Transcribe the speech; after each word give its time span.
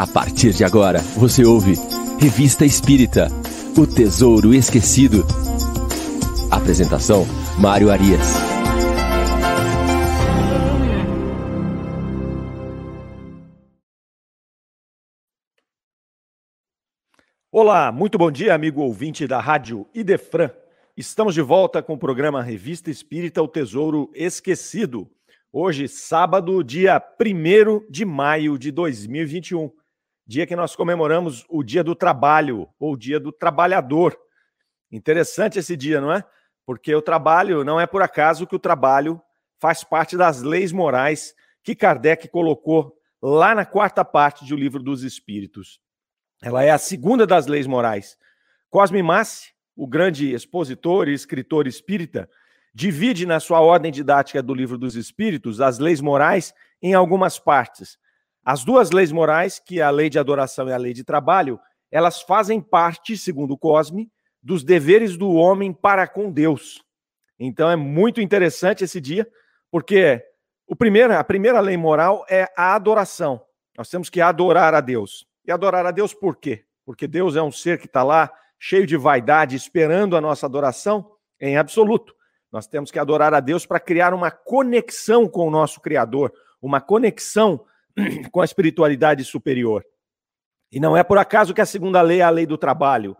A 0.00 0.06
partir 0.06 0.54
de 0.54 0.64
agora, 0.64 1.00
você 1.14 1.44
ouve 1.44 1.74
Revista 2.18 2.64
Espírita 2.64 3.28
O 3.76 3.86
Tesouro 3.86 4.54
Esquecido. 4.54 5.26
Apresentação: 6.50 7.26
Mário 7.58 7.90
Arias. 7.90 8.26
Olá, 17.52 17.92
muito 17.92 18.16
bom 18.16 18.30
dia, 18.30 18.54
amigo 18.54 18.80
ouvinte 18.80 19.26
da 19.26 19.38
Rádio 19.38 19.86
Idefran. 19.94 20.50
Estamos 20.96 21.34
de 21.34 21.42
volta 21.42 21.82
com 21.82 21.92
o 21.92 21.98
programa 21.98 22.42
Revista 22.42 22.90
Espírita 22.90 23.42
O 23.42 23.48
Tesouro 23.48 24.10
Esquecido. 24.14 25.10
Hoje, 25.52 25.86
sábado, 25.88 26.64
dia 26.64 27.02
1 27.20 27.90
de 27.90 28.06
maio 28.06 28.56
de 28.56 28.70
2021, 28.70 29.70
dia 30.30 30.46
que 30.46 30.54
nós 30.54 30.76
comemoramos 30.76 31.44
o 31.48 31.60
Dia 31.64 31.82
do 31.82 31.92
Trabalho, 31.92 32.68
ou 32.78 32.96
Dia 32.96 33.18
do 33.18 33.32
Trabalhador. 33.32 34.16
Interessante 34.88 35.58
esse 35.58 35.76
dia, 35.76 36.00
não 36.00 36.12
é? 36.12 36.24
Porque 36.64 36.94
o 36.94 37.02
trabalho, 37.02 37.64
não 37.64 37.80
é 37.80 37.84
por 37.84 38.00
acaso 38.00 38.46
que 38.46 38.54
o 38.54 38.58
trabalho 38.60 39.20
faz 39.58 39.82
parte 39.82 40.16
das 40.16 40.40
leis 40.40 40.70
morais 40.70 41.34
que 41.64 41.74
Kardec 41.74 42.28
colocou 42.28 42.96
lá 43.20 43.56
na 43.56 43.66
quarta 43.66 44.04
parte 44.04 44.46
do 44.46 44.54
Livro 44.54 44.80
dos 44.80 45.02
Espíritos. 45.02 45.80
Ela 46.40 46.62
é 46.62 46.70
a 46.70 46.78
segunda 46.78 47.26
das 47.26 47.48
leis 47.48 47.66
morais. 47.66 48.16
Cosme 48.70 49.02
Massi, 49.02 49.52
o 49.74 49.84
grande 49.84 50.32
expositor 50.32 51.08
e 51.08 51.12
escritor 51.12 51.66
espírita, 51.66 52.30
divide 52.72 53.26
na 53.26 53.40
sua 53.40 53.60
ordem 53.60 53.90
didática 53.90 54.40
do 54.40 54.54
Livro 54.54 54.78
dos 54.78 54.94
Espíritos 54.94 55.60
as 55.60 55.80
leis 55.80 56.00
morais 56.00 56.54
em 56.80 56.94
algumas 56.94 57.36
partes. 57.36 57.98
As 58.44 58.64
duas 58.64 58.90
leis 58.90 59.12
morais, 59.12 59.58
que 59.58 59.80
é 59.80 59.82
a 59.82 59.90
lei 59.90 60.08
de 60.08 60.18
adoração 60.18 60.68
e 60.68 60.72
a 60.72 60.76
lei 60.76 60.92
de 60.92 61.04
trabalho, 61.04 61.60
elas 61.90 62.22
fazem 62.22 62.60
parte, 62.60 63.16
segundo 63.16 63.56
Cosme, 63.56 64.10
dos 64.42 64.64
deveres 64.64 65.16
do 65.16 65.32
homem 65.32 65.72
para 65.72 66.06
com 66.06 66.30
Deus. 66.30 66.82
Então 67.38 67.70
é 67.70 67.76
muito 67.76 68.20
interessante 68.20 68.84
esse 68.84 69.00
dia, 69.00 69.28
porque 69.70 70.22
o 70.66 70.76
primeiro, 70.76 71.14
a 71.14 71.24
primeira 71.24 71.60
lei 71.60 71.76
moral 71.76 72.24
é 72.28 72.48
a 72.56 72.74
adoração. 72.74 73.42
Nós 73.76 73.88
temos 73.88 74.08
que 74.08 74.20
adorar 74.20 74.74
a 74.74 74.80
Deus. 74.80 75.26
E 75.44 75.50
adorar 75.50 75.84
a 75.86 75.90
Deus 75.90 76.14
por 76.14 76.36
quê? 76.36 76.64
Porque 76.84 77.06
Deus 77.06 77.34
é 77.34 77.42
um 77.42 77.50
ser 77.50 77.78
que 77.78 77.86
está 77.86 78.02
lá, 78.02 78.30
cheio 78.58 78.86
de 78.86 78.96
vaidade, 78.96 79.56
esperando 79.56 80.16
a 80.16 80.20
nossa 80.20 80.46
adoração 80.46 81.10
em 81.40 81.56
absoluto. 81.56 82.14
Nós 82.52 82.66
temos 82.66 82.90
que 82.90 82.98
adorar 82.98 83.32
a 83.32 83.40
Deus 83.40 83.64
para 83.64 83.80
criar 83.80 84.12
uma 84.12 84.30
conexão 84.30 85.26
com 85.28 85.46
o 85.46 85.50
nosso 85.50 85.80
Criador, 85.80 86.32
uma 86.60 86.80
conexão 86.80 87.64
com 88.30 88.40
a 88.40 88.44
espiritualidade 88.44 89.24
superior. 89.24 89.84
E 90.72 90.78
não 90.78 90.96
é 90.96 91.02
por 91.02 91.18
acaso 91.18 91.54
que 91.54 91.60
a 91.60 91.66
segunda 91.66 92.00
lei 92.00 92.20
é 92.20 92.22
a 92.22 92.30
lei 92.30 92.46
do 92.46 92.56
trabalho. 92.56 93.16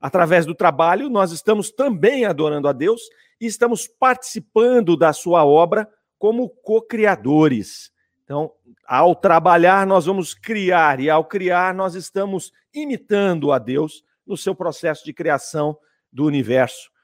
Através 0.00 0.46
do 0.46 0.54
trabalho, 0.54 1.08
nós 1.08 1.32
estamos 1.32 1.70
também 1.70 2.24
adorando 2.24 2.68
a 2.68 2.72
Deus 2.72 3.02
e 3.40 3.46
estamos 3.46 3.86
participando 3.86 4.96
da 4.96 5.12
sua 5.12 5.44
obra 5.44 5.88
como 6.18 6.48
co-criadores. 6.48 7.90
Então, 8.24 8.50
ao 8.86 9.14
trabalhar, 9.14 9.86
nós 9.86 10.06
vamos 10.06 10.32
criar, 10.32 10.98
e 10.98 11.10
ao 11.10 11.24
criar, 11.24 11.74
nós 11.74 11.94
estamos 11.94 12.52
imitando 12.72 13.52
a 13.52 13.58
Deus 13.58 14.02
no 14.26 14.36
seu 14.36 14.54
processo 14.54 15.04
de 15.04 15.12
criação 15.12 15.76
do 16.10 16.24
universo 16.24 16.94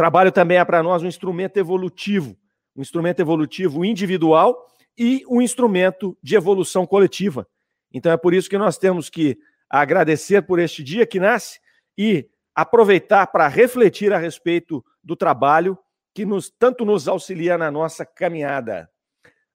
trabalho 0.00 0.32
também 0.32 0.56
é 0.56 0.64
para 0.64 0.82
nós 0.82 1.02
um 1.02 1.06
instrumento 1.06 1.58
evolutivo, 1.58 2.34
um 2.74 2.80
instrumento 2.80 3.20
evolutivo 3.20 3.84
individual 3.84 4.66
e 4.96 5.24
um 5.28 5.40
instrumento 5.40 6.16
de 6.22 6.36
evolução 6.36 6.86
coletiva. 6.86 7.46
Então 7.92 8.12
é 8.12 8.16
por 8.16 8.34
isso 8.34 8.48
que 8.48 8.58
nós 8.58 8.78
temos 8.78 9.08
que 9.08 9.38
agradecer 9.68 10.42
por 10.42 10.58
este 10.58 10.82
dia 10.82 11.06
que 11.06 11.20
nasce 11.20 11.60
e 11.96 12.28
aproveitar 12.54 13.26
para 13.28 13.48
refletir 13.48 14.12
a 14.12 14.18
respeito 14.18 14.84
do 15.02 15.16
trabalho 15.16 15.78
que 16.14 16.26
nos 16.26 16.50
tanto 16.50 16.84
nos 16.84 17.08
auxilia 17.08 17.56
na 17.56 17.70
nossa 17.70 18.04
caminhada. 18.04 18.90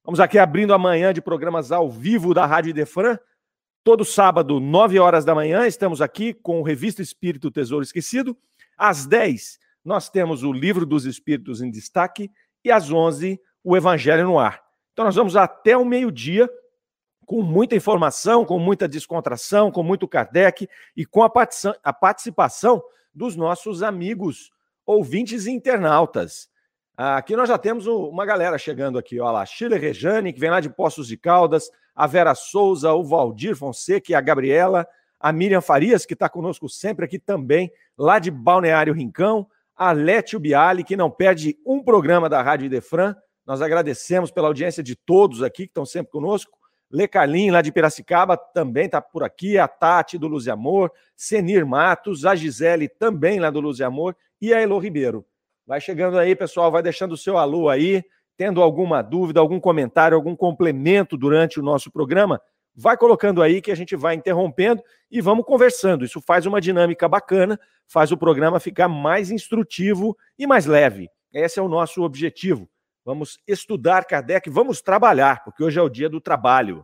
Vamos 0.04 0.20
aqui 0.20 0.38
abrindo 0.38 0.74
amanhã 0.74 1.14
de 1.14 1.22
programas 1.22 1.72
ao 1.72 1.90
vivo 1.90 2.34
da 2.34 2.46
Rádio 2.46 2.74
Defran. 2.74 3.18
Todo 3.84 4.06
sábado, 4.06 4.60
9 4.60 5.00
horas 5.00 5.26
da 5.26 5.36
manhã, 5.36 5.68
estamos 5.68 6.02
aqui 6.02 6.34
com 6.34 6.60
o 6.60 6.64
Revista 6.64 7.02
Espírito 7.02 7.52
Tesouro 7.52 7.84
Esquecido. 7.84 8.38
Às 8.78 9.06
10, 9.06 9.60
nós 9.84 10.10
temos 10.10 10.44
o 10.44 10.52
Livro 10.52 10.86
dos 10.86 11.06
Espíritos 11.06 11.62
em 11.62 11.70
destaque 11.70 12.32
e 12.64 12.72
às 12.72 12.92
11 12.92 13.40
o 13.64 13.78
Evangelho 13.78 14.26
no 14.26 14.40
ar. 14.40 14.65
Então 14.96 15.04
nós 15.04 15.16
vamos 15.16 15.36
até 15.36 15.76
o 15.76 15.84
meio-dia 15.84 16.50
com 17.26 17.42
muita 17.42 17.76
informação, 17.76 18.46
com 18.46 18.58
muita 18.58 18.88
descontração, 18.88 19.70
com 19.70 19.84
muito 19.84 20.08
Kardec 20.08 20.70
e 20.96 21.06
com 21.06 21.22
a 21.22 21.94
participação 21.94 22.82
dos 23.14 23.36
nossos 23.36 23.84
amigos 23.84 24.52
ouvintes 24.86 25.48
e 25.48 25.52
internautas. 25.52 26.48
Aqui 26.96 27.36
nós 27.36 27.50
já 27.50 27.58
temos 27.58 27.88
uma 27.88 28.26
galera 28.26 28.58
chegando 28.58 28.98
aqui, 28.98 29.20
olha 29.20 29.32
lá, 29.32 29.46
Chile 29.46 29.78
Rejane, 29.78 30.32
que 30.32 30.40
vem 30.40 30.50
lá 30.50 30.62
de 30.62 30.70
Poços 30.70 31.10
de 31.10 31.18
Caldas, 31.18 31.70
a 31.94 32.08
Vera 32.08 32.34
Souza, 32.34 32.94
o 32.94 33.04
Valdir 33.04 33.54
Fonseca 33.54 34.18
a 34.18 34.22
Gabriela, 34.22 34.88
a 35.20 35.34
Miriam 35.34 35.60
Farias, 35.60 36.06
que 36.06 36.14
está 36.14 36.30
conosco 36.30 36.70
sempre 36.70 37.04
aqui 37.04 37.20
também, 37.20 37.70
lá 37.98 38.18
de 38.18 38.32
Balneário 38.32 38.94
Rincão, 38.94 39.46
a 39.76 39.92
Létio 39.92 40.40
Biali, 40.40 40.86
que 40.86 40.96
não 40.96 41.12
perde 41.12 41.58
um 41.66 41.84
programa 41.84 42.30
da 42.30 42.42
Rádio 42.42 42.68
Idefran. 42.68 43.14
Nós 43.46 43.62
agradecemos 43.62 44.32
pela 44.32 44.48
audiência 44.48 44.82
de 44.82 44.96
todos 44.96 45.44
aqui 45.44 45.64
que 45.64 45.72
estão 45.72 45.86
sempre 45.86 46.12
conosco. 46.12 46.58
Lê 46.90 47.08
Carlinho, 47.08 47.54
lá 47.54 47.62
de 47.62 47.72
Piracicaba, 47.72 48.38
também 48.38 48.86
está 48.86 49.02
por 49.02 49.24
aqui. 49.24 49.58
A 49.58 49.68
Tati, 49.68 50.18
do 50.18 50.28
Luz 50.28 50.46
e 50.46 50.52
Amor. 50.52 50.92
Senir 51.16 51.66
Matos, 51.66 52.26
a 52.26 52.36
Gisele, 52.36 52.88
também 52.88 53.40
lá 53.40 53.50
do 53.50 53.60
Luz 53.60 53.80
e 53.80 53.84
Amor. 53.84 54.16
E 54.42 54.54
a 54.54 54.62
Elo 54.62 54.80
Ribeiro. 54.80 55.26
Vai 55.66 55.82
chegando 55.82 56.18
aí, 56.18 56.36
pessoal, 56.36 56.72
vai 56.72 56.82
deixando 56.82 57.14
o 57.14 57.18
seu 57.18 57.38
alô 57.38 57.70
aí. 57.70 58.04
Tendo 58.38 58.62
alguma 58.62 59.02
dúvida, 59.02 59.40
algum 59.40 59.60
comentário, 59.60 60.16
algum 60.16 60.36
complemento 60.36 61.18
durante 61.18 61.60
o 61.60 61.64
nosso 61.64 61.90
programa, 61.90 62.42
vai 62.76 62.98
colocando 62.98 63.42
aí 63.42 63.62
que 63.62 63.72
a 63.72 63.76
gente 63.76 63.96
vai 63.96 64.14
interrompendo 64.14 64.84
e 65.10 65.22
vamos 65.22 65.46
conversando. 65.46 66.04
Isso 66.04 66.20
faz 66.20 66.46
uma 66.46 66.60
dinâmica 66.60 67.08
bacana, 67.08 67.58
faz 67.88 68.12
o 68.12 68.18
programa 68.18 68.60
ficar 68.60 68.90
mais 68.90 69.32
instrutivo 69.32 70.18
e 70.38 70.46
mais 70.46 70.66
leve. 70.66 71.10
Esse 71.32 71.60
é 71.60 71.62
o 71.62 71.70
nosso 71.70 72.04
objetivo. 72.04 72.70
Vamos 73.06 73.38
estudar 73.48 74.04
Kardec, 74.06 74.50
vamos 74.50 74.82
trabalhar, 74.82 75.44
porque 75.44 75.64
hoje 75.64 75.78
é 75.78 75.82
o 75.82 75.88
dia 75.88 76.10
do 76.10 76.20
trabalho. 76.20 76.84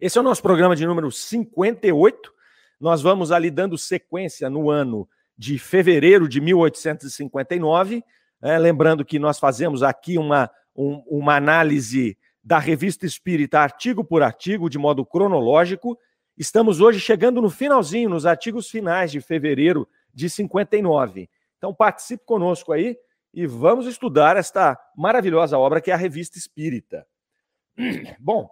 Esse 0.00 0.16
é 0.16 0.22
o 0.22 0.24
nosso 0.24 0.40
programa 0.40 0.74
de 0.74 0.86
número 0.86 1.12
58. 1.12 2.32
Nós 2.80 3.02
vamos 3.02 3.30
ali 3.30 3.50
dando 3.50 3.76
sequência 3.76 4.48
no 4.48 4.70
ano 4.70 5.06
de 5.36 5.58
fevereiro 5.58 6.26
de 6.26 6.40
1859. 6.40 8.02
É, 8.40 8.58
lembrando 8.58 9.04
que 9.04 9.18
nós 9.18 9.38
fazemos 9.38 9.82
aqui 9.82 10.16
uma, 10.16 10.50
um, 10.74 11.04
uma 11.06 11.36
análise 11.36 12.16
da 12.42 12.58
Revista 12.58 13.04
Espírita, 13.04 13.60
artigo 13.60 14.02
por 14.02 14.22
artigo, 14.22 14.70
de 14.70 14.78
modo 14.78 15.04
cronológico. 15.04 15.98
Estamos 16.38 16.80
hoje 16.80 16.98
chegando 16.98 17.42
no 17.42 17.50
finalzinho, 17.50 18.08
nos 18.08 18.24
artigos 18.24 18.70
finais 18.70 19.12
de 19.12 19.20
fevereiro 19.20 19.86
de 20.14 20.30
59. 20.30 21.28
Então 21.58 21.74
participe 21.74 22.24
conosco 22.24 22.72
aí 22.72 22.96
e 23.32 23.46
vamos 23.46 23.86
estudar 23.86 24.36
esta 24.36 24.78
maravilhosa 24.96 25.58
obra 25.58 25.80
que 25.80 25.90
é 25.90 25.94
a 25.94 25.96
Revista 25.96 26.38
Espírita. 26.38 27.06
Bom, 28.20 28.50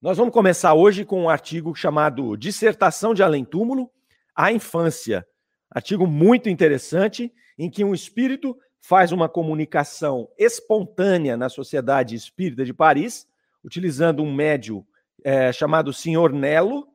nós 0.00 0.16
vamos 0.16 0.32
começar 0.32 0.74
hoje 0.74 1.04
com 1.04 1.22
um 1.22 1.28
artigo 1.28 1.74
chamado 1.74 2.36
Dissertação 2.36 3.12
de 3.12 3.22
Além 3.22 3.44
Túmulo, 3.44 3.90
a 4.34 4.52
Infância. 4.52 5.26
Artigo 5.68 6.06
muito 6.06 6.48
interessante, 6.48 7.32
em 7.58 7.68
que 7.68 7.84
um 7.84 7.92
espírito 7.92 8.56
faz 8.80 9.10
uma 9.10 9.28
comunicação 9.28 10.28
espontânea 10.38 11.36
na 11.36 11.48
Sociedade 11.48 12.14
Espírita 12.14 12.64
de 12.64 12.72
Paris, 12.72 13.26
utilizando 13.64 14.22
um 14.22 14.32
médio 14.32 14.86
é, 15.24 15.52
chamado 15.52 15.92
Senhor 15.92 16.32
Nelo, 16.32 16.86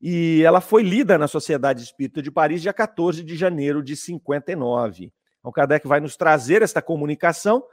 e 0.00 0.42
ela 0.42 0.62
foi 0.62 0.82
lida 0.82 1.18
na 1.18 1.28
Sociedade 1.28 1.82
Espírita 1.82 2.22
de 2.22 2.30
Paris 2.30 2.62
dia 2.62 2.72
14 2.72 3.22
de 3.22 3.36
janeiro 3.36 3.82
de 3.82 3.94
59. 3.94 5.12
Então, 5.46 5.52
Kardec 5.52 5.86
vai 5.86 6.00
nos 6.00 6.16
trazer 6.16 6.60
esta 6.60 6.82
comunicação, 6.82 7.64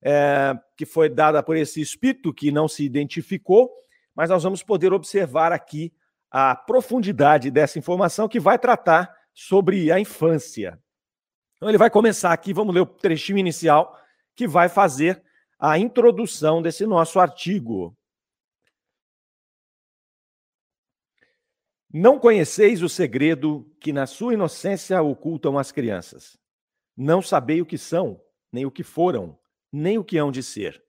é, 0.00 0.58
que 0.74 0.86
foi 0.86 1.10
dada 1.10 1.42
por 1.42 1.58
esse 1.58 1.78
espírito 1.78 2.32
que 2.32 2.50
não 2.50 2.66
se 2.66 2.82
identificou, 2.82 3.70
mas 4.14 4.30
nós 4.30 4.42
vamos 4.42 4.62
poder 4.62 4.94
observar 4.94 5.52
aqui 5.52 5.92
a 6.30 6.56
profundidade 6.56 7.50
dessa 7.50 7.78
informação 7.78 8.28
que 8.28 8.40
vai 8.40 8.58
tratar 8.58 9.14
sobre 9.34 9.92
a 9.92 10.00
infância. 10.00 10.80
Então 11.56 11.68
ele 11.68 11.76
vai 11.76 11.90
começar 11.90 12.32
aqui, 12.32 12.54
vamos 12.54 12.74
ler 12.74 12.80
o 12.80 12.86
trechinho 12.86 13.36
inicial, 13.36 13.94
que 14.34 14.48
vai 14.48 14.70
fazer 14.70 15.22
a 15.58 15.78
introdução 15.78 16.62
desse 16.62 16.86
nosso 16.86 17.20
artigo. 17.20 17.94
Não 21.92 22.18
conheceis 22.18 22.82
o 22.82 22.88
segredo 22.88 23.70
que 23.78 23.92
na 23.92 24.06
sua 24.06 24.32
inocência 24.32 25.02
ocultam 25.02 25.58
as 25.58 25.70
crianças. 25.70 26.38
Não 27.00 27.22
sabei 27.22 27.62
o 27.62 27.66
que 27.66 27.78
são, 27.78 28.20
nem 28.52 28.66
o 28.66 28.72
que 28.72 28.82
foram, 28.82 29.38
nem 29.72 29.98
o 29.98 30.04
que 30.04 30.18
hão 30.18 30.32
de 30.32 30.42
ser. 30.42 30.82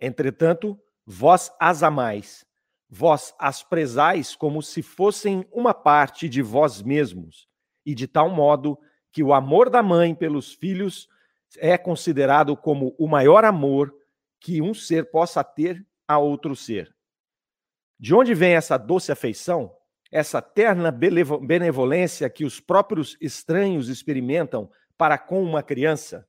Entretanto, 0.00 0.80
vós 1.04 1.50
as 1.58 1.82
amais. 1.82 2.46
vós 2.94 3.34
as 3.38 3.62
prezais 3.62 4.36
como 4.36 4.62
se 4.62 4.82
fossem 4.82 5.46
uma 5.50 5.72
parte 5.72 6.28
de 6.28 6.42
vós 6.42 6.82
mesmos, 6.82 7.48
e 7.86 7.94
de 7.94 8.06
tal 8.06 8.28
modo 8.28 8.78
que 9.10 9.22
o 9.22 9.32
amor 9.32 9.70
da 9.70 9.82
mãe 9.82 10.14
pelos 10.14 10.52
filhos 10.52 11.08
é 11.56 11.78
considerado 11.78 12.54
como 12.54 12.94
o 12.98 13.08
maior 13.08 13.46
amor 13.46 13.94
que 14.38 14.60
um 14.60 14.74
ser 14.74 15.10
possa 15.10 15.42
ter 15.42 15.84
a 16.06 16.18
outro 16.18 16.54
ser. 16.54 16.94
De 17.98 18.14
onde 18.14 18.34
vem 18.34 18.54
essa 18.54 18.76
doce 18.76 19.10
afeição, 19.10 19.74
essa 20.10 20.42
terna 20.42 20.92
benevolência 20.92 22.28
que 22.28 22.44
os 22.44 22.60
próprios 22.60 23.16
estranhos 23.20 23.88
experimentam 23.88 24.70
para 25.02 25.18
com 25.18 25.42
uma 25.42 25.64
criança? 25.64 26.24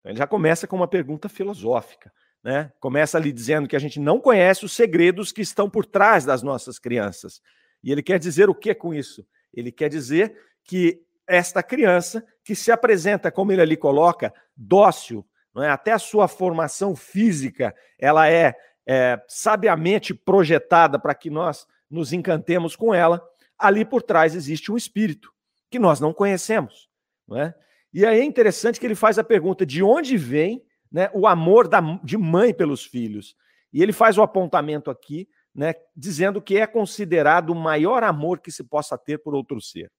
Então, 0.00 0.12
ele 0.12 0.18
já 0.18 0.26
começa 0.26 0.66
com 0.66 0.76
uma 0.76 0.86
pergunta 0.86 1.26
filosófica. 1.26 2.12
Né? 2.44 2.70
Começa 2.78 3.16
ali 3.16 3.32
dizendo 3.32 3.66
que 3.66 3.74
a 3.74 3.78
gente 3.78 3.98
não 3.98 4.20
conhece 4.20 4.66
os 4.66 4.72
segredos 4.72 5.32
que 5.32 5.40
estão 5.40 5.70
por 5.70 5.86
trás 5.86 6.26
das 6.26 6.42
nossas 6.42 6.78
crianças. 6.78 7.40
E 7.82 7.90
ele 7.90 8.02
quer 8.02 8.18
dizer 8.18 8.50
o 8.50 8.54
que 8.54 8.74
com 8.74 8.92
isso? 8.92 9.26
Ele 9.54 9.72
quer 9.72 9.88
dizer 9.88 10.38
que 10.64 11.00
esta 11.26 11.62
criança, 11.62 12.22
que 12.44 12.54
se 12.54 12.70
apresenta, 12.70 13.32
como 13.32 13.52
ele 13.52 13.62
ali 13.62 13.74
coloca, 13.74 14.34
dócil, 14.54 15.26
é? 15.56 15.70
até 15.70 15.92
a 15.92 15.98
sua 15.98 16.28
formação 16.28 16.94
física, 16.94 17.74
ela 17.98 18.28
é, 18.28 18.54
é 18.86 19.18
sabiamente 19.26 20.12
projetada 20.12 20.98
para 20.98 21.14
que 21.14 21.30
nós 21.30 21.66
nos 21.88 22.12
encantemos 22.12 22.76
com 22.76 22.92
ela. 22.92 23.26
Ali 23.58 23.82
por 23.82 24.02
trás 24.02 24.34
existe 24.34 24.70
um 24.70 24.76
espírito 24.76 25.32
que 25.70 25.78
nós 25.78 26.00
não 26.00 26.12
conhecemos. 26.12 26.94
Não 27.26 27.38
é? 27.38 27.54
E 27.92 28.04
aí 28.04 28.20
é 28.20 28.24
interessante 28.24 28.78
que 28.78 28.86
ele 28.86 28.94
faz 28.94 29.18
a 29.18 29.24
pergunta: 29.24 29.64
de 29.64 29.82
onde 29.82 30.16
vem 30.16 30.62
né, 30.90 31.10
o 31.12 31.26
amor 31.26 31.68
da, 31.68 31.80
de 32.02 32.16
mãe 32.16 32.54
pelos 32.54 32.84
filhos. 32.84 33.36
E 33.72 33.82
ele 33.82 33.92
faz 33.92 34.16
o 34.16 34.22
apontamento 34.22 34.90
aqui, 34.90 35.28
né, 35.54 35.74
dizendo 35.94 36.40
que 36.40 36.56
é 36.56 36.66
considerado 36.66 37.50
o 37.50 37.54
maior 37.54 38.02
amor 38.02 38.40
que 38.40 38.50
se 38.50 38.64
possa 38.64 38.96
ter 38.96 39.18
por 39.18 39.34
outro 39.34 39.60
ser. 39.60 39.92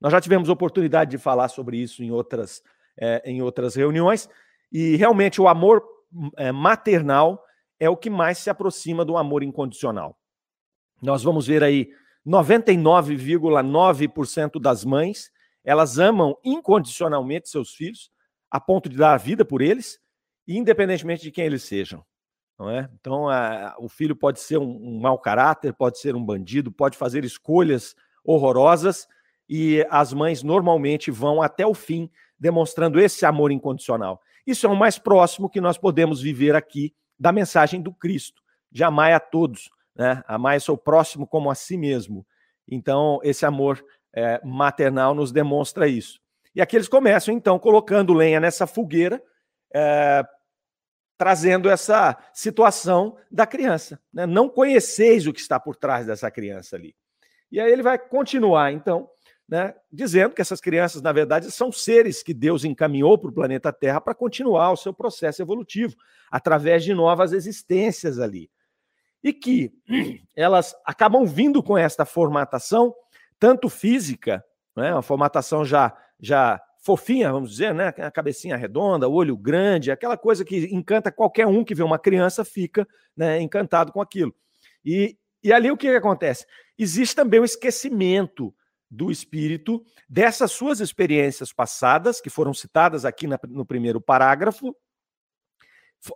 Nós 0.00 0.12
já 0.12 0.20
tivemos 0.20 0.48
oportunidade 0.48 1.10
de 1.10 1.18
falar 1.18 1.48
sobre 1.48 1.76
isso 1.76 2.02
em 2.02 2.10
outras, 2.10 2.62
é, 2.96 3.20
em 3.24 3.42
outras 3.42 3.74
reuniões, 3.74 4.28
e 4.72 4.96
realmente 4.96 5.40
o 5.40 5.48
amor 5.48 5.84
é, 6.36 6.52
maternal 6.52 7.44
é 7.78 7.90
o 7.90 7.96
que 7.96 8.08
mais 8.08 8.38
se 8.38 8.48
aproxima 8.48 9.04
do 9.04 9.16
amor 9.16 9.42
incondicional. 9.42 10.16
Nós 11.02 11.22
vamos 11.22 11.46
ver 11.46 11.62
aí 11.62 11.90
99,9% 12.26 14.60
das 14.60 14.84
mães, 14.84 15.30
elas 15.64 15.98
amam 15.98 16.36
incondicionalmente 16.44 17.48
seus 17.48 17.74
filhos, 17.74 18.10
a 18.50 18.60
ponto 18.60 18.88
de 18.88 18.96
dar 18.96 19.14
a 19.14 19.18
vida 19.18 19.44
por 19.44 19.62
eles, 19.62 20.00
independentemente 20.46 21.22
de 21.22 21.30
quem 21.30 21.44
eles 21.44 21.62
sejam. 21.62 22.04
Não 22.58 22.68
é? 22.68 22.90
Então, 23.00 23.28
a, 23.28 23.74
o 23.78 23.88
filho 23.88 24.14
pode 24.14 24.40
ser 24.40 24.58
um, 24.58 24.70
um 24.82 25.00
mau 25.00 25.18
caráter, 25.18 25.72
pode 25.72 25.98
ser 25.98 26.14
um 26.14 26.24
bandido, 26.24 26.70
pode 26.70 26.96
fazer 26.96 27.24
escolhas 27.24 27.94
horrorosas, 28.24 29.06
e 29.48 29.84
as 29.90 30.12
mães 30.12 30.42
normalmente 30.42 31.10
vão 31.10 31.42
até 31.42 31.66
o 31.66 31.74
fim 31.74 32.10
demonstrando 32.38 33.00
esse 33.00 33.26
amor 33.26 33.50
incondicional. 33.50 34.20
Isso 34.46 34.66
é 34.66 34.68
o 34.70 34.76
mais 34.76 34.98
próximo 34.98 35.50
que 35.50 35.60
nós 35.60 35.76
podemos 35.76 36.20
viver 36.20 36.54
aqui 36.54 36.94
da 37.18 37.32
mensagem 37.32 37.82
do 37.82 37.92
Cristo, 37.92 38.42
de 38.70 38.84
amar 38.84 39.12
a 39.12 39.20
todos, 39.20 39.70
né? 39.94 40.22
o 40.28 40.60
seu 40.60 40.76
próximo 40.76 41.26
como 41.26 41.50
a 41.50 41.54
si 41.54 41.76
mesmo. 41.76 42.26
Então, 42.66 43.20
esse 43.22 43.44
amor 43.44 43.84
é, 44.14 44.40
maternal 44.44 45.14
nos 45.14 45.32
demonstra 45.32 45.86
isso. 45.88 46.20
E 46.54 46.60
aqui 46.60 46.76
eles 46.76 46.88
começam, 46.88 47.32
então, 47.32 47.58
colocando 47.58 48.12
lenha 48.12 48.40
nessa 48.40 48.66
fogueira, 48.66 49.22
é, 49.74 50.24
trazendo 51.16 51.68
essa 51.68 52.16
situação 52.32 53.16
da 53.30 53.46
criança. 53.46 54.00
Né? 54.12 54.26
Não 54.26 54.48
conheceis 54.48 55.26
o 55.26 55.32
que 55.32 55.40
está 55.40 55.60
por 55.60 55.76
trás 55.76 56.06
dessa 56.06 56.30
criança 56.30 56.76
ali. 56.76 56.96
E 57.52 57.60
aí 57.60 57.70
ele 57.70 57.82
vai 57.82 57.98
continuar, 57.98 58.72
então, 58.72 59.08
né, 59.48 59.74
dizendo 59.92 60.34
que 60.34 60.40
essas 60.40 60.60
crianças, 60.60 61.02
na 61.02 61.12
verdade, 61.12 61.50
são 61.50 61.72
seres 61.72 62.22
que 62.22 62.32
Deus 62.32 62.64
encaminhou 62.64 63.18
para 63.18 63.30
o 63.30 63.34
planeta 63.34 63.72
Terra 63.72 64.00
para 64.00 64.14
continuar 64.14 64.70
o 64.70 64.76
seu 64.76 64.94
processo 64.94 65.42
evolutivo, 65.42 65.96
através 66.30 66.84
de 66.84 66.94
novas 66.94 67.32
existências 67.32 68.20
ali. 68.20 68.48
E 69.22 69.32
que 69.32 69.72
elas 70.36 70.74
acabam 70.86 71.26
vindo 71.26 71.62
com 71.62 71.76
esta 71.76 72.04
formatação, 72.04 72.94
tanto 73.40 73.68
física, 73.68 74.44
né, 74.76 74.92
uma 74.92 75.02
formatação 75.02 75.64
já 75.64 75.96
já 76.20 76.60
fofinha, 76.82 77.32
vamos 77.32 77.50
dizer, 77.50 77.74
né? 77.74 77.88
A 77.88 78.10
cabecinha 78.10 78.56
redonda, 78.56 79.08
olho 79.08 79.36
grande, 79.36 79.90
aquela 79.90 80.16
coisa 80.16 80.44
que 80.44 80.66
encanta 80.74 81.12
qualquer 81.12 81.46
um 81.46 81.64
que 81.64 81.74
vê 81.74 81.82
uma 81.82 81.98
criança, 81.98 82.44
fica 82.44 82.86
né, 83.16 83.40
encantado 83.40 83.92
com 83.92 84.00
aquilo. 84.00 84.34
E, 84.84 85.16
e 85.42 85.52
ali 85.52 85.70
o 85.70 85.76
que, 85.76 85.88
acontece? 85.88 86.46
Existe 86.78 87.14
também 87.14 87.40
o 87.40 87.44
esquecimento 87.44 88.54
do 88.90 89.10
espírito 89.10 89.84
dessas 90.08 90.52
suas 90.52 90.80
experiências 90.80 91.52
passadas, 91.52 92.20
que 92.20 92.30
foram 92.30 92.52
citadas 92.52 93.04
aqui 93.04 93.26
na, 93.26 93.38
no 93.48 93.64
primeiro 93.64 94.00
parágrafo. 94.00 94.74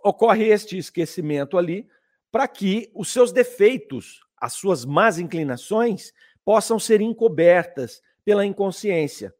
Ocorre 0.03 0.45
este 0.45 0.77
esquecimento 0.77 1.57
ali 1.57 1.87
para 2.31 2.47
que 2.47 2.91
os 2.93 3.09
seus 3.09 3.31
defeitos, 3.31 4.25
as 4.35 4.53
suas 4.53 4.83
más 4.83 5.19
inclinações, 5.19 6.11
possam 6.45 6.79
ser 6.79 7.01
encobertas 7.01 8.01
pela 8.23 8.45
inconsciência. 8.45 9.33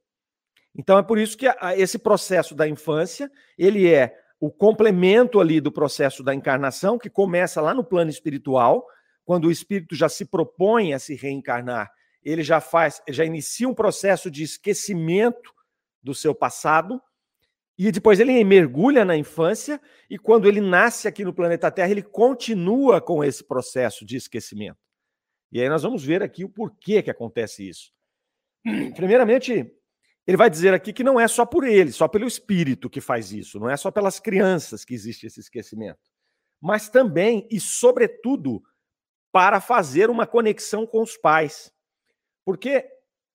Então 0.76 0.98
é 0.98 1.04
por 1.04 1.18
isso 1.18 1.38
que 1.38 1.46
esse 1.78 1.98
processo 1.98 2.54
da 2.54 2.68
infância, 2.68 3.32
ele 3.58 3.90
é 3.90 4.18
o 4.40 4.52
complemento 4.52 5.40
ali 5.40 5.62
do 5.62 5.72
processo 5.72 6.22
da 6.22 6.36
encarnação, 6.36 6.98
que 6.98 7.10
começa 7.10 7.62
lá 7.62 7.74
no 7.74 7.84
plano 7.84 8.10
espiritual, 8.10 8.86
quando 9.24 9.46
o 9.46 9.52
espírito 9.52 9.96
já 9.96 10.10
se 10.10 10.26
propõe 10.26 10.94
a 10.94 11.00
se 11.00 11.16
reencarnar, 11.16 11.90
ele 12.22 12.44
já 12.44 12.60
faz, 12.60 13.02
já 13.08 13.24
inicia 13.24 13.70
um 13.70 13.74
processo 13.74 14.30
de 14.30 14.44
esquecimento 14.44 15.54
do 16.04 16.14
seu 16.14 16.36
passado, 16.36 17.02
e 17.78 17.92
depois 17.92 18.20
ele 18.20 18.44
mergulha 18.44 19.04
na 19.04 19.18
infância, 19.18 19.82
e 20.10 20.18
quando 20.18 20.48
ele 20.48 20.62
nasce 20.62 21.08
aqui 21.08 21.24
no 21.24 21.34
planeta 21.34 21.72
Terra, 21.72 21.92
ele 21.92 22.04
continua 22.04 23.02
com 23.02 23.24
esse 23.24 23.44
processo 23.44 24.06
de 24.06 24.18
esquecimento. 24.18 24.85
E 25.52 25.62
aí 25.62 25.70
nós 25.70 25.84
vamos 25.84 26.04
ver 26.04 26.22
aqui 26.22 26.44
o 26.44 26.50
porquê 26.50 27.02
que 27.02 27.12
acontece 27.12 27.68
isso. 27.68 27.92
Primeiramente, 28.96 29.72
ele 30.28 30.38
vai 30.38 30.50
dizer 30.50 30.74
aqui 30.74 30.92
que 30.92 31.04
não 31.04 31.20
é 31.20 31.28
só 31.28 31.46
por 31.46 31.64
ele, 31.64 31.92
só 31.92 32.08
pelo 32.08 32.26
espírito 32.26 32.90
que 32.90 33.00
faz 33.00 33.32
isso, 33.32 33.60
não 33.60 33.70
é 33.70 33.78
só 33.78 33.92
pelas 33.92 34.20
crianças 34.20 34.84
que 34.84 34.94
existe 34.94 35.28
esse 35.28 35.40
esquecimento, 35.40 36.00
mas 36.60 36.90
também 36.90 37.48
e 37.52 37.60
sobretudo 37.60 38.64
para 39.32 39.62
fazer 39.62 40.10
uma 40.10 40.26
conexão 40.26 40.88
com 40.88 41.02
os 41.02 41.18
pais. 41.18 41.72
Porque 42.44 42.90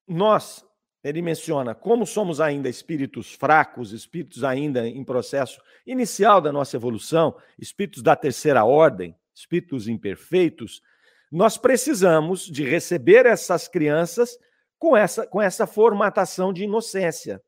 nós, 0.08 0.64
ele 1.04 1.22
menciona, 1.22 1.74
como 1.74 2.06
somos 2.06 2.40
ainda 2.40 2.68
espíritos 2.68 3.34
fracos, 3.34 3.92
espíritos 3.92 4.42
ainda 4.42 4.88
em 4.88 5.04
processo 5.04 5.60
inicial 5.86 6.40
da 6.40 6.50
nossa 6.50 6.76
evolução, 6.76 7.36
espíritos 7.58 8.02
da 8.02 8.16
terceira 8.16 8.64
ordem, 8.64 9.14
espíritos 9.34 9.86
imperfeitos, 9.86 10.82
nós 11.30 11.56
precisamos 11.56 12.44
de 12.44 12.64
receber 12.64 13.26
essas 13.26 13.68
crianças 13.68 14.36
com 14.78 14.96
essa, 14.96 15.26
com 15.26 15.40
essa 15.40 15.66
formatação 15.66 16.52
de 16.52 16.64
inocência. 16.64 17.42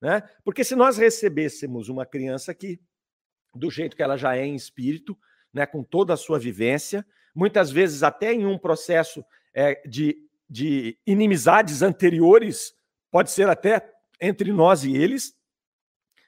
Né? 0.00 0.22
Porque 0.44 0.64
se 0.64 0.74
nós 0.74 0.98
recebêssemos 0.98 1.88
uma 1.88 2.04
criança 2.04 2.50
aqui, 2.52 2.80
do 3.54 3.70
jeito 3.70 3.96
que 3.96 4.02
ela 4.02 4.16
já 4.16 4.36
é 4.36 4.44
em 4.44 4.54
espírito, 4.54 5.16
né, 5.52 5.66
com 5.66 5.82
toda 5.82 6.14
a 6.14 6.16
sua 6.16 6.38
vivência, 6.38 7.06
muitas 7.34 7.70
vezes 7.70 8.02
até 8.02 8.32
em 8.32 8.46
um 8.46 8.58
processo 8.58 9.24
é, 9.54 9.80
de, 9.86 10.16
de 10.48 10.98
inimizades 11.06 11.82
anteriores, 11.82 12.74
pode 13.10 13.30
ser 13.30 13.48
até 13.48 13.92
entre 14.20 14.52
nós 14.52 14.84
e 14.84 14.96
eles, 14.96 15.34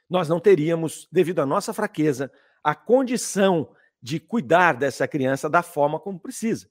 nós 0.09 0.29
não 0.29 0.39
teríamos, 0.39 1.09
devido 1.11 1.41
à 1.41 1.47
nossa 1.47 1.73
fraqueza, 1.73 2.31
a 2.63 2.75
condição 2.75 3.75
de 4.03 4.21
cuidar 4.21 4.75
dessa 4.75 5.09
criança 5.09 5.49
da 5.49 5.63
forma 5.63 5.99
como 5.99 6.21
precisa. 6.21 6.69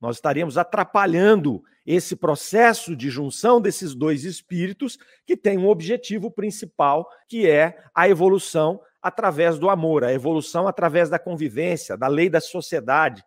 Nós 0.00 0.16
estaríamos 0.16 0.56
atrapalhando 0.56 1.62
esse 1.84 2.14
processo 2.14 2.94
de 2.94 3.10
junção 3.10 3.60
desses 3.60 3.94
dois 3.94 4.24
espíritos 4.24 4.98
que 5.26 5.36
tem 5.36 5.58
um 5.58 5.68
objetivo 5.68 6.30
principal, 6.30 7.08
que 7.28 7.48
é 7.48 7.78
a 7.94 8.08
evolução 8.08 8.80
através 9.02 9.58
do 9.58 9.70
amor, 9.70 10.04
a 10.04 10.12
evolução 10.12 10.68
através 10.68 11.08
da 11.08 11.18
convivência, 11.18 11.96
da 11.96 12.06
lei 12.06 12.28
da 12.28 12.40
sociedade. 12.40 13.24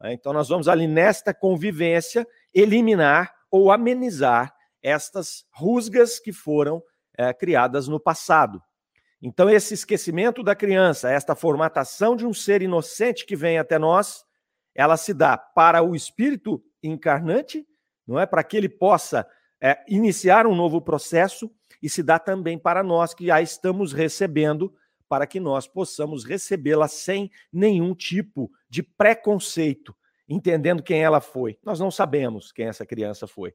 Né? 0.00 0.12
Então, 0.12 0.32
nós 0.32 0.48
vamos 0.48 0.68
ali 0.68 0.86
nesta 0.86 1.34
convivência 1.34 2.26
eliminar 2.54 3.34
ou 3.50 3.70
amenizar 3.70 4.54
estas 4.82 5.44
rusgas 5.52 6.18
que 6.18 6.32
foram 6.32 6.82
é, 7.16 7.32
criadas 7.32 7.88
no 7.88 7.98
passado. 7.98 8.62
Então, 9.20 9.48
esse 9.48 9.74
esquecimento 9.74 10.42
da 10.42 10.54
criança, 10.54 11.10
esta 11.10 11.34
formatação 11.34 12.14
de 12.14 12.26
um 12.26 12.34
ser 12.34 12.62
inocente 12.62 13.24
que 13.24 13.34
vem 13.34 13.58
até 13.58 13.78
nós, 13.78 14.25
ela 14.76 14.96
se 14.96 15.14
dá 15.14 15.36
para 15.36 15.82
o 15.82 15.94
espírito 15.94 16.62
encarnante, 16.82 17.66
não 18.06 18.20
é? 18.20 18.26
Para 18.26 18.44
que 18.44 18.56
ele 18.56 18.68
possa 18.68 19.26
é, 19.60 19.82
iniciar 19.88 20.46
um 20.46 20.54
novo 20.54 20.80
processo 20.80 21.50
e 21.82 21.88
se 21.88 22.02
dá 22.02 22.18
também 22.18 22.58
para 22.58 22.82
nós 22.82 23.14
que 23.14 23.26
já 23.26 23.40
estamos 23.40 23.92
recebendo, 23.92 24.74
para 25.08 25.26
que 25.26 25.40
nós 25.40 25.66
possamos 25.66 26.24
recebê-la 26.24 26.88
sem 26.88 27.30
nenhum 27.52 27.94
tipo 27.94 28.50
de 28.68 28.82
preconceito 28.82 29.94
entendendo 30.28 30.82
quem 30.82 31.02
ela 31.02 31.20
foi. 31.20 31.58
Nós 31.64 31.78
não 31.78 31.90
sabemos 31.90 32.52
quem 32.52 32.66
essa 32.66 32.84
criança 32.84 33.26
foi. 33.26 33.54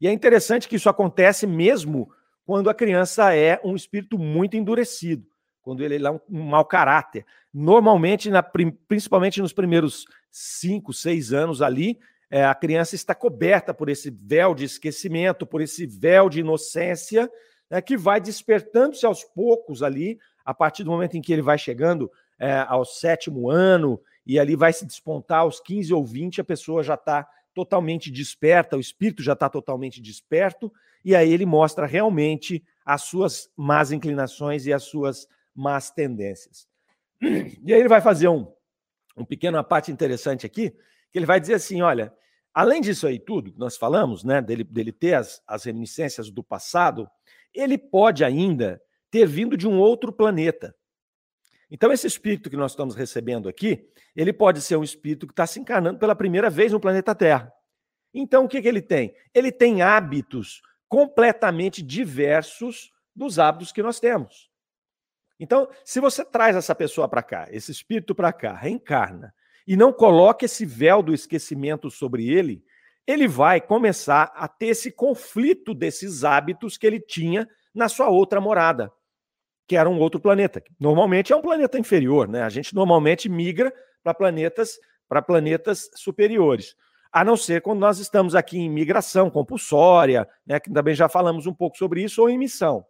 E 0.00 0.06
é 0.06 0.12
interessante 0.12 0.68
que 0.68 0.76
isso 0.76 0.88
acontece 0.88 1.46
mesmo 1.46 2.10
quando 2.44 2.70
a 2.70 2.74
criança 2.74 3.34
é 3.34 3.60
um 3.64 3.74
espírito 3.74 4.18
muito 4.18 4.56
endurecido, 4.56 5.26
quando 5.62 5.82
ele 5.82 6.04
é 6.04 6.10
um, 6.10 6.20
um 6.28 6.42
mau 6.42 6.64
caráter. 6.64 7.24
Normalmente, 7.52 8.30
na, 8.30 8.42
principalmente 8.42 9.40
nos 9.40 9.52
primeiros 9.52 10.04
cinco, 10.30 10.92
seis 10.92 11.32
anos 11.32 11.62
ali, 11.62 11.98
é, 12.30 12.44
a 12.44 12.54
criança 12.54 12.94
está 12.94 13.14
coberta 13.14 13.74
por 13.74 13.88
esse 13.88 14.10
véu 14.10 14.54
de 14.54 14.64
esquecimento, 14.64 15.46
por 15.46 15.60
esse 15.60 15.86
véu 15.86 16.28
de 16.28 16.40
inocência, 16.40 17.30
né, 17.70 17.80
que 17.80 17.96
vai 17.96 18.20
despertando-se 18.20 19.04
aos 19.06 19.22
poucos 19.22 19.82
ali, 19.82 20.18
a 20.44 20.52
partir 20.52 20.82
do 20.82 20.90
momento 20.90 21.16
em 21.16 21.20
que 21.20 21.32
ele 21.32 21.42
vai 21.42 21.58
chegando 21.58 22.10
é, 22.38 22.64
ao 22.66 22.84
sétimo 22.84 23.50
ano, 23.50 24.00
e 24.26 24.38
ali 24.38 24.56
vai 24.56 24.72
se 24.72 24.86
despontar 24.86 25.40
aos 25.40 25.60
15 25.60 25.92
ou 25.92 26.04
20, 26.04 26.40
a 26.40 26.44
pessoa 26.44 26.82
já 26.82 26.94
está 26.94 27.28
totalmente 27.54 28.10
desperta, 28.10 28.76
o 28.76 28.80
espírito 28.80 29.22
já 29.22 29.34
está 29.34 29.48
totalmente 29.48 30.00
desperto, 30.00 30.72
e 31.04 31.14
aí 31.14 31.32
ele 31.32 31.44
mostra 31.44 31.86
realmente 31.86 32.64
as 32.84 33.02
suas 33.02 33.50
más 33.56 33.92
inclinações 33.92 34.66
e 34.66 34.72
as 34.72 34.84
suas 34.84 35.28
más 35.54 35.90
tendências. 35.90 36.66
E 37.20 37.72
aí 37.72 37.80
ele 37.80 37.88
vai 37.88 38.00
fazer 38.00 38.28
um, 38.28 38.52
um 39.16 39.24
pequeno 39.24 39.62
parte 39.62 39.92
interessante 39.92 40.44
aqui, 40.44 40.70
que 41.10 41.18
ele 41.18 41.26
vai 41.26 41.40
dizer 41.40 41.54
assim: 41.54 41.82
olha, 41.82 42.12
além 42.52 42.80
disso 42.80 43.06
aí 43.06 43.18
tudo 43.18 43.52
que 43.52 43.58
nós 43.58 43.76
falamos, 43.76 44.24
né, 44.24 44.42
dele, 44.42 44.64
dele 44.64 44.92
ter 44.92 45.14
as, 45.14 45.42
as 45.46 45.64
reminiscências 45.64 46.30
do 46.30 46.42
passado, 46.42 47.08
ele 47.54 47.78
pode 47.78 48.24
ainda 48.24 48.82
ter 49.10 49.26
vindo 49.26 49.56
de 49.56 49.68
um 49.68 49.78
outro 49.78 50.12
planeta. 50.12 50.74
Então, 51.70 51.90
esse 51.90 52.06
espírito 52.06 52.50
que 52.50 52.56
nós 52.56 52.72
estamos 52.72 52.94
recebendo 52.94 53.48
aqui, 53.48 53.88
ele 54.14 54.32
pode 54.32 54.60
ser 54.60 54.76
um 54.76 54.84
espírito 54.84 55.26
que 55.26 55.32
está 55.32 55.46
se 55.46 55.58
encarnando 55.58 55.98
pela 55.98 56.14
primeira 56.14 56.50
vez 56.50 56.70
no 56.70 56.80
planeta 56.80 57.14
Terra. 57.14 57.50
Então, 58.12 58.44
o 58.44 58.48
que, 58.48 58.60
que 58.60 58.68
ele 58.68 58.82
tem? 58.82 59.14
Ele 59.32 59.50
tem 59.50 59.80
hábitos 59.80 60.60
completamente 60.86 61.82
diversos 61.82 62.92
dos 63.16 63.38
hábitos 63.38 63.72
que 63.72 63.82
nós 63.82 63.98
temos. 63.98 64.51
Então, 65.42 65.68
se 65.84 65.98
você 65.98 66.24
traz 66.24 66.54
essa 66.54 66.74
pessoa 66.74 67.08
para 67.08 67.22
cá, 67.22 67.48
esse 67.50 67.72
espírito 67.72 68.14
para 68.14 68.32
cá, 68.32 68.54
reencarna, 68.54 69.34
e 69.66 69.76
não 69.76 69.92
coloca 69.92 70.44
esse 70.44 70.64
véu 70.64 71.02
do 71.02 71.12
esquecimento 71.12 71.90
sobre 71.90 72.28
ele, 72.28 72.64
ele 73.06 73.26
vai 73.26 73.60
começar 73.60 74.32
a 74.36 74.46
ter 74.46 74.66
esse 74.66 74.92
conflito 74.92 75.74
desses 75.74 76.22
hábitos 76.22 76.78
que 76.78 76.86
ele 76.86 77.00
tinha 77.00 77.48
na 77.74 77.88
sua 77.88 78.08
outra 78.08 78.40
morada 78.40 78.92
que 79.66 79.76
era 79.76 79.88
um 79.88 79.98
outro 79.98 80.20
planeta. 80.20 80.62
Normalmente 80.78 81.32
é 81.32 81.36
um 81.36 81.40
planeta 81.40 81.78
inferior, 81.78 82.28
né? 82.28 82.42
A 82.42 82.50
gente 82.50 82.74
normalmente 82.74 83.26
migra 83.26 83.72
para 84.02 84.12
planetas 84.12 84.78
para 85.08 85.22
planetas 85.22 85.90
superiores. 85.94 86.74
A 87.12 87.24
não 87.24 87.36
ser 87.36 87.62
quando 87.62 87.80
nós 87.80 87.98
estamos 87.98 88.34
aqui 88.34 88.58
em 88.58 88.68
migração 88.68 89.30
compulsória, 89.30 90.28
né, 90.46 90.58
que 90.58 90.70
também 90.70 90.94
já 90.94 91.08
falamos 91.08 91.46
um 91.46 91.52
pouco 91.52 91.76
sobre 91.76 92.02
isso, 92.02 92.20
ou 92.20 92.30
em 92.30 92.38
missão. 92.38 92.84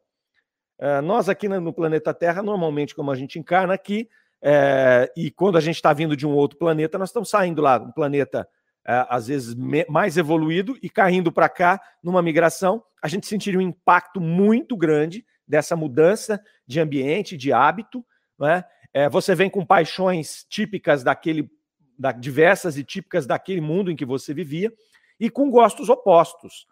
É, 0.78 1.00
nós 1.00 1.28
aqui 1.28 1.48
no 1.48 1.72
planeta 1.72 2.12
Terra, 2.12 2.42
normalmente, 2.42 2.94
como 2.94 3.10
a 3.10 3.14
gente 3.14 3.38
encarna 3.38 3.74
aqui, 3.74 4.08
é, 4.42 5.12
e 5.16 5.30
quando 5.30 5.56
a 5.56 5.60
gente 5.60 5.76
está 5.76 5.92
vindo 5.92 6.16
de 6.16 6.26
um 6.26 6.32
outro 6.32 6.58
planeta, 6.58 6.98
nós 6.98 7.10
estamos 7.10 7.30
saindo 7.30 7.62
lá, 7.62 7.78
um 7.78 7.92
planeta 7.92 8.48
é, 8.84 9.06
às 9.08 9.28
vezes 9.28 9.54
mais 9.88 10.16
evoluído, 10.16 10.76
e 10.82 10.90
caindo 10.90 11.30
para 11.30 11.48
cá 11.48 11.80
numa 12.02 12.20
migração, 12.20 12.82
a 13.00 13.06
gente 13.06 13.26
sentiria 13.26 13.58
um 13.58 13.62
impacto 13.62 14.20
muito 14.20 14.76
grande 14.76 15.24
dessa 15.46 15.76
mudança 15.76 16.42
de 16.66 16.80
ambiente, 16.80 17.36
de 17.36 17.52
hábito. 17.52 18.04
Né? 18.38 18.64
É, 18.92 19.08
você 19.08 19.34
vem 19.34 19.48
com 19.48 19.64
paixões 19.64 20.44
típicas 20.48 21.04
daquele, 21.04 21.48
da, 21.96 22.10
diversas 22.10 22.76
e 22.76 22.82
típicas 22.82 23.26
daquele 23.26 23.60
mundo 23.60 23.90
em 23.90 23.96
que 23.96 24.04
você 24.04 24.34
vivia, 24.34 24.72
e 25.20 25.30
com 25.30 25.48
gostos 25.50 25.88
opostos. 25.88 26.66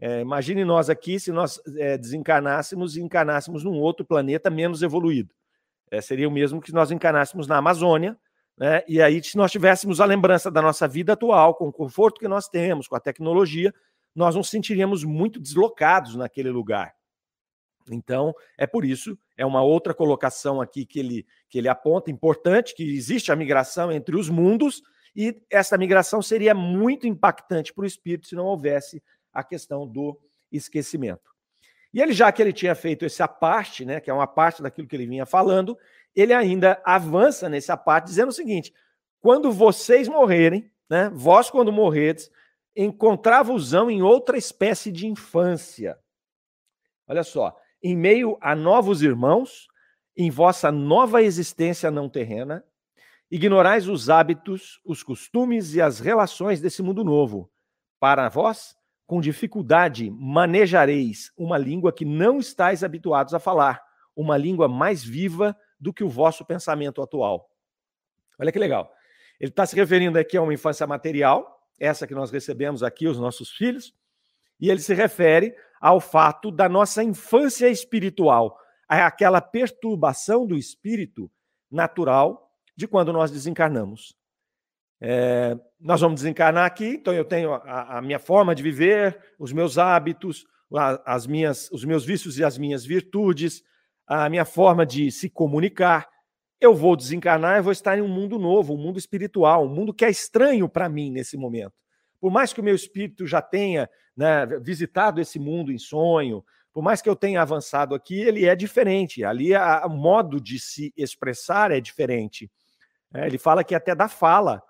É, 0.00 0.20
imagine 0.20 0.64
nós 0.64 0.90
aqui 0.90 1.18
se 1.20 1.30
nós 1.30 1.60
é, 1.76 1.96
desencarnássemos 1.96 2.96
e 2.96 3.02
encarnássemos 3.02 3.64
num 3.64 3.78
outro 3.80 4.04
planeta 4.04 4.50
menos 4.50 4.82
evoluído. 4.82 5.34
É, 5.90 6.00
seria 6.00 6.28
o 6.28 6.32
mesmo 6.32 6.60
que 6.60 6.72
nós 6.72 6.90
encarnássemos 6.90 7.46
na 7.46 7.56
Amazônia, 7.56 8.18
né? 8.56 8.82
e 8.86 9.00
aí, 9.00 9.22
se 9.22 9.36
nós 9.36 9.50
tivéssemos 9.50 10.00
a 10.00 10.04
lembrança 10.04 10.50
da 10.50 10.62
nossa 10.62 10.86
vida 10.86 11.12
atual, 11.12 11.54
com 11.54 11.68
o 11.68 11.72
conforto 11.72 12.20
que 12.20 12.28
nós 12.28 12.48
temos, 12.48 12.86
com 12.86 12.96
a 12.96 13.00
tecnologia, 13.00 13.72
nós 14.14 14.34
nos 14.36 14.48
sentiríamos 14.48 15.04
muito 15.04 15.40
deslocados 15.40 16.14
naquele 16.14 16.50
lugar. 16.50 16.94
Então, 17.90 18.32
é 18.56 18.66
por 18.66 18.84
isso, 18.84 19.18
é 19.36 19.44
uma 19.44 19.62
outra 19.62 19.92
colocação 19.92 20.60
aqui 20.60 20.86
que 20.86 20.98
ele, 20.98 21.26
que 21.48 21.58
ele 21.58 21.68
aponta, 21.68 22.10
importante, 22.10 22.74
que 22.74 22.82
existe 22.82 23.30
a 23.30 23.36
migração 23.36 23.92
entre 23.92 24.16
os 24.16 24.28
mundos, 24.28 24.82
e 25.14 25.40
essa 25.50 25.76
migração 25.76 26.22
seria 26.22 26.54
muito 26.54 27.06
impactante 27.06 27.72
para 27.72 27.82
o 27.82 27.86
espírito 27.86 28.26
se 28.26 28.34
não 28.34 28.46
houvesse 28.46 29.02
a 29.34 29.42
questão 29.42 29.86
do 29.86 30.18
esquecimento. 30.50 31.34
E 31.92 32.00
ele, 32.00 32.12
já 32.12 32.32
que 32.32 32.40
ele 32.40 32.52
tinha 32.52 32.74
feito 32.74 33.04
essa 33.04 33.28
parte, 33.28 33.84
né, 33.84 34.00
que 34.00 34.10
é 34.10 34.14
uma 34.14 34.26
parte 34.26 34.62
daquilo 34.62 34.88
que 34.88 34.96
ele 34.96 35.06
vinha 35.06 35.26
falando, 35.26 35.76
ele 36.14 36.32
ainda 36.32 36.80
avança 36.84 37.48
nessa 37.48 37.76
parte, 37.76 38.06
dizendo 38.06 38.30
o 38.30 38.32
seguinte: 38.32 38.72
quando 39.20 39.52
vocês 39.52 40.08
morrerem, 40.08 40.70
né, 40.88 41.10
vós, 41.12 41.50
quando 41.50 41.72
morredes, 41.72 42.30
encontrar-vos-ão 42.76 43.90
em 43.90 44.02
outra 44.02 44.36
espécie 44.36 44.90
de 44.90 45.06
infância. 45.06 45.98
Olha 47.06 47.22
só, 47.22 47.56
em 47.82 47.96
meio 47.96 48.36
a 48.40 48.54
novos 48.54 49.02
irmãos, 49.02 49.68
em 50.16 50.30
vossa 50.30 50.72
nova 50.72 51.22
existência 51.22 51.90
não 51.90 52.08
terrena, 52.08 52.64
ignorais 53.30 53.88
os 53.88 54.08
hábitos, 54.08 54.80
os 54.84 55.02
costumes 55.02 55.74
e 55.74 55.80
as 55.80 56.00
relações 56.00 56.60
desse 56.60 56.82
mundo 56.82 57.04
novo. 57.04 57.50
Para 58.00 58.28
vós, 58.28 58.76
com 59.06 59.20
dificuldade, 59.20 60.10
manejareis 60.10 61.32
uma 61.36 61.58
língua 61.58 61.92
que 61.92 62.04
não 62.04 62.38
estáis 62.38 62.82
habituados 62.82 63.34
a 63.34 63.38
falar, 63.38 63.82
uma 64.16 64.36
língua 64.36 64.68
mais 64.68 65.04
viva 65.04 65.56
do 65.78 65.92
que 65.92 66.02
o 66.02 66.08
vosso 66.08 66.44
pensamento 66.44 67.02
atual. 67.02 67.50
Olha 68.38 68.50
que 68.50 68.58
legal. 68.58 68.92
Ele 69.38 69.50
está 69.50 69.66
se 69.66 69.76
referindo 69.76 70.18
aqui 70.18 70.36
a 70.36 70.42
uma 70.42 70.54
infância 70.54 70.86
material, 70.86 71.68
essa 71.78 72.06
que 72.06 72.14
nós 72.14 72.30
recebemos 72.30 72.82
aqui, 72.82 73.06
os 73.06 73.18
nossos 73.18 73.50
filhos, 73.50 73.94
e 74.60 74.70
ele 74.70 74.80
se 74.80 74.94
refere 74.94 75.54
ao 75.80 76.00
fato 76.00 76.50
da 76.50 76.68
nossa 76.68 77.02
infância 77.02 77.68
espiritual, 77.68 78.58
aquela 78.88 79.40
perturbação 79.40 80.46
do 80.46 80.56
espírito 80.56 81.30
natural 81.70 82.50
de 82.76 82.86
quando 82.86 83.12
nós 83.12 83.30
desencarnamos. 83.30 84.16
É, 85.06 85.54
nós 85.78 86.00
vamos 86.00 86.22
desencarnar 86.22 86.64
aqui, 86.64 86.86
então 86.86 87.12
eu 87.12 87.26
tenho 87.26 87.52
a, 87.52 87.98
a, 87.98 88.00
minha 88.00 88.18
forma 88.18 88.54
de 88.54 88.62
viver, 88.62 89.20
os 89.38 89.52
meus 89.52 89.76
hábitos, 89.76 90.46
as 91.04 91.26
minhas, 91.26 91.70
os 91.70 91.84
meus 91.84 92.06
vícios 92.06 92.38
e 92.38 92.44
as 92.44 92.56
minhas 92.56 92.86
virtudes, 92.86 93.62
a 94.06 94.30
minha 94.30 94.46
forma 94.46 94.86
de 94.86 95.10
se 95.10 95.28
comunicar. 95.28 96.08
Eu 96.58 96.74
vou 96.74 96.96
desencarnar 96.96 97.58
e 97.58 97.60
vou 97.60 97.70
estar 97.70 97.98
em 97.98 98.00
um 98.00 98.08
mundo 98.08 98.38
novo, 98.38 98.72
um 98.72 98.78
mundo 98.78 98.98
espiritual, 98.98 99.66
um 99.66 99.68
mundo 99.68 99.92
que 99.92 100.06
é 100.06 100.10
estranho 100.10 100.70
para 100.70 100.88
mim 100.88 101.10
nesse 101.10 101.36
momento. 101.36 101.74
Por 102.18 102.32
mais 102.32 102.54
que 102.54 102.62
o 102.62 102.64
meu 102.64 102.74
espírito 102.74 103.26
já 103.26 103.42
tenha 103.42 103.90
né, 104.16 104.46
visitado 104.62 105.20
esse 105.20 105.38
mundo 105.38 105.70
em 105.70 105.78
sonho, 105.78 106.42
por 106.72 106.82
mais 106.82 107.02
que 107.02 107.10
eu 107.10 107.14
tenha 107.14 107.42
avançado 107.42 107.94
aqui, 107.94 108.22
ele 108.22 108.46
é 108.46 108.56
diferente. 108.56 109.22
Ali 109.22 109.50
o 109.54 109.90
modo 109.90 110.40
de 110.40 110.58
se 110.58 110.94
expressar 110.96 111.70
é 111.70 111.78
diferente. 111.78 112.50
É, 113.12 113.26
ele 113.26 113.36
fala 113.36 113.62
que 113.62 113.74
até 113.74 113.94
da 113.94 114.08
fala. 114.08 114.62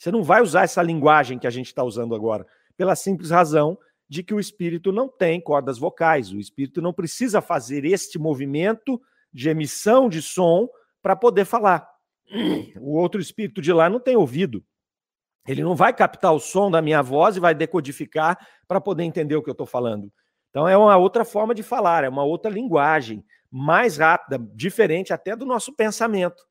Você 0.00 0.10
não 0.10 0.22
vai 0.22 0.40
usar 0.40 0.62
essa 0.62 0.82
linguagem 0.82 1.38
que 1.38 1.46
a 1.46 1.50
gente 1.50 1.66
está 1.66 1.84
usando 1.84 2.14
agora, 2.14 2.46
pela 2.74 2.96
simples 2.96 3.30
razão 3.30 3.78
de 4.08 4.22
que 4.22 4.32
o 4.32 4.40
espírito 4.40 4.90
não 4.90 5.06
tem 5.06 5.38
cordas 5.38 5.78
vocais. 5.78 6.32
O 6.32 6.38
espírito 6.38 6.80
não 6.80 6.90
precisa 6.90 7.42
fazer 7.42 7.84
este 7.84 8.18
movimento 8.18 8.98
de 9.30 9.50
emissão 9.50 10.08
de 10.08 10.22
som 10.22 10.70
para 11.02 11.14
poder 11.14 11.44
falar. 11.44 11.86
O 12.80 12.96
outro 12.96 13.20
espírito 13.20 13.60
de 13.60 13.74
lá 13.74 13.90
não 13.90 14.00
tem 14.00 14.16
ouvido. 14.16 14.64
Ele 15.46 15.62
não 15.62 15.76
vai 15.76 15.92
captar 15.92 16.32
o 16.32 16.40
som 16.40 16.70
da 16.70 16.80
minha 16.80 17.02
voz 17.02 17.36
e 17.36 17.40
vai 17.40 17.54
decodificar 17.54 18.38
para 18.66 18.80
poder 18.80 19.04
entender 19.04 19.36
o 19.36 19.42
que 19.42 19.50
eu 19.50 19.52
estou 19.52 19.66
falando. 19.66 20.10
Então 20.48 20.66
é 20.66 20.78
uma 20.78 20.96
outra 20.96 21.26
forma 21.26 21.54
de 21.54 21.62
falar, 21.62 22.04
é 22.04 22.08
uma 22.08 22.24
outra 22.24 22.50
linguagem, 22.50 23.22
mais 23.50 23.98
rápida, 23.98 24.38
diferente 24.54 25.12
até 25.12 25.36
do 25.36 25.44
nosso 25.44 25.76
pensamento. 25.76 26.42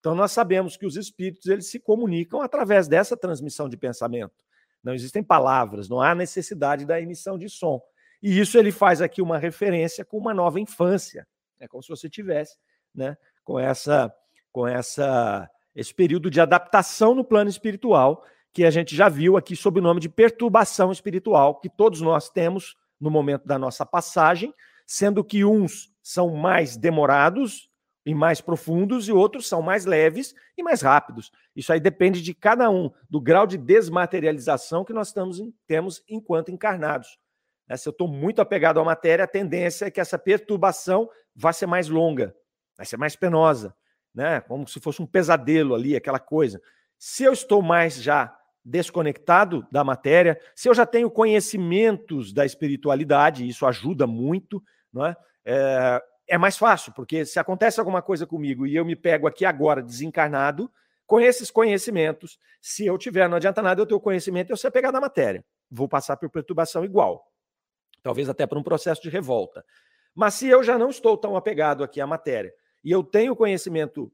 Então 0.00 0.14
nós 0.14 0.32
sabemos 0.32 0.76
que 0.76 0.86
os 0.86 0.96
espíritos 0.96 1.46
eles 1.46 1.70
se 1.70 1.78
comunicam 1.78 2.40
através 2.40 2.88
dessa 2.88 3.16
transmissão 3.16 3.68
de 3.68 3.76
pensamento. 3.76 4.44
Não 4.82 4.94
existem 4.94 5.22
palavras, 5.22 5.88
não 5.88 6.00
há 6.00 6.14
necessidade 6.14 6.86
da 6.86 7.00
emissão 7.00 7.36
de 7.38 7.48
som. 7.48 7.80
E 8.22 8.38
isso 8.38 8.58
ele 8.58 8.72
faz 8.72 9.02
aqui 9.02 9.20
uma 9.20 9.38
referência 9.38 10.04
com 10.04 10.16
uma 10.16 10.32
nova 10.32 10.58
infância. 10.58 11.26
É 11.58 11.68
como 11.68 11.82
se 11.82 11.88
você 11.90 12.08
tivesse, 12.08 12.56
né, 12.94 13.16
com 13.44 13.58
essa 13.58 14.12
com 14.50 14.66
essa 14.66 15.48
esse 15.74 15.94
período 15.94 16.30
de 16.30 16.40
adaptação 16.40 17.14
no 17.14 17.24
plano 17.24 17.48
espiritual, 17.48 18.24
que 18.52 18.64
a 18.64 18.70
gente 18.70 18.96
já 18.96 19.08
viu 19.08 19.36
aqui 19.36 19.54
sob 19.54 19.78
o 19.78 19.82
nome 19.82 20.00
de 20.00 20.08
perturbação 20.08 20.90
espiritual, 20.90 21.60
que 21.60 21.68
todos 21.68 22.00
nós 22.00 22.28
temos 22.28 22.76
no 22.98 23.10
momento 23.10 23.46
da 23.46 23.58
nossa 23.58 23.86
passagem, 23.86 24.52
sendo 24.86 25.22
que 25.22 25.44
uns 25.44 25.92
são 26.02 26.34
mais 26.34 26.76
demorados 26.76 27.69
e 28.10 28.14
mais 28.14 28.40
profundos, 28.40 29.08
e 29.08 29.12
outros 29.12 29.48
são 29.48 29.62
mais 29.62 29.84
leves 29.84 30.34
e 30.58 30.64
mais 30.64 30.82
rápidos. 30.82 31.30
Isso 31.54 31.72
aí 31.72 31.78
depende 31.78 32.20
de 32.20 32.34
cada 32.34 32.68
um, 32.68 32.90
do 33.08 33.20
grau 33.20 33.46
de 33.46 33.56
desmaterialização 33.56 34.84
que 34.84 34.92
nós 34.92 35.08
estamos, 35.08 35.40
temos 35.64 36.02
enquanto 36.08 36.50
encarnados. 36.50 37.16
Né, 37.68 37.76
se 37.76 37.88
eu 37.88 37.92
estou 37.92 38.08
muito 38.08 38.42
apegado 38.42 38.80
à 38.80 38.84
matéria, 38.84 39.24
a 39.24 39.28
tendência 39.28 39.86
é 39.86 39.90
que 39.92 40.00
essa 40.00 40.18
perturbação 40.18 41.08
vá 41.36 41.52
ser 41.52 41.66
mais 41.66 41.88
longa, 41.88 42.34
vai 42.76 42.84
ser 42.84 42.96
mais 42.96 43.14
penosa, 43.14 43.72
né? 44.12 44.40
como 44.40 44.66
se 44.66 44.80
fosse 44.80 45.00
um 45.00 45.06
pesadelo 45.06 45.72
ali, 45.72 45.94
aquela 45.94 46.18
coisa. 46.18 46.60
Se 46.98 47.22
eu 47.22 47.32
estou 47.32 47.62
mais 47.62 48.02
já 48.02 48.36
desconectado 48.64 49.64
da 49.70 49.84
matéria, 49.84 50.38
se 50.56 50.68
eu 50.68 50.74
já 50.74 50.84
tenho 50.84 51.08
conhecimentos 51.08 52.32
da 52.32 52.44
espiritualidade, 52.44 53.46
isso 53.46 53.64
ajuda 53.64 54.04
muito, 54.04 54.60
não 54.92 55.06
é? 55.06 55.16
é? 55.44 56.02
É, 56.30 56.38
mais 56.38 56.56
fácil, 56.56 56.92
porque 56.92 57.26
se 57.26 57.40
acontece 57.40 57.80
alguma 57.80 58.00
coisa 58.00 58.24
comigo 58.24 58.64
e 58.64 58.76
eu 58.76 58.84
me 58.84 58.94
pego 58.94 59.26
aqui 59.26 59.44
agora 59.44 59.82
desencarnado, 59.82 60.70
com 61.04 61.20
esses 61.20 61.50
conhecimentos, 61.50 62.38
se 62.60 62.86
eu 62.86 62.96
tiver, 62.96 63.28
não 63.28 63.36
adianta 63.36 63.60
nada 63.60 63.82
eu 63.82 63.86
ter 63.86 63.94
o 63.94 64.00
conhecimento, 64.00 64.48
eu 64.48 64.56
ser 64.56 64.70
pegar 64.70 64.92
da 64.92 65.00
matéria. 65.00 65.44
Vou 65.68 65.88
passar 65.88 66.16
por 66.16 66.30
perturbação 66.30 66.84
igual. 66.84 67.26
Talvez 68.00 68.28
até 68.28 68.46
por 68.46 68.56
um 68.56 68.62
processo 68.62 69.02
de 69.02 69.08
revolta. 69.08 69.64
Mas 70.14 70.34
se 70.34 70.46
eu 70.46 70.62
já 70.62 70.78
não 70.78 70.90
estou 70.90 71.18
tão 71.18 71.34
apegado 71.34 71.82
aqui 71.82 72.00
à 72.00 72.06
matéria 72.06 72.54
e 72.84 72.92
eu 72.92 73.02
tenho 73.02 73.34
conhecimento 73.34 74.12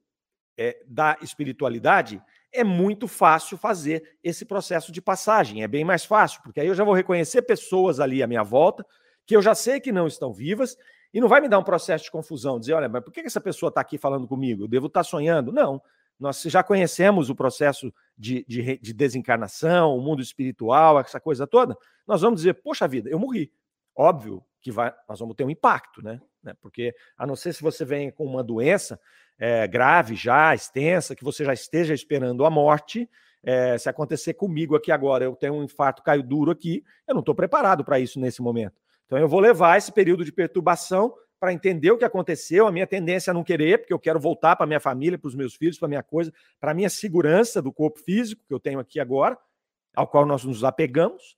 é, 0.56 0.82
da 0.86 1.18
espiritualidade, 1.20 2.18
é 2.50 2.64
muito 2.64 3.06
fácil 3.06 3.58
fazer 3.58 4.16
esse 4.24 4.46
processo 4.46 4.90
de 4.90 5.02
passagem. 5.02 5.62
É 5.62 5.68
bem 5.68 5.84
mais 5.84 6.06
fácil, 6.06 6.40
porque 6.42 6.60
aí 6.60 6.66
eu 6.66 6.74
já 6.74 6.82
vou 6.82 6.94
reconhecer 6.94 7.42
pessoas 7.42 8.00
ali 8.00 8.22
à 8.22 8.26
minha 8.26 8.42
volta 8.42 8.86
que 9.26 9.36
eu 9.36 9.42
já 9.42 9.54
sei 9.54 9.80
que 9.80 9.92
não 9.92 10.06
estão 10.06 10.32
vivas 10.32 10.78
e 11.16 11.20
não 11.20 11.28
vai 11.28 11.40
me 11.40 11.48
dar 11.48 11.58
um 11.58 11.64
processo 11.64 12.04
de 12.04 12.10
confusão, 12.10 12.60
dizer, 12.60 12.74
olha, 12.74 12.90
mas 12.90 13.02
por 13.02 13.10
que 13.10 13.20
essa 13.20 13.40
pessoa 13.40 13.68
está 13.70 13.80
aqui 13.80 13.96
falando 13.96 14.28
comigo? 14.28 14.64
Eu 14.64 14.68
devo 14.68 14.86
estar 14.86 15.02
sonhando? 15.02 15.50
Não. 15.50 15.80
Nós 16.20 16.42
já 16.42 16.62
conhecemos 16.62 17.30
o 17.30 17.34
processo 17.34 17.90
de, 18.18 18.44
de, 18.46 18.76
de 18.76 18.92
desencarnação, 18.92 19.96
o 19.96 20.02
mundo 20.02 20.20
espiritual, 20.20 21.00
essa 21.00 21.18
coisa 21.18 21.46
toda. 21.46 21.74
Nós 22.06 22.20
vamos 22.20 22.40
dizer, 22.40 22.52
poxa 22.62 22.86
vida, 22.86 23.08
eu 23.08 23.18
morri. 23.18 23.50
Óbvio 23.96 24.44
que 24.60 24.70
vai, 24.70 24.92
nós 25.08 25.18
vamos 25.18 25.34
ter 25.34 25.44
um 25.44 25.48
impacto, 25.48 26.02
né? 26.02 26.20
Porque 26.60 26.94
a 27.16 27.26
não 27.26 27.34
ser 27.34 27.54
se 27.54 27.62
você 27.62 27.82
vem 27.82 28.10
com 28.10 28.26
uma 28.26 28.44
doença 28.44 29.00
é, 29.38 29.66
grave 29.66 30.14
já, 30.14 30.54
extensa, 30.54 31.16
que 31.16 31.24
você 31.24 31.46
já 31.46 31.54
esteja 31.54 31.94
esperando 31.94 32.44
a 32.44 32.50
morte. 32.50 33.08
É, 33.42 33.78
se 33.78 33.88
acontecer 33.88 34.34
comigo 34.34 34.76
aqui 34.76 34.92
agora, 34.92 35.24
eu 35.24 35.34
tenho 35.34 35.54
um 35.54 35.62
infarto, 35.62 36.02
caio 36.02 36.22
duro 36.22 36.50
aqui, 36.50 36.84
eu 37.08 37.14
não 37.14 37.20
estou 37.20 37.34
preparado 37.34 37.82
para 37.82 37.98
isso 37.98 38.20
nesse 38.20 38.42
momento. 38.42 38.84
Então 39.06 39.18
eu 39.18 39.28
vou 39.28 39.40
levar 39.40 39.78
esse 39.78 39.90
período 39.92 40.24
de 40.24 40.32
perturbação 40.32 41.14
para 41.38 41.52
entender 41.52 41.90
o 41.90 41.98
que 41.98 42.04
aconteceu, 42.04 42.66
a 42.66 42.72
minha 42.72 42.86
tendência 42.86 43.30
a 43.30 43.34
não 43.34 43.44
querer, 43.44 43.78
porque 43.78 43.92
eu 43.92 43.98
quero 43.98 44.18
voltar 44.18 44.56
para 44.56 44.66
minha 44.66 44.80
família, 44.80 45.18
para 45.18 45.28
os 45.28 45.34
meus 45.34 45.54
filhos, 45.54 45.78
para 45.78 45.88
minha 45.88 46.02
coisa, 46.02 46.32
para 46.58 46.70
a 46.70 46.74
minha 46.74 46.88
segurança 46.88 47.60
do 47.60 47.72
corpo 47.72 48.00
físico 48.00 48.42
que 48.46 48.54
eu 48.54 48.60
tenho 48.60 48.78
aqui 48.78 48.98
agora, 48.98 49.38
ao 49.94 50.06
qual 50.06 50.24
nós 50.24 50.44
nos 50.44 50.64
apegamos, 50.64 51.36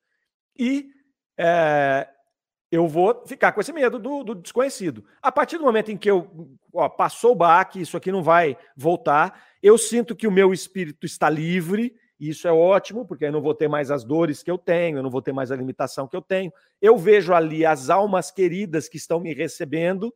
e 0.57 0.91
é, 1.37 2.09
eu 2.71 2.87
vou 2.87 3.25
ficar 3.27 3.53
com 3.53 3.61
esse 3.61 3.73
medo 3.73 3.99
do, 3.99 4.23
do, 4.23 4.35
desconhecido. 4.35 5.05
A 5.23 5.33
partir 5.33 5.59
do 5.59 5.65
momento 5.65 5.91
em 5.91 5.97
que 5.97 6.11
eu 6.11 6.59
ó, 6.73 6.89
passou 6.89 7.33
o 7.33 7.37
baque, 7.37 7.81
isso 7.81 7.97
aqui 7.97 8.13
não 8.13 8.23
vai 8.23 8.57
voltar, 8.77 9.45
eu 9.63 9.79
sinto 9.79 10.15
que 10.15 10.27
o 10.27 10.33
meu 10.33 10.53
espírito 10.53 11.07
está 11.07 11.31
livre, 11.31 11.95
e 12.19 12.31
isso 12.31 12.49
é 12.49 12.53
ótimo, 12.53 13.07
porque 13.07 13.27
eu 13.27 13.33
não 13.33 13.41
vou 13.41 13.55
ter 13.55 13.69
mais 13.69 13.91
as 13.91 14.05
dores 14.05 14.43
que 14.43 14.51
eu 14.51 14.59
tenho, 14.59 14.99
eu 14.99 15.03
não 15.03 15.11
vou 15.11 15.23
ter 15.23 15.33
mais 15.33 15.53
a 15.53 15.57
limitação 15.57 16.09
que 16.09 16.17
eu 16.17 16.23
tenho. 16.23 16.53
Eu 16.83 16.97
vejo 16.97 17.33
ali 17.33 17.65
as 17.65 17.91
almas 17.91 18.31
queridas 18.31 18.89
que 18.89 18.97
estão 18.97 19.21
me 19.21 19.33
recebendo, 19.33 20.13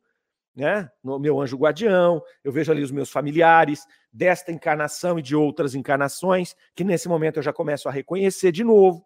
né, 0.55 0.89
no 1.03 1.17
meu 1.17 1.41
anjo 1.41 1.57
guardião, 1.57 2.21
eu 2.43 2.51
vejo 2.51 2.71
ali 2.71 2.83
os 2.83 2.91
meus 2.91 3.09
familiares 3.09 3.85
desta 4.11 4.51
encarnação 4.51 5.17
e 5.17 5.21
de 5.21 5.35
outras 5.35 5.73
encarnações, 5.73 6.55
que 6.75 6.83
nesse 6.83 7.07
momento 7.07 7.37
eu 7.37 7.43
já 7.43 7.51
começo 7.51 7.89
a 7.89 7.91
reconhecer 7.91 8.51
de 8.51 8.63
novo. 8.63 9.03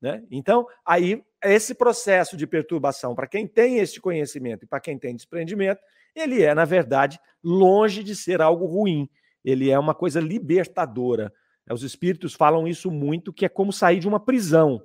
Né? 0.00 0.24
Então, 0.30 0.66
aí, 0.84 1.22
esse 1.44 1.74
processo 1.74 2.36
de 2.36 2.46
perturbação, 2.46 3.14
para 3.14 3.26
quem 3.26 3.46
tem 3.46 3.78
este 3.78 4.00
conhecimento 4.00 4.64
e 4.64 4.66
para 4.66 4.80
quem 4.80 4.98
tem 4.98 5.14
desprendimento, 5.14 5.80
ele 6.14 6.42
é, 6.42 6.54
na 6.54 6.64
verdade, 6.64 7.20
longe 7.44 8.02
de 8.02 8.16
ser 8.16 8.40
algo 8.40 8.64
ruim. 8.66 9.08
Ele 9.44 9.70
é 9.70 9.78
uma 9.78 9.94
coisa 9.94 10.20
libertadora. 10.20 11.32
Os 11.72 11.82
espíritos 11.82 12.34
falam 12.34 12.66
isso 12.66 12.90
muito, 12.90 13.32
que 13.32 13.44
é 13.44 13.48
como 13.48 13.72
sair 13.72 14.00
de 14.00 14.08
uma 14.08 14.20
prisão. 14.20 14.82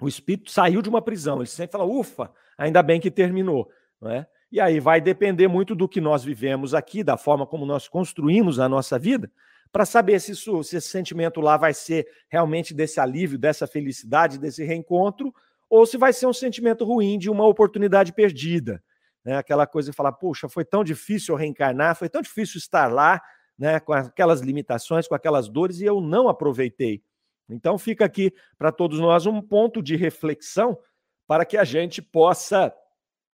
O 0.00 0.08
espírito 0.08 0.50
saiu 0.50 0.82
de 0.82 0.88
uma 0.88 1.00
prisão. 1.00 1.38
Ele 1.38 1.46
sempre 1.46 1.72
fala, 1.72 1.84
ufa, 1.84 2.30
ainda 2.58 2.82
bem 2.82 3.00
que 3.00 3.10
terminou. 3.10 3.70
Não 4.00 4.10
é? 4.10 4.26
E 4.50 4.60
aí 4.60 4.80
vai 4.80 5.00
depender 5.00 5.48
muito 5.48 5.74
do 5.74 5.88
que 5.88 6.00
nós 6.00 6.22
vivemos 6.22 6.74
aqui, 6.74 7.02
da 7.02 7.16
forma 7.16 7.46
como 7.46 7.64
nós 7.64 7.88
construímos 7.88 8.60
a 8.60 8.68
nossa 8.68 8.98
vida, 8.98 9.30
para 9.72 9.86
saber 9.86 10.20
se, 10.20 10.32
isso, 10.32 10.62
se 10.62 10.76
esse 10.76 10.88
sentimento 10.88 11.40
lá 11.40 11.56
vai 11.56 11.72
ser 11.72 12.06
realmente 12.28 12.74
desse 12.74 13.00
alívio, 13.00 13.38
dessa 13.38 13.66
felicidade, 13.66 14.38
desse 14.38 14.62
reencontro, 14.62 15.32
ou 15.70 15.86
se 15.86 15.96
vai 15.96 16.12
ser 16.12 16.26
um 16.26 16.32
sentimento 16.34 16.84
ruim 16.84 17.18
de 17.18 17.30
uma 17.30 17.46
oportunidade 17.46 18.12
perdida. 18.12 18.82
Né? 19.24 19.36
Aquela 19.38 19.66
coisa 19.66 19.90
de 19.90 19.96
falar, 19.96 20.12
puxa, 20.12 20.48
foi 20.50 20.66
tão 20.66 20.84
difícil 20.84 21.34
reencarnar, 21.34 21.96
foi 21.96 22.10
tão 22.10 22.20
difícil 22.20 22.58
estar 22.58 22.92
lá, 22.92 23.22
né, 23.62 23.78
com 23.78 23.92
aquelas 23.92 24.40
limitações, 24.40 25.06
com 25.06 25.14
aquelas 25.14 25.48
dores, 25.48 25.80
e 25.80 25.84
eu 25.84 26.00
não 26.00 26.28
aproveitei. 26.28 27.00
Então 27.48 27.78
fica 27.78 28.04
aqui 28.04 28.34
para 28.58 28.72
todos 28.72 28.98
nós 28.98 29.24
um 29.24 29.40
ponto 29.40 29.80
de 29.80 29.94
reflexão 29.94 30.76
para 31.28 31.44
que 31.44 31.56
a 31.56 31.62
gente 31.62 32.02
possa 32.02 32.74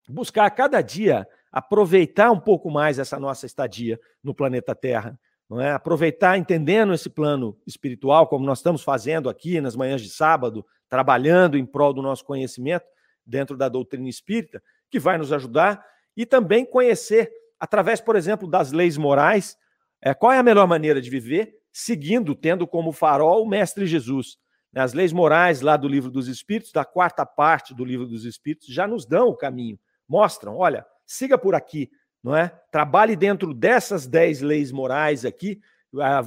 buscar 0.10 0.50
cada 0.50 0.82
dia 0.82 1.28
aproveitar 1.52 2.32
um 2.32 2.40
pouco 2.40 2.72
mais 2.72 2.98
essa 2.98 3.20
nossa 3.20 3.46
estadia 3.46 4.00
no 4.24 4.34
planeta 4.34 4.74
Terra 4.74 5.16
não 5.48 5.62
é? 5.62 5.74
Aproveitar 5.74 6.40
entendendo 6.40 6.92
esse 6.92 7.08
plano 7.08 7.56
espiritual, 7.68 8.28
como 8.28 8.44
nós 8.44 8.58
estamos 8.58 8.82
fazendo 8.82 9.30
aqui 9.30 9.62
nas 9.62 9.76
manhãs 9.76 10.02
de 10.02 10.10
sábado, 10.10 10.66
trabalhando 10.90 11.56
em 11.56 11.64
prol 11.64 11.94
do 11.94 12.02
nosso 12.02 12.26
conhecimento 12.26 12.88
dentro 13.24 13.56
da 13.56 13.70
doutrina 13.70 14.10
espírita, 14.10 14.60
que 14.90 15.00
vai 15.00 15.20
nos 15.20 15.32
ajudar, 15.32 15.86
e 16.18 16.26
também 16.26 16.66
conhecer, 16.66 17.32
através, 17.60 18.02
por 18.02 18.16
exemplo, 18.16 18.50
das 18.50 18.72
leis 18.72 18.98
morais, 18.98 19.56
é, 20.02 20.14
qual 20.14 20.32
é 20.32 20.38
a 20.38 20.44
melhor 20.44 20.68
maneira 20.68 21.02
de 21.02 21.10
viver, 21.10 21.56
seguindo, 21.72 22.34
tendo 22.36 22.66
como 22.66 22.92
farol 22.92 23.44
o 23.44 23.48
Mestre 23.48 23.86
Jesus. 23.86 24.38
Né? 24.72 24.82
As 24.82 24.94
leis 24.94 25.12
morais 25.12 25.62
lá 25.62 25.78
do 25.78 25.88
Livro 25.88 26.12
dos 26.12 26.28
Espíritos, 26.28 26.72
da 26.72 26.86
quarta 26.86 27.26
parte 27.26 27.74
do 27.74 27.84
Livro 27.84 28.06
dos 28.06 28.26
Espíritos, 28.26 28.68
já 28.68 28.88
nos 28.88 29.06
dão 29.06 29.30
o 29.30 29.36
caminho, 29.36 29.80
mostram, 30.08 30.58
olha, 30.58 30.86
siga 31.06 31.38
por 31.38 31.56
aqui, 31.56 31.90
não 32.24 32.36
é? 32.36 32.50
Trabalhe 32.72 33.16
dentro 33.16 33.54
dessas 33.54 34.08
dez 34.08 34.42
leis 34.42 34.72
morais 34.72 35.26
aqui, 35.26 35.60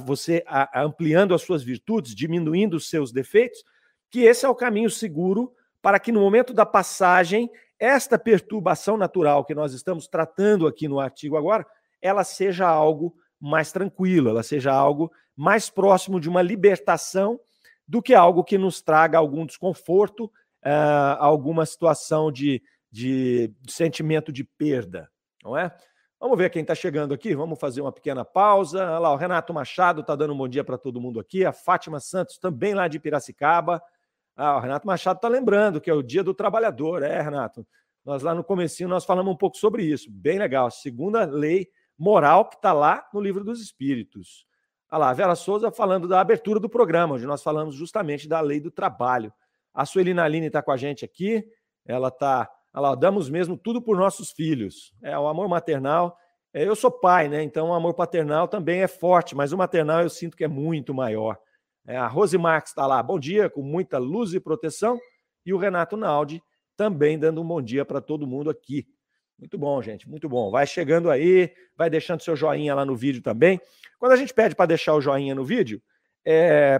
você 0.05 0.43
ampliando 0.73 1.33
as 1.33 1.41
suas 1.41 1.61
virtudes, 1.61 2.15
diminuindo 2.15 2.77
os 2.77 2.89
seus 2.89 3.11
defeitos, 3.11 3.63
que 4.09 4.21
esse 4.21 4.45
é 4.45 4.49
o 4.49 4.55
caminho 4.55 4.89
seguro 4.89 5.53
para 5.81 5.99
que 5.99 6.11
no 6.11 6.21
momento 6.21 6.53
da 6.53 6.65
passagem, 6.65 7.49
esta 7.77 8.17
perturbação 8.17 8.97
natural 8.97 9.45
que 9.45 9.55
nós 9.55 9.73
estamos 9.73 10.07
tratando 10.07 10.67
aqui 10.67 10.87
no 10.87 10.99
artigo 10.99 11.37
agora, 11.37 11.65
ela 12.01 12.23
seja 12.23 12.67
algo 12.67 13.13
mais 13.39 13.71
tranquilo, 13.71 14.29
ela 14.29 14.43
seja 14.43 14.71
algo 14.71 15.11
mais 15.35 15.69
próximo 15.69 16.19
de 16.19 16.27
uma 16.27 16.41
libertação 16.41 17.39
do 17.87 18.01
que 18.01 18.13
algo 18.13 18.43
que 18.43 18.57
nos 18.57 18.81
traga 18.81 19.17
algum 19.17 19.45
desconforto, 19.45 20.25
uh, 20.25 21.17
alguma 21.17 21.65
situação 21.65 22.31
de, 22.31 22.61
de, 22.91 23.51
sentimento 23.67 24.31
de 24.31 24.43
perda, 24.43 25.09
não 25.43 25.57
é? 25.57 25.75
Vamos 26.19 26.37
ver 26.37 26.49
quem 26.49 26.61
está 26.61 26.75
chegando 26.75 27.13
aqui. 27.13 27.33
Vamos 27.33 27.57
fazer 27.57 27.79
uma 27.79 27.93
pequena 27.93 28.25
pausa. 28.25 28.79
Olha 28.79 28.99
lá, 28.99 29.13
o 29.13 29.15
Renato 29.15 29.53
Machado 29.53 30.01
está 30.01 30.17
dando 30.17 30.33
um 30.33 30.37
bom 30.37 30.49
dia 30.49 30.65
para 30.65 30.77
todo 30.77 30.99
mundo 30.99 31.17
aqui. 31.17 31.45
A 31.45 31.53
Fátima 31.53 31.97
Santos 32.01 32.37
também 32.37 32.73
lá 32.73 32.89
de 32.89 32.99
Piracicaba. 32.99 33.81
Ah, 34.35 34.57
o 34.57 34.59
Renato 34.59 34.85
Machado 34.85 35.15
está 35.15 35.29
lembrando 35.29 35.79
que 35.79 35.89
é 35.89 35.93
o 35.93 36.03
Dia 36.03 36.21
do 36.21 36.33
Trabalhador. 36.33 37.03
É, 37.03 37.21
Renato. 37.21 37.65
Nós 38.03 38.21
lá 38.21 38.35
no 38.35 38.43
comecinho 38.43 38.89
nós 38.89 39.05
falamos 39.05 39.33
um 39.33 39.37
pouco 39.37 39.55
sobre 39.55 39.83
isso. 39.83 40.11
Bem 40.11 40.37
legal. 40.37 40.69
Segunda 40.69 41.23
lei 41.23 41.69
moral 41.99 42.45
que 42.45 42.55
está 42.55 42.73
lá 42.73 43.07
no 43.13 43.19
Livro 43.19 43.43
dos 43.43 43.61
Espíritos. 43.61 44.45
Olha 44.91 44.99
lá, 44.99 45.09
a 45.09 45.13
Vera 45.13 45.35
Souza 45.35 45.71
falando 45.71 46.07
da 46.07 46.19
abertura 46.19 46.59
do 46.59 46.69
programa, 46.69 47.15
onde 47.15 47.25
nós 47.25 47.43
falamos 47.43 47.75
justamente 47.75 48.27
da 48.27 48.39
lei 48.39 48.59
do 48.59 48.71
trabalho. 48.71 49.31
A 49.73 49.85
Suelina 49.85 50.23
Aline 50.23 50.47
está 50.47 50.63
com 50.63 50.71
a 50.71 50.77
gente 50.77 51.05
aqui. 51.05 51.43
Ela 51.85 52.07
está 52.07 52.49
Olha 52.73 52.89
lá, 52.89 52.95
damos 52.95 53.29
mesmo 53.29 53.57
tudo 53.57 53.81
por 53.81 53.97
nossos 53.97 54.31
filhos. 54.31 54.93
É 55.01 55.17
o 55.17 55.27
amor 55.27 55.47
maternal. 55.49 56.15
É, 56.53 56.67
eu 56.67 56.75
sou 56.75 56.91
pai, 56.91 57.27
né? 57.27 57.41
Então 57.41 57.69
o 57.69 57.73
amor 57.73 57.95
paternal 57.95 58.47
também 58.47 58.81
é 58.81 58.87
forte, 58.87 59.35
mas 59.35 59.51
o 59.51 59.57
maternal 59.57 60.01
eu 60.01 60.09
sinto 60.09 60.37
que 60.37 60.43
é 60.43 60.47
muito 60.47 60.93
maior. 60.93 61.37
É, 61.87 61.97
a 61.97 62.07
Rose 62.07 62.37
Marques 62.37 62.71
está 62.71 62.85
lá, 62.85 63.01
bom 63.01 63.19
dia, 63.19 63.49
com 63.49 63.61
muita 63.63 63.97
luz 63.97 64.33
e 64.33 64.39
proteção. 64.39 64.99
E 65.45 65.53
o 65.53 65.57
Renato 65.57 65.97
Naldi 65.97 66.41
também 66.77 67.17
dando 67.17 67.41
um 67.41 67.47
bom 67.47 67.61
dia 67.61 67.83
para 67.83 67.99
todo 67.99 68.27
mundo 68.27 68.49
aqui. 68.49 68.85
Muito 69.39 69.57
bom, 69.57 69.81
gente, 69.81 70.07
muito 70.07 70.27
bom. 70.27 70.51
Vai 70.51 70.67
chegando 70.67 71.09
aí, 71.09 71.51
vai 71.75 71.89
deixando 71.89 72.21
seu 72.21 72.35
joinha 72.35 72.75
lá 72.75 72.85
no 72.85 72.95
vídeo 72.95 73.21
também. 73.21 73.59
Quando 73.97 74.11
a 74.11 74.17
gente 74.17 74.33
pede 74.33 74.53
para 74.53 74.65
deixar 74.65 74.93
o 74.93 75.01
joinha 75.01 75.33
no 75.33 75.45
vídeo, 75.45 75.81
é... 76.25 76.79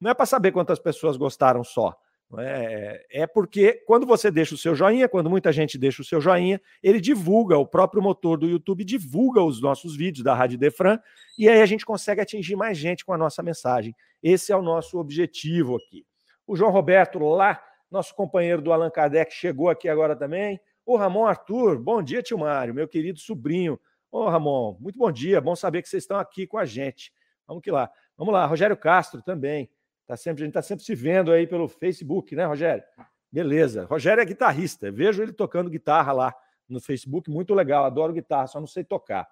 não 0.00 0.10
é 0.10 0.14
para 0.14 0.26
saber 0.26 0.50
quantas 0.50 0.80
pessoas 0.80 1.16
gostaram 1.16 1.62
só 1.62 1.96
É, 2.38 3.06
é 3.22 3.26
porque 3.26 3.74
quando 3.86 4.06
você 4.06 4.30
deixa 4.30 4.54
o 4.54 4.58
seu 4.58 4.74
joinha, 4.74 5.08
quando 5.08 5.30
muita 5.30 5.52
gente 5.52 5.78
deixa 5.78 6.02
o 6.02 6.04
seu 6.04 6.20
joinha, 6.20 6.60
ele 6.82 7.00
divulga, 7.00 7.56
o 7.56 7.66
próprio 7.66 8.02
motor 8.02 8.36
do 8.36 8.48
YouTube 8.48 8.84
divulga 8.84 9.42
os 9.42 9.60
nossos 9.60 9.96
vídeos 9.96 10.24
da 10.24 10.34
Rádio 10.34 10.58
Defran, 10.58 10.98
e 11.38 11.48
aí 11.48 11.60
a 11.60 11.66
gente 11.66 11.86
consegue 11.86 12.20
atingir 12.20 12.56
mais 12.56 12.76
gente 12.76 13.04
com 13.04 13.12
a 13.12 13.18
nossa 13.18 13.42
mensagem. 13.42 13.94
Esse 14.20 14.52
é 14.52 14.56
o 14.56 14.62
nosso 14.62 14.98
objetivo 14.98 15.76
aqui. 15.76 16.04
O 16.46 16.56
João 16.56 16.72
Roberto 16.72 17.18
lá, 17.20 17.60
nosso 17.90 18.14
companheiro 18.14 18.60
do 18.60 18.72
Allan 18.72 18.90
Kardec, 18.90 19.32
chegou 19.32 19.68
aqui 19.68 19.88
agora 19.88 20.16
também. 20.16 20.60
O 20.84 20.96
Ramon 20.96 21.26
Arthur, 21.26 21.78
bom 21.78 22.02
dia, 22.02 22.22
tio 22.22 22.38
Mário, 22.38 22.74
meu 22.74 22.88
querido 22.88 23.18
sobrinho. 23.18 23.78
Ô, 24.10 24.28
Ramon, 24.28 24.76
muito 24.80 24.98
bom 24.98 25.12
dia, 25.12 25.40
bom 25.40 25.54
saber 25.54 25.82
que 25.82 25.88
vocês 25.88 26.02
estão 26.02 26.18
aqui 26.18 26.46
com 26.46 26.58
a 26.58 26.64
gente. 26.64 27.12
Vamos 27.46 27.62
que 27.62 27.70
lá. 27.70 27.90
Vamos 28.16 28.32
lá, 28.34 28.44
Rogério 28.46 28.76
Castro 28.76 29.22
também. 29.22 29.70
Tá 30.06 30.16
sempre, 30.16 30.42
a 30.42 30.46
gente 30.46 30.50
está 30.50 30.62
sempre 30.62 30.84
se 30.84 30.94
vendo 30.94 31.30
aí 31.30 31.46
pelo 31.46 31.68
Facebook, 31.68 32.34
né, 32.34 32.44
Rogério? 32.44 32.82
Beleza. 33.30 33.84
Rogério 33.84 34.20
é 34.20 34.24
guitarrista. 34.24 34.90
Vejo 34.90 35.22
ele 35.22 35.32
tocando 35.32 35.70
guitarra 35.70 36.12
lá 36.12 36.34
no 36.68 36.80
Facebook, 36.80 37.30
muito 37.30 37.54
legal. 37.54 37.84
Adoro 37.84 38.12
guitarra, 38.12 38.46
só 38.46 38.58
não 38.58 38.66
sei 38.66 38.82
tocar. 38.82 39.28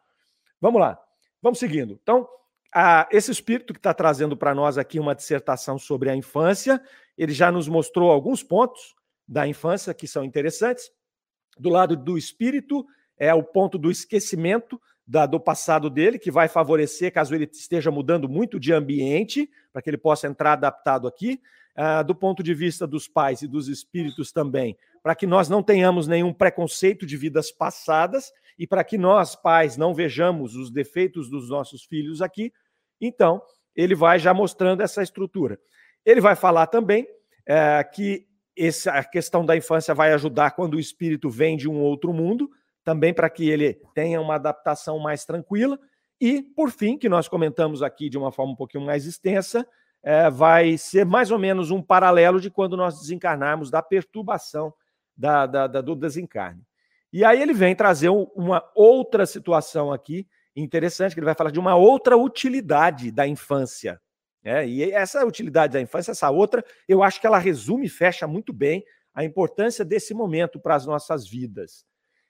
Vamos 0.61 0.81
lá. 0.81 0.99
Vamos 1.43 1.59
seguindo. 1.59 1.99
Então, 2.03 2.29
a, 2.73 3.09
esse 3.11 3.31
espírito 3.31 3.73
que 3.73 3.79
está 3.79 3.95
trazendo 3.95 4.37
para 4.37 4.55
nós 4.55 4.79
aqui 4.79 5.01
uma 5.01 5.15
dissertação 5.15 5.79
sobre 5.79 6.11
a 6.11 6.17
infância, 6.17 6.81
ele 7.17 7.33
já 7.33 7.51
nos 7.51 7.67
mostrou 7.67 8.11
alguns 8.11 8.43
pontos 8.43 8.95
da 9.27 9.47
infância 9.47 9.93
que 9.95 10.07
são 10.07 10.25
interessantes. 10.25 10.91
Do 11.59 11.69
lado 11.69 11.97
do 11.97 12.17
espírito, 12.17 12.87
é 13.19 13.35
o 13.35 13.43
ponto 13.43 13.77
do 13.77 13.91
esquecimento 13.91 14.81
da, 15.07 15.27
do 15.27 15.41
passado 15.41 15.89
dele, 15.89 16.19
que 16.19 16.31
vai 16.31 16.49
favorecer 16.49 17.13
caso 17.13 17.35
ele 17.35 17.49
esteja 17.51 17.91
mudando 17.91 18.29
muito 18.29 18.61
de 18.61 18.73
ambiente, 18.73 19.51
para 19.73 19.81
que 19.81 19.89
ele 19.89 19.97
possa 19.97 20.27
entrar 20.27 20.53
adaptado 20.53 21.09
aqui. 21.09 21.41
Uh, 21.77 22.03
do 22.03 22.13
ponto 22.13 22.43
de 22.43 22.53
vista 22.55 22.89
dos 22.89 23.07
pais 23.07 23.41
e 23.41 23.47
dos 23.47 23.69
espíritos 23.69 24.33
também, 24.33 24.77
para 25.01 25.15
que 25.15 25.29
nós 25.29 25.49
não 25.49 25.63
tenhamos 25.63 26.09
nenhum 26.09 26.33
preconceito 26.33 27.07
de 27.07 27.17
vidas 27.17 27.53
passadas 27.53 28.33
e 28.59 28.67
para 28.67 28.83
que 28.83 28.99
nós, 28.99 29.37
pais, 29.37 29.77
não 29.77 29.95
vejamos 29.95 30.57
os 30.57 30.73
defeitos 30.73 31.31
dos 31.31 31.49
nossos 31.49 31.85
filhos 31.85 32.21
aqui. 32.21 32.53
Então, 33.01 33.41
ele 33.77 33.95
vai 33.95 34.19
já 34.19 34.35
mostrando 34.35 34.83
essa 34.83 35.05
estrutura. 35.05 35.57
Ele 36.05 36.21
vai 36.21 36.35
falar 36.35 36.67
também 36.67 37.05
uh, 37.05 37.89
que 37.93 38.27
essa 38.59 39.03
questão 39.05 39.45
da 39.45 39.57
infância 39.57 39.95
vai 39.95 40.13
ajudar 40.13 40.53
quando 40.53 40.75
o 40.75 40.81
espírito 40.81 41.31
vem 41.31 41.57
de 41.57 41.69
um 41.69 41.81
outro 41.81 42.13
mundo, 42.13 42.51
também 42.85 43.13
para 43.13 43.31
que 43.31 43.49
ele 43.49 43.75
tenha 43.95 44.21
uma 44.21 44.35
adaptação 44.35 44.99
mais 44.99 45.25
tranquila. 45.25 45.79
E, 46.21 46.43
por 46.43 46.71
fim, 46.71 46.99
que 46.99 47.09
nós 47.09 47.29
comentamos 47.29 47.83
aqui 47.83 48.09
de 48.09 48.19
uma 48.19 48.33
forma 48.33 48.53
um 48.53 48.57
pouquinho 48.57 48.85
mais 48.85 49.07
extensa, 49.07 49.67
é, 50.03 50.31
vai 50.31 50.77
ser 50.79 51.05
mais 51.05 51.31
ou 51.31 51.39
menos 51.39 51.71
um 51.71 51.83
paralelo 51.83 52.41
de 52.41 52.51
quando 52.51 52.77
nós 52.77 52.99
desencarnarmos 53.01 53.71
da 53.71 53.83
perturbação 53.83 54.73
da, 55.17 55.47
da, 55.47 55.67
da, 55.67 55.81
do 55.81 55.95
desencarne. 55.95 56.63
E 57.13 57.25
aí 57.25 57.41
ele 57.41 57.55
vem 57.55 57.75
trazer 57.75 58.09
uma 58.09 58.63
outra 58.75 59.27
situação 59.27 59.93
aqui 59.93 60.27
interessante, 60.55 61.15
que 61.15 61.21
ele 61.21 61.25
vai 61.25 61.35
falar 61.35 61.51
de 61.51 61.59
uma 61.59 61.75
outra 61.75 62.17
utilidade 62.17 63.11
da 63.11 63.27
infância. 63.27 64.01
É, 64.49 64.67
e 64.67 64.91
essa 64.93 65.27
utilidade 65.27 65.75
da 65.75 65.81
infância, 65.81 66.13
essa 66.13 66.31
outra, 66.31 66.65
eu 66.89 67.03
acho 67.03 67.21
que 67.21 67.27
ela 67.27 67.37
resume 67.37 67.85
e 67.85 67.91
fecha 67.91 68.27
muito 68.27 68.51
bem 68.51 68.83
a 69.13 69.23
importância 69.23 69.85
desse 69.85 70.15
momento 70.15 70.59
para 70.59 70.75
as 70.75 70.87
nossas 70.87 71.29
vidas. 71.29 71.85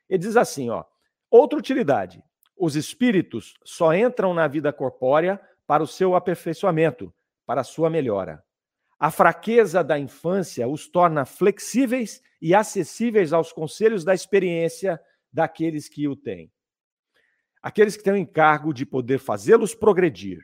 Ele 0.09 0.19
diz 0.19 0.37
assim, 0.37 0.69
ó, 0.69 0.83
outra 1.31 1.57
utilidade. 1.57 2.21
Os 2.57 2.75
espíritos 2.75 3.55
só 3.65 3.95
entram 3.95 4.35
na 4.35 4.49
vida 4.49 4.73
corpórea 4.73 5.41
para 5.65 5.81
o 5.81 5.87
seu 5.87 6.17
aperfeiçoamento, 6.17 7.15
para 7.47 7.61
a 7.61 7.65
sua 7.65 7.89
melhora. 7.89 8.43
A 8.99 9.13
fraqueza 9.13 9.85
da 9.85 9.97
infância 9.97 10.67
os 10.67 10.89
torna 10.89 11.25
flexíveis 11.25 12.21
e 12.43 12.53
acessíveis 12.53 13.33
aos 13.33 13.53
conselhos 13.53 14.03
da 14.03 14.13
experiência 14.13 15.01
daqueles 15.33 15.89
que 15.89 16.09
o 16.09 16.17
têm. 16.17 16.51
Aqueles 17.63 17.97
que 17.97 18.03
têm 18.03 18.15
o 18.15 18.17
encargo 18.17 18.75
de 18.75 18.85
poder 18.85 19.21
fazê-los 19.21 19.73
progredir. 19.73 20.41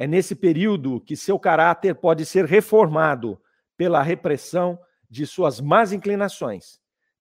É 0.00 0.06
nesse 0.06 0.34
período 0.34 0.98
que 1.02 1.14
seu 1.14 1.38
caráter 1.38 1.94
pode 1.94 2.24
ser 2.24 2.46
reformado 2.46 3.38
pela 3.76 4.02
repressão 4.02 4.80
de 5.10 5.26
suas 5.26 5.60
más 5.60 5.92
inclinações 5.92 6.80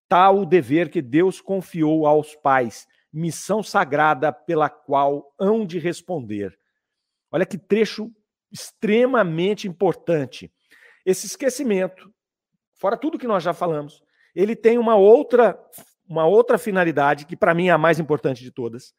tal 0.10 0.39
o 0.39 0.46
dever 0.46 0.89
que 0.89 1.04
Deus 1.04 1.39
confiou 1.39 2.08
aos 2.08 2.36
pais, 2.36 2.88
missão 3.13 3.62
sagrada 3.62 4.34
pela 4.34 4.68
qual 4.68 5.32
hão 5.39 5.65
de 5.65 5.78
responder. 5.78 6.58
Olha 7.32 7.46
que 7.46 7.60
trecho 7.60 8.12
extremamente 8.52 9.68
importante. 9.68 10.52
Esse 11.06 11.28
esquecimento, 11.28 12.12
fora 12.74 12.98
tudo 12.98 13.20
que 13.20 13.28
nós 13.28 13.44
já 13.44 13.54
falamos, 13.54 14.02
ele 14.36 14.56
tem 14.56 14.80
uma 14.80 14.96
outra 14.96 15.58
uma 16.08 16.26
outra 16.26 16.58
finalidade 16.58 17.28
que 17.28 17.38
para 17.38 17.54
mim 17.54 17.68
é 17.68 17.72
a 17.72 17.78
mais 17.78 18.00
importante 18.00 18.44
de 18.44 18.52
todas, 18.52 18.96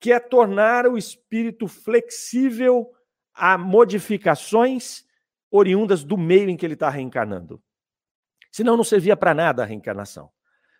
que 0.00 0.10
é 0.10 0.18
tornar 0.18 0.86
o 0.86 0.96
espírito 0.96 1.68
flexível 1.68 2.90
a 3.38 3.56
modificações 3.56 5.04
oriundas 5.50 6.04
do 6.04 6.18
meio 6.18 6.50
em 6.50 6.56
que 6.56 6.66
ele 6.66 6.74
está 6.74 6.90
reencarnando. 6.90 7.62
Senão 8.50 8.76
não 8.76 8.84
servia 8.84 9.16
para 9.16 9.32
nada 9.32 9.62
a 9.62 9.66
reencarnação. 9.66 10.30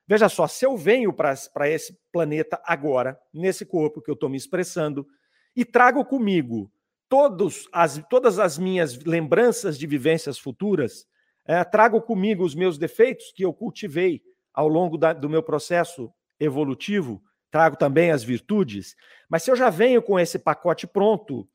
Veja 0.07 0.29
só, 0.29 0.47
se 0.47 0.65
eu 0.65 0.77
venho 0.77 1.13
para 1.13 1.69
esse 1.69 1.99
planeta 2.11 2.61
agora, 2.65 3.19
nesse 3.33 3.65
corpo 3.65 4.01
que 4.01 4.11
eu 4.11 4.15
estou 4.15 4.29
me 4.29 4.37
expressando, 4.37 5.07
e 5.55 5.65
trago 5.65 6.05
comigo 6.05 6.73
todos 7.09 7.69
as, 7.73 8.03
todas 8.11 8.39
as 8.39 8.59
minhas 8.59 8.99
lembranças 9.05 9.79
de 9.79 9.87
vivências 9.87 10.39
futuras, 10.39 11.07
é, 11.47 11.63
trago 11.65 12.01
comigo 12.01 12.45
os 12.45 12.55
meus 12.55 12.77
defeitos 12.77 13.33
que 13.33 13.45
eu 13.45 13.53
cultivei 13.53 14.23
ao 14.53 14.67
longo 14.67 14.99
da, 14.99 15.13
do 15.13 15.29
meu 15.29 15.43
processo 15.43 16.13
evolutivo, 16.41 17.23
trago 17.51 17.77
também 17.77 18.11
as 18.11 18.23
virtudes, 18.23 18.97
mas 19.29 19.43
se 19.43 19.51
eu 19.51 19.57
já 19.57 19.71
venho 19.71 20.03
com 20.03 20.19
esse 20.19 20.39
pacote 20.39 20.87
pronto, 20.87 21.49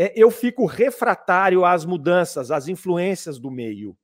é, 0.00 0.12
eu 0.14 0.30
fico 0.30 0.64
refratário 0.64 1.64
às 1.64 1.84
mudanças, 1.84 2.52
às 2.52 2.68
influências 2.68 3.36
do 3.36 3.50
meio. 3.50 3.98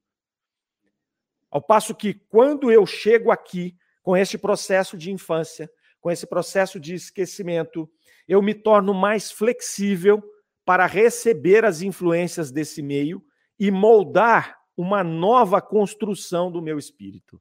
Ao 1.49 1.63
passo 1.63 1.95
que, 1.95 2.15
quando 2.15 2.69
eu 2.73 2.85
chego 2.85 3.31
aqui, 3.31 3.77
com 4.03 4.17
este 4.17 4.37
processo 4.37 4.97
de 4.99 5.13
infância, 5.13 5.71
com 6.01 6.11
esse 6.11 6.27
processo 6.27 6.81
de 6.81 6.95
esquecimento, 6.95 7.89
eu 8.27 8.43
me 8.43 8.55
torno 8.55 8.93
mais 8.93 9.31
flexível 9.31 10.21
para 10.65 10.85
receber 10.85 11.65
as 11.65 11.81
influências 11.81 12.51
desse 12.51 12.83
meio 12.83 13.25
e 13.57 13.71
moldar 13.71 14.59
uma 14.77 15.05
nova 15.05 15.63
construção 15.63 16.51
do 16.51 16.61
meu 16.61 16.77
espírito. 16.77 17.41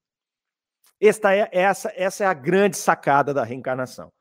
Esta 1.02 1.36
é, 1.36 1.50
essa, 1.52 1.92
essa 1.96 2.24
é 2.24 2.28
a 2.28 2.36
grande 2.36 2.78
sacada 2.78 3.34
da 3.34 3.44
reencarnação. 3.44 4.14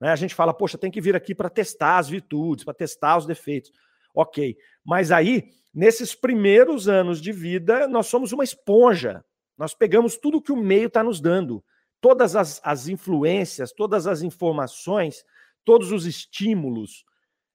Né? 0.00 0.10
A 0.10 0.16
gente 0.16 0.34
fala, 0.34 0.54
poxa, 0.54 0.78
tem 0.78 0.90
que 0.90 1.00
vir 1.00 1.14
aqui 1.14 1.34
para 1.34 1.50
testar 1.50 1.98
as 1.98 2.08
virtudes, 2.08 2.64
para 2.64 2.74
testar 2.74 3.18
os 3.18 3.26
defeitos. 3.26 3.70
Ok, 4.14 4.56
mas 4.84 5.12
aí, 5.12 5.50
nesses 5.72 6.14
primeiros 6.14 6.88
anos 6.88 7.20
de 7.20 7.30
vida, 7.30 7.86
nós 7.86 8.06
somos 8.06 8.32
uma 8.32 8.42
esponja. 8.42 9.24
Nós 9.56 9.74
pegamos 9.74 10.16
tudo 10.16 10.42
que 10.42 10.52
o 10.52 10.56
meio 10.56 10.86
está 10.86 11.02
nos 11.02 11.20
dando 11.20 11.62
todas 12.00 12.34
as, 12.34 12.60
as 12.64 12.88
influências, 12.88 13.72
todas 13.72 14.06
as 14.06 14.22
informações, 14.22 15.22
todos 15.64 15.92
os 15.92 16.06
estímulos. 16.06 17.04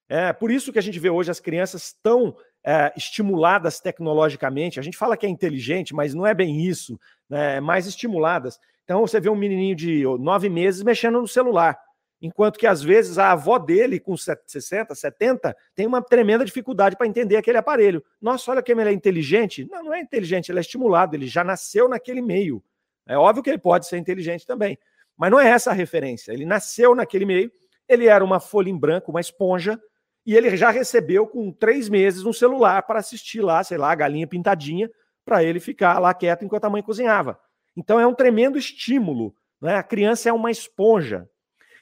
É 0.07 0.31
por 0.31 0.51
isso 0.51 0.71
que 0.71 0.79
a 0.79 0.81
gente 0.81 0.99
vê 0.99 1.09
hoje 1.09 1.31
as 1.31 1.39
crianças 1.39 1.95
tão 2.03 2.37
é, 2.63 2.93
estimuladas 2.95 3.79
tecnologicamente. 3.79 4.79
A 4.79 4.83
gente 4.83 4.97
fala 4.97 5.17
que 5.17 5.25
é 5.25 5.29
inteligente, 5.29 5.95
mas 5.95 6.13
não 6.13 6.25
é 6.25 6.33
bem 6.33 6.61
isso, 6.61 6.99
né? 7.27 7.57
é 7.57 7.59
mais 7.61 7.87
estimuladas. 7.87 8.59
Então 8.83 9.01
você 9.01 9.19
vê 9.19 9.29
um 9.29 9.35
menininho 9.35 9.75
de 9.75 10.03
nove 10.19 10.47
meses 10.47 10.83
mexendo 10.83 11.19
no 11.19 11.27
celular, 11.27 11.77
enquanto 12.21 12.57
que 12.57 12.67
às 12.67 12.81
vezes 12.81 13.17
a 13.17 13.31
avó 13.31 13.57
dele, 13.57 13.99
com 13.99 14.15
60, 14.17 14.95
70, 14.95 15.55
tem 15.75 15.85
uma 15.85 16.01
tremenda 16.01 16.45
dificuldade 16.45 16.95
para 16.95 17.07
entender 17.07 17.37
aquele 17.37 17.57
aparelho. 17.57 18.03
Nossa, 18.21 18.51
olha 18.51 18.63
como 18.63 18.81
ele 18.81 18.89
é 18.89 18.93
inteligente. 18.93 19.67
Não, 19.69 19.83
não 19.83 19.93
é 19.93 19.99
inteligente, 19.99 20.49
ele 20.49 20.59
é 20.59 20.61
estimulado, 20.61 21.15
ele 21.15 21.27
já 21.27 21.43
nasceu 21.43 21.87
naquele 21.87 22.21
meio. 22.21 22.63
É 23.07 23.17
óbvio 23.17 23.43
que 23.43 23.49
ele 23.49 23.59
pode 23.59 23.87
ser 23.87 23.97
inteligente 23.97 24.45
também, 24.45 24.77
mas 25.15 25.29
não 25.29 25.39
é 25.39 25.49
essa 25.49 25.71
a 25.71 25.73
referência. 25.73 26.31
Ele 26.31 26.45
nasceu 26.45 26.95
naquele 26.95 27.25
meio, 27.25 27.51
ele 27.87 28.07
era 28.07 28.23
uma 28.23 28.39
folha 28.39 28.69
em 28.69 28.77
branco, 28.77 29.11
uma 29.11 29.21
esponja, 29.21 29.79
e 30.25 30.35
ele 30.35 30.57
já 30.57 30.71
recebeu 30.71 31.27
com 31.27 31.51
três 31.51 31.87
meses 31.87 32.25
um 32.25 32.33
celular 32.33 32.81
para 32.83 32.99
assistir 32.99 33.41
lá, 33.41 33.63
sei 33.63 33.77
lá, 33.77 33.91
a 33.91 33.95
galinha 33.95 34.25
pintadinha, 34.25 34.89
para 35.23 35.43
ele 35.43 35.59
ficar 35.59 35.99
lá 35.99 36.13
quieto 36.13 36.43
enquanto 36.43 36.65
a 36.65 36.69
mãe 36.69 36.81
cozinhava. 36.81 37.39
Então 37.77 37.99
é 37.99 38.07
um 38.07 38.13
tremendo 38.13 38.57
estímulo. 38.57 39.35
Né? 39.61 39.75
A 39.75 39.83
criança 39.83 40.29
é 40.29 40.33
uma 40.33 40.49
esponja. 40.49 41.29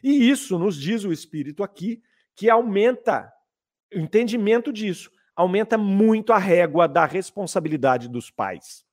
E 0.04 0.30
isso 0.30 0.60
nos 0.60 0.76
diz 0.76 1.06
o 1.06 1.14
Espírito 1.14 1.64
aqui, 1.64 2.04
que 2.36 2.50
aumenta 2.50 3.32
o 3.94 3.98
entendimento 3.98 4.74
disso, 4.74 5.10
aumenta 5.36 5.78
muito 5.78 6.34
a 6.34 6.38
régua 6.38 6.88
da 6.88 7.06
responsabilidade 7.06 8.10
dos 8.10 8.30
pais. 8.30 8.86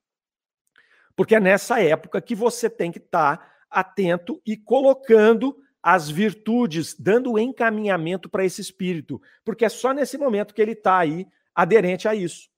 Porque 1.16 1.34
é 1.34 1.40
nessa 1.40 1.82
época 1.82 2.20
que 2.20 2.34
você 2.34 2.70
tem 2.70 2.92
que 2.92 2.98
estar 2.98 3.38
tá 3.38 3.52
atento 3.68 4.40
e 4.46 4.56
colocando 4.56 5.56
as 5.82 6.08
virtudes, 6.08 6.94
dando 6.98 7.38
encaminhamento 7.38 8.28
para 8.28 8.44
esse 8.44 8.60
espírito, 8.60 9.20
porque 9.44 9.64
é 9.64 9.68
só 9.68 9.92
nesse 9.92 10.16
momento 10.16 10.54
que 10.54 10.60
ele 10.60 10.72
está 10.72 10.98
aí 10.98 11.26
aderente 11.54 12.06
a 12.06 12.14
isso. 12.14 12.48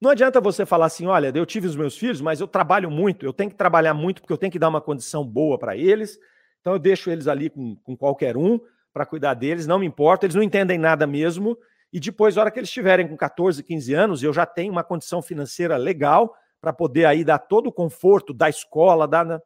Não 0.00 0.10
adianta 0.10 0.40
você 0.40 0.64
falar 0.64 0.86
assim: 0.86 1.06
olha, 1.06 1.32
eu 1.34 1.46
tive 1.46 1.66
os 1.66 1.74
meus 1.74 1.96
filhos, 1.96 2.20
mas 2.20 2.40
eu 2.40 2.46
trabalho 2.46 2.90
muito, 2.90 3.26
eu 3.26 3.32
tenho 3.32 3.50
que 3.50 3.56
trabalhar 3.56 3.94
muito 3.94 4.20
porque 4.20 4.32
eu 4.32 4.38
tenho 4.38 4.52
que 4.52 4.58
dar 4.58 4.68
uma 4.68 4.80
condição 4.80 5.24
boa 5.26 5.58
para 5.58 5.76
eles. 5.76 6.18
Então 6.60 6.72
eu 6.72 6.78
deixo 6.78 7.10
eles 7.10 7.26
ali 7.26 7.50
com, 7.50 7.76
com 7.76 7.96
qualquer 7.96 8.36
um 8.36 8.60
para 8.92 9.06
cuidar 9.06 9.34
deles, 9.34 9.66
não 9.66 9.78
me 9.78 9.86
importa, 9.86 10.26
eles 10.26 10.34
não 10.34 10.42
entendem 10.42 10.78
nada 10.78 11.06
mesmo. 11.06 11.56
E 11.92 12.00
depois, 12.00 12.36
na 12.36 12.42
hora 12.42 12.50
que 12.50 12.58
eles 12.58 12.68
estiverem 12.68 13.08
com 13.08 13.16
14, 13.16 13.62
15 13.62 13.94
anos, 13.94 14.22
eu 14.22 14.32
já 14.32 14.44
tenho 14.44 14.72
uma 14.72 14.84
condição 14.84 15.22
financeira 15.22 15.76
legal 15.76 16.34
para 16.60 16.72
poder 16.72 17.04
aí 17.06 17.24
dar 17.24 17.38
todo 17.38 17.68
o 17.68 17.72
conforto 17.72 18.34
da 18.34 18.48
escola, 18.48 19.06
da. 19.06 19.40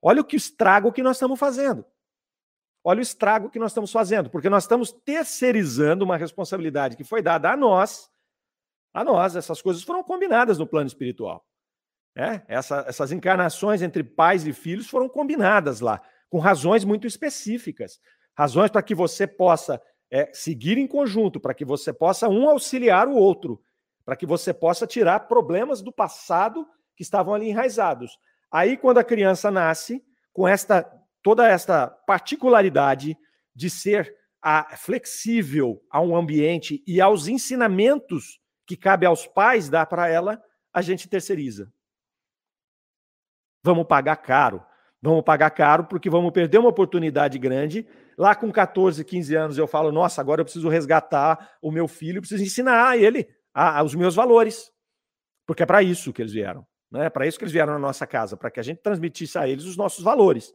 Olha 0.00 0.20
o 0.20 0.24
que 0.24 0.36
estrago 0.36 0.92
que 0.92 1.02
nós 1.02 1.16
estamos 1.16 1.38
fazendo. 1.38 1.84
Olha 2.84 2.98
o 2.98 3.02
estrago 3.02 3.50
que 3.50 3.58
nós 3.58 3.70
estamos 3.70 3.92
fazendo, 3.92 4.28
porque 4.30 4.50
nós 4.50 4.64
estamos 4.64 4.92
terceirizando 4.92 6.04
uma 6.04 6.16
responsabilidade 6.16 6.96
que 6.96 7.04
foi 7.04 7.22
dada 7.22 7.52
a 7.52 7.56
nós 7.56 8.10
a 8.92 9.04
nós. 9.04 9.36
Essas 9.36 9.62
coisas 9.62 9.82
foram 9.82 10.02
combinadas 10.02 10.58
no 10.58 10.66
plano 10.66 10.86
espiritual. 10.86 11.44
É? 12.14 12.42
Essa, 12.46 12.84
essas 12.86 13.10
encarnações 13.10 13.80
entre 13.80 14.04
pais 14.04 14.46
e 14.46 14.52
filhos 14.52 14.88
foram 14.88 15.08
combinadas 15.08 15.80
lá, 15.80 16.02
com 16.32 16.38
razões 16.38 16.82
muito 16.82 17.06
específicas. 17.06 18.00
Razões 18.34 18.70
para 18.70 18.82
que 18.82 18.94
você 18.94 19.26
possa 19.26 19.78
é, 20.10 20.30
seguir 20.32 20.78
em 20.78 20.86
conjunto, 20.86 21.38
para 21.38 21.52
que 21.52 21.62
você 21.62 21.92
possa 21.92 22.26
um 22.26 22.48
auxiliar 22.48 23.06
o 23.06 23.14
outro, 23.14 23.62
para 24.02 24.16
que 24.16 24.24
você 24.24 24.54
possa 24.54 24.86
tirar 24.86 25.28
problemas 25.28 25.82
do 25.82 25.92
passado 25.92 26.66
que 26.96 27.02
estavam 27.02 27.34
ali 27.34 27.50
enraizados. 27.50 28.18
Aí, 28.50 28.78
quando 28.78 28.96
a 28.96 29.04
criança 29.04 29.50
nasce, 29.50 30.02
com 30.32 30.48
esta 30.48 30.90
toda 31.22 31.46
esta 31.46 31.86
particularidade 31.86 33.14
de 33.54 33.68
ser 33.68 34.16
a, 34.40 34.74
flexível 34.74 35.84
a 35.90 36.00
um 36.00 36.16
ambiente 36.16 36.82
e 36.86 36.98
aos 36.98 37.28
ensinamentos 37.28 38.40
que 38.66 38.74
cabe 38.74 39.04
aos 39.04 39.26
pais 39.26 39.68
dar 39.68 39.84
para 39.84 40.08
ela, 40.08 40.42
a 40.72 40.80
gente 40.80 41.10
terceiriza. 41.10 41.70
Vamos 43.62 43.86
pagar 43.86 44.16
caro. 44.16 44.64
Vamos 45.02 45.24
pagar 45.24 45.50
caro 45.50 45.84
porque 45.84 46.08
vamos 46.08 46.30
perder 46.30 46.58
uma 46.58 46.68
oportunidade 46.68 47.36
grande. 47.36 47.84
Lá 48.16 48.36
com 48.36 48.52
14, 48.52 49.04
15 49.04 49.34
anos 49.34 49.58
eu 49.58 49.66
falo: 49.66 49.90
nossa, 49.90 50.20
agora 50.20 50.40
eu 50.40 50.44
preciso 50.44 50.68
resgatar 50.68 51.56
o 51.60 51.72
meu 51.72 51.88
filho, 51.88 52.20
preciso 52.20 52.44
ensinar 52.44 52.90
a 52.90 52.96
ele 52.96 53.28
a, 53.52 53.80
a, 53.80 53.82
os 53.82 53.96
meus 53.96 54.14
valores. 54.14 54.70
Porque 55.44 55.64
é 55.64 55.66
para 55.66 55.82
isso 55.82 56.12
que 56.12 56.22
eles 56.22 56.32
vieram. 56.32 56.64
Né? 56.88 57.06
É 57.06 57.10
para 57.10 57.26
isso 57.26 57.36
que 57.36 57.42
eles 57.44 57.52
vieram 57.52 57.72
na 57.72 57.80
nossa 57.80 58.06
casa, 58.06 58.36
para 58.36 58.48
que 58.48 58.60
a 58.60 58.62
gente 58.62 58.80
transmitisse 58.80 59.36
a 59.36 59.48
eles 59.48 59.64
os 59.64 59.76
nossos 59.76 60.04
valores. 60.04 60.54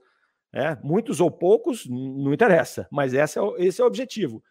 É, 0.53 0.77
muitos 0.81 1.19
ou 1.19 1.29
poucos, 1.29 1.85
não 1.85 2.33
interessa, 2.33 2.87
mas 2.89 3.13
esse 3.13 3.37
é, 3.37 3.41
o, 3.41 3.57
esse 3.57 3.81
é 3.81 3.83
o 3.83 3.87
objetivo. 3.87 4.41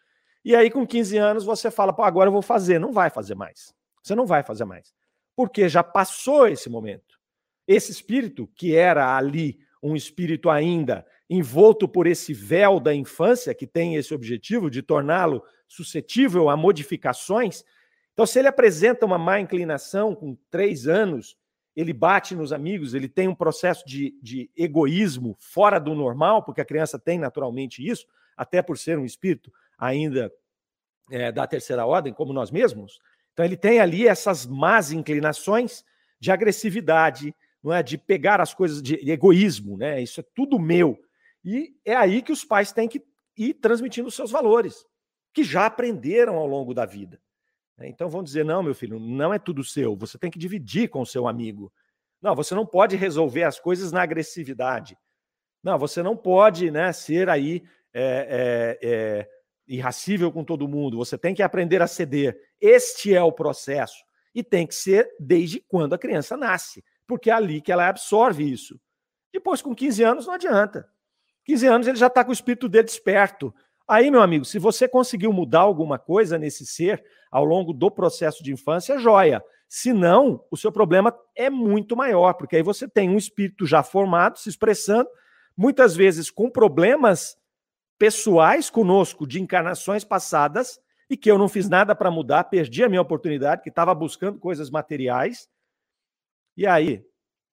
E 0.45 0.55
aí, 0.55 0.71
com 0.71 0.87
15 0.87 1.17
anos, 1.17 1.45
você 1.45 1.71
fala, 1.71 1.93
Pô, 1.93 2.03
agora 2.03 2.29
eu 2.29 2.33
vou 2.33 2.43
fazer. 2.43 2.79
Não 2.79 2.93
vai 2.93 3.09
fazer 3.09 3.35
mais. 3.35 3.75
Você 4.03 4.15
não 4.15 4.27
vai 4.27 4.43
fazer 4.43 4.67
mais. 4.67 4.93
Porque 5.35 5.69
já 5.71 5.83
passou 5.83 6.47
esse 6.47 6.69
momento. 6.69 7.19
Esse 7.67 7.91
espírito, 7.91 8.47
que 8.55 8.77
era 8.77 9.17
ali 9.17 9.59
um 9.87 9.97
espírito 9.97 10.51
ainda 10.51 11.07
envolto 11.29 11.89
por 11.89 12.07
esse 12.07 12.33
véu 12.33 12.81
da 12.81 12.95
infância, 12.95 13.55
que 13.55 13.67
tem 13.67 13.97
esse 13.97 14.15
objetivo 14.15 14.71
de 14.71 14.83
torná-lo 14.83 15.43
suscetível 15.69 16.49
a 16.49 16.57
modificações. 16.57 17.65
Então, 18.13 18.27
se 18.27 18.39
ele 18.39 18.49
apresenta 18.49 19.05
uma 19.05 19.19
má 19.19 19.41
inclinação 19.41 20.15
com 20.15 20.37
três 20.51 20.87
anos, 20.87 21.37
ele 21.75 21.93
bate 21.93 22.35
nos 22.35 22.53
amigos, 22.53 22.95
ele 22.95 23.09
tem 23.09 23.29
um 23.29 23.35
processo 23.35 23.85
de, 23.87 24.17
de 24.23 24.51
egoísmo 24.57 25.37
fora 25.39 25.79
do 25.79 25.95
normal, 25.95 26.43
porque 26.43 26.61
a 26.61 26.65
criança 26.65 26.99
tem 26.99 27.19
naturalmente 27.19 27.87
isso, 27.87 28.07
até 28.37 28.63
por 28.63 28.79
ser 28.79 28.99
um 28.99 29.05
espírito 29.05 29.53
ainda 29.79 30.33
é, 31.11 31.31
da 31.31 31.47
terceira 31.47 31.85
ordem, 31.85 32.13
como 32.13 32.33
nós 32.33 32.51
mesmos. 32.51 32.99
Então 33.33 33.45
ele 33.45 33.57
tem 33.57 33.79
ali 33.81 34.09
essas 34.09 34.47
más 34.47 34.91
inclinações 34.91 35.85
de 36.19 36.31
agressividade, 36.31 37.35
não 37.67 37.75
é, 37.75 37.83
de 37.83 37.99
pegar 37.99 38.41
as 38.41 38.55
coisas 38.55 38.81
de 38.81 38.95
egoísmo, 39.11 39.77
né? 39.77 40.01
Isso 40.01 40.21
é 40.21 40.25
tudo 40.37 40.57
meu. 40.57 40.97
E 41.45 41.75
é 41.85 41.97
aí 41.97 42.23
que 42.23 42.31
os 42.31 42.45
pais 42.45 42.71
têm 42.71 42.87
que 42.87 43.03
ir 43.37 43.55
transmitindo 43.55 44.07
os 44.07 44.15
seus 44.15 44.31
valores, 44.31 44.87
que 45.35 45.43
já 45.43 45.67
aprenderam 45.67 46.37
ao 46.37 46.47
longo 46.47 46.73
da 46.73 46.87
vida. 46.87 47.21
Né? 47.77 47.89
Então 47.89 48.09
vão 48.09 48.23
dizer: 48.23 48.45
não, 48.45 48.63
meu 48.63 48.73
filho, 48.73 49.01
não 49.01 49.35
é 49.35 49.39
tudo 49.39 49.65
seu, 49.65 49.97
você 49.97 50.17
tem 50.17 50.31
que 50.31 50.39
dividir 50.39 50.89
com 50.89 51.01
o 51.01 51.07
seu 51.07 51.27
amigo. 51.27 51.73
Não, 52.23 52.37
você 52.37 52.55
não 52.55 52.65
pode 52.65 52.95
resolver 52.95 53.43
as 53.43 53.59
coisas 53.59 53.91
na 53.91 54.01
agressividade. 54.01 54.97
Não, 55.61 55.77
você 55.77 56.05
não 56.05 56.17
pode 56.17 56.71
né, 56.71 56.93
ser 56.93 57.29
aí 57.29 57.65
é, 57.93 58.79
é, 58.81 58.89
é, 58.89 59.29
irracível 59.67 60.31
com 60.31 60.45
todo 60.45 60.69
mundo, 60.69 60.99
você 60.99 61.19
tem 61.19 61.35
que 61.35 61.43
aprender 61.43 61.83
a 61.83 61.89
ceder. 61.89 62.39
Este 62.61 63.13
é 63.13 63.23
o 63.23 63.33
processo. 63.33 64.05
E 64.33 64.45
tem 64.45 64.69
que 64.69 64.75
ser 64.75 65.09
desde 65.19 65.61
quando 65.67 65.95
a 65.95 65.99
criança 65.99 66.37
nasce, 66.37 66.85
porque 67.07 67.31
é 67.31 67.35
ali 67.35 67.61
que 67.61 67.73
ela 67.73 67.89
absorve 67.89 68.51
isso. 68.51 68.81
Depois, 69.33 69.63
com 69.63 69.75
15 69.75 70.03
anos, 70.03 70.27
não 70.27 70.35
adianta. 70.35 70.89
15 71.45 71.67
anos 71.67 71.87
ele 71.87 71.99
já 71.99 72.09
está 72.09 72.25
com 72.25 72.31
o 72.31 72.35
espírito 72.35 72.69
dele 72.69 72.85
desperto. 72.85 73.55
Aí, 73.87 74.11
meu 74.11 74.21
amigo, 74.21 74.45
se 74.45 74.59
você 74.59 74.89
conseguiu 74.89 75.33
mudar 75.33 75.61
alguma 75.61 75.99
coisa 75.99 76.39
nesse 76.39 76.67
ser 76.67 77.05
ao 77.31 77.45
longo 77.45 77.73
do 77.73 77.91
processo 77.91 78.43
de 78.43 78.53
infância, 78.53 78.99
joia. 78.99 79.43
Se 79.69 79.93
não, 79.93 80.45
o 80.51 80.57
seu 80.57 80.73
problema 80.73 81.17
é 81.35 81.51
muito 81.51 81.97
maior, 81.97 82.35
porque 82.35 82.57
aí 82.57 82.63
você 82.63 82.89
tem 82.89 83.11
um 83.11 83.17
espírito 83.17 83.67
já 83.67 83.83
formado, 83.83 84.39
se 84.39 84.49
expressando, 84.49 85.09
muitas 85.57 85.95
vezes 85.95 86.31
com 86.31 86.51
problemas 86.51 87.37
pessoais 87.99 88.71
conosco 88.71 89.27
de 89.27 89.41
encarnações 89.41 90.05
passadas 90.05 90.79
e 91.09 91.17
que 91.17 91.31
eu 91.31 91.39
não 91.39 91.49
fiz 91.49 91.69
nada 91.69 91.95
para 91.95 92.11
mudar, 92.11 92.45
perdi 92.45 92.85
a 92.85 92.89
minha 92.89 93.01
oportunidade, 93.01 93.63
que 93.63 93.69
estava 93.69 93.95
buscando 93.95 94.39
coisas 94.39 94.71
materiais. 94.71 95.49
E 96.57 96.67
aí, 96.67 97.05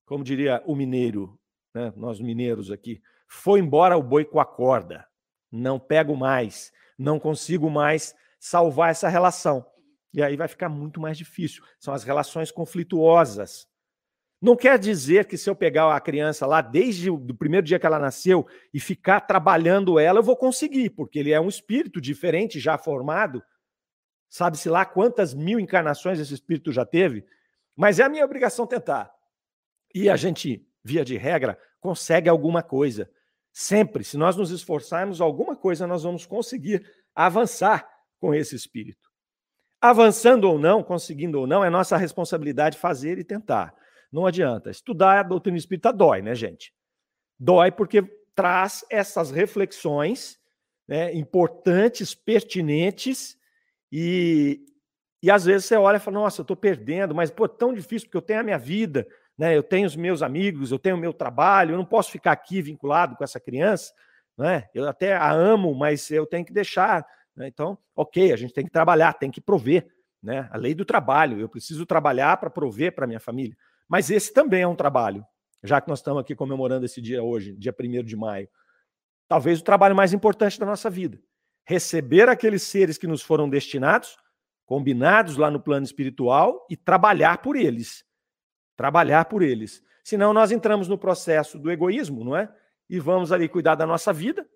como 0.05 0.23
diria 0.23 0.61
o 0.65 0.75
mineiro, 0.75 1.39
né, 1.73 1.91
nós 1.95 2.19
mineiros 2.21 2.71
aqui, 2.71 3.01
foi 3.27 3.59
embora 3.59 3.97
o 3.97 4.03
boi 4.03 4.23
com 4.23 4.39
a 4.39 4.45
corda. 4.45 5.07
Não 5.51 5.79
pego 5.79 6.15
mais, 6.15 6.71
não 6.97 7.19
consigo 7.19 7.69
mais 7.69 8.15
salvar 8.39 8.91
essa 8.91 9.09
relação. 9.09 9.65
E 10.13 10.21
aí 10.21 10.37
vai 10.37 10.47
ficar 10.47 10.69
muito 10.69 11.01
mais 11.01 11.17
difícil. 11.17 11.63
São 11.79 11.93
as 11.93 12.03
relações 12.03 12.51
conflituosas. 12.51 13.67
Não 14.41 14.55
quer 14.55 14.77
dizer 14.77 15.25
que 15.25 15.37
se 15.37 15.49
eu 15.49 15.55
pegar 15.55 15.95
a 15.95 16.01
criança 16.01 16.45
lá 16.45 16.61
desde 16.61 17.09
o 17.09 17.17
primeiro 17.33 17.65
dia 17.65 17.79
que 17.79 17.85
ela 17.85 17.97
nasceu 17.97 18.45
e 18.73 18.79
ficar 18.79 19.21
trabalhando 19.21 19.97
ela, 19.97 20.19
eu 20.19 20.23
vou 20.23 20.35
conseguir, 20.35 20.89
porque 20.89 21.17
ele 21.17 21.31
é 21.31 21.39
um 21.39 21.47
espírito 21.47 22.01
diferente, 22.01 22.59
já 22.59 22.77
formado. 22.77 23.41
Sabe-se 24.29 24.67
lá 24.69 24.85
quantas 24.85 25.33
mil 25.33 25.59
encarnações 25.59 26.19
esse 26.19 26.33
espírito 26.33 26.71
já 26.71 26.85
teve? 26.85 27.25
Mas 27.75 27.99
é 27.99 28.03
a 28.03 28.09
minha 28.09 28.25
obrigação 28.25 28.67
tentar. 28.67 29.13
E 29.93 30.09
a 30.09 30.15
gente, 30.15 30.67
via 30.83 31.03
de 31.03 31.17
regra, 31.17 31.57
consegue 31.79 32.29
alguma 32.29 32.63
coisa. 32.63 33.09
Sempre, 33.51 34.03
se 34.03 34.17
nós 34.17 34.35
nos 34.35 34.51
esforçarmos, 34.51 35.21
alguma 35.21 35.55
coisa 35.55 35.85
nós 35.85 36.03
vamos 36.03 36.25
conseguir 36.25 36.85
avançar 37.13 37.87
com 38.19 38.33
esse 38.33 38.55
espírito. 38.55 39.09
Avançando 39.79 40.45
ou 40.45 40.57
não, 40.57 40.81
conseguindo 40.81 41.39
ou 41.39 41.47
não, 41.47 41.63
é 41.63 41.69
nossa 41.69 41.97
responsabilidade 41.97 42.77
fazer 42.77 43.17
e 43.19 43.23
tentar. 43.23 43.75
Não 44.11 44.25
adianta. 44.25 44.71
Estudar 44.71 45.19
a 45.19 45.23
doutrina 45.23 45.57
espírita 45.57 45.91
dói, 45.91 46.21
né, 46.21 46.33
gente? 46.33 46.73
Dói 47.39 47.71
porque 47.71 48.01
traz 48.33 48.85
essas 48.89 49.29
reflexões 49.29 50.39
né, 50.87 51.13
importantes, 51.13 52.15
pertinentes, 52.15 53.37
e, 53.91 54.65
e 55.23 55.31
às 55.31 55.45
vezes 55.45 55.65
você 55.65 55.77
olha 55.77 55.95
e 55.95 55.99
fala, 56.01 56.19
nossa, 56.19 56.41
eu 56.41 56.43
estou 56.43 56.57
perdendo, 56.57 57.15
mas 57.15 57.31
pô, 57.31 57.47
tão 57.47 57.73
difícil, 57.73 58.09
porque 58.09 58.17
eu 58.17 58.21
tenho 58.21 58.41
a 58.41 58.43
minha 58.43 58.57
vida, 58.57 59.07
né, 59.37 59.55
eu 59.55 59.63
tenho 59.63 59.87
os 59.87 59.95
meus 59.95 60.21
amigos, 60.21 60.69
eu 60.69 60.77
tenho 60.77 60.97
o 60.97 60.99
meu 60.99 61.13
trabalho, 61.13 61.71
eu 61.71 61.77
não 61.77 61.85
posso 61.85 62.11
ficar 62.11 62.33
aqui 62.33 62.61
vinculado 62.61 63.15
com 63.15 63.23
essa 63.23 63.39
criança, 63.39 63.93
né? 64.37 64.67
Eu 64.73 64.87
até 64.87 65.15
a 65.15 65.31
amo, 65.31 65.73
mas 65.73 66.11
eu 66.11 66.25
tenho 66.25 66.43
que 66.43 66.51
deixar. 66.51 67.05
Né? 67.35 67.47
Então, 67.47 67.77
ok, 67.95 68.33
a 68.33 68.35
gente 68.35 68.53
tem 68.53 68.65
que 68.65 68.71
trabalhar, 68.71 69.13
tem 69.13 69.31
que 69.31 69.39
prover. 69.39 69.87
Né? 70.21 70.47
A 70.51 70.57
lei 70.57 70.73
do 70.73 70.83
trabalho, 70.83 71.39
eu 71.39 71.47
preciso 71.47 71.85
trabalhar 71.85 72.37
para 72.37 72.49
prover 72.49 72.93
para 72.93 73.07
minha 73.07 73.19
família. 73.19 73.55
Mas 73.87 74.09
esse 74.09 74.33
também 74.33 74.63
é 74.63 74.67
um 74.67 74.75
trabalho, 74.75 75.25
já 75.63 75.79
que 75.79 75.87
nós 75.87 75.99
estamos 75.99 76.19
aqui 76.19 76.35
comemorando 76.35 76.85
esse 76.85 77.01
dia 77.01 77.23
hoje, 77.23 77.53
dia 77.53 77.73
1 77.77 78.03
de 78.03 78.15
maio. 78.15 78.49
Talvez 79.27 79.59
o 79.59 79.63
trabalho 79.63 79.95
mais 79.95 80.13
importante 80.13 80.59
da 80.59 80.65
nossa 80.65 80.89
vida. 80.89 81.19
Receber 81.65 82.27
aqueles 82.27 82.63
seres 82.63 82.97
que 82.97 83.07
nos 83.07 83.21
foram 83.21 83.49
destinados, 83.49 84.17
combinados 84.65 85.37
lá 85.37 85.51
no 85.51 85.59
plano 85.59 85.85
espiritual 85.85 86.65
e 86.69 86.75
trabalhar 86.77 87.39
por 87.39 87.55
eles. 87.55 88.05
Trabalhar 88.75 89.25
por 89.25 89.41
eles. 89.41 89.83
Senão 90.03 90.33
nós 90.33 90.51
entramos 90.51 90.87
no 90.87 90.97
processo 90.97 91.57
do 91.57 91.71
egoísmo, 91.71 92.23
não 92.23 92.35
é? 92.35 92.53
E 92.89 92.99
vamos 92.99 93.31
ali 93.31 93.47
cuidar 93.47 93.75
da 93.75 93.85
nossa 93.85 94.11
vida. 94.11 94.47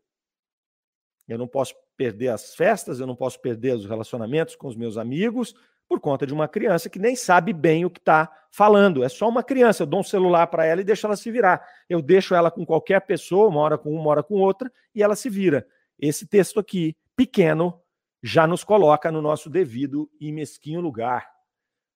Eu 1.28 1.38
não 1.38 1.48
posso 1.48 1.76
perder 1.96 2.30
as 2.30 2.56
festas, 2.56 3.00
eu 3.00 3.08
não 3.08 3.16
posso 3.16 3.40
perder 3.42 3.76
os 3.76 3.86
relacionamentos 3.86 4.56
com 4.56 4.68
os 4.68 4.76
meus 4.76 4.98
amigos, 4.98 5.54
por 5.88 6.00
conta 6.00 6.28
de 6.28 6.34
uma 6.34 6.48
criança 6.48 6.90
que 6.90 7.00
nem 7.00 7.16
sabe 7.16 7.54
bem 7.54 7.86
o 7.86 7.90
que 7.90 8.00
está 8.00 8.30
falando. 8.52 9.04
É 9.04 9.10
só 9.10 9.28
uma 9.28 9.44
criança. 9.44 9.84
Eu 9.84 9.88
dou 9.88 10.02
um 10.02 10.04
celular 10.04 10.48
para 10.48 10.66
ela 10.66 10.82
e 10.82 10.84
deixo 10.84 11.06
ela 11.06 11.16
se 11.16 11.32
virar. 11.32 11.66
Eu 11.90 12.02
deixo 12.02 12.36
ela 12.36 12.52
com 12.52 12.66
qualquer 12.66 13.02
pessoa, 13.02 13.48
uma 13.48 13.62
hora 13.62 13.78
com 13.78 13.92
uma, 13.92 14.02
uma 14.02 14.10
hora 14.10 14.24
com 14.24 14.36
outra, 14.36 14.72
e 14.94 15.02
ela 15.02 15.16
se 15.16 15.30
vira. 15.30 15.66
Esse 15.98 16.28
texto 16.28 16.60
aqui, 16.60 16.96
pequeno, 17.16 17.82
já 18.22 18.48
nos 18.48 18.64
coloca 18.64 19.12
no 19.12 19.22
nosso 19.22 19.50
devido 19.50 20.10
e 20.20 20.32
mesquinho 20.32 20.82
lugar. 20.82 21.30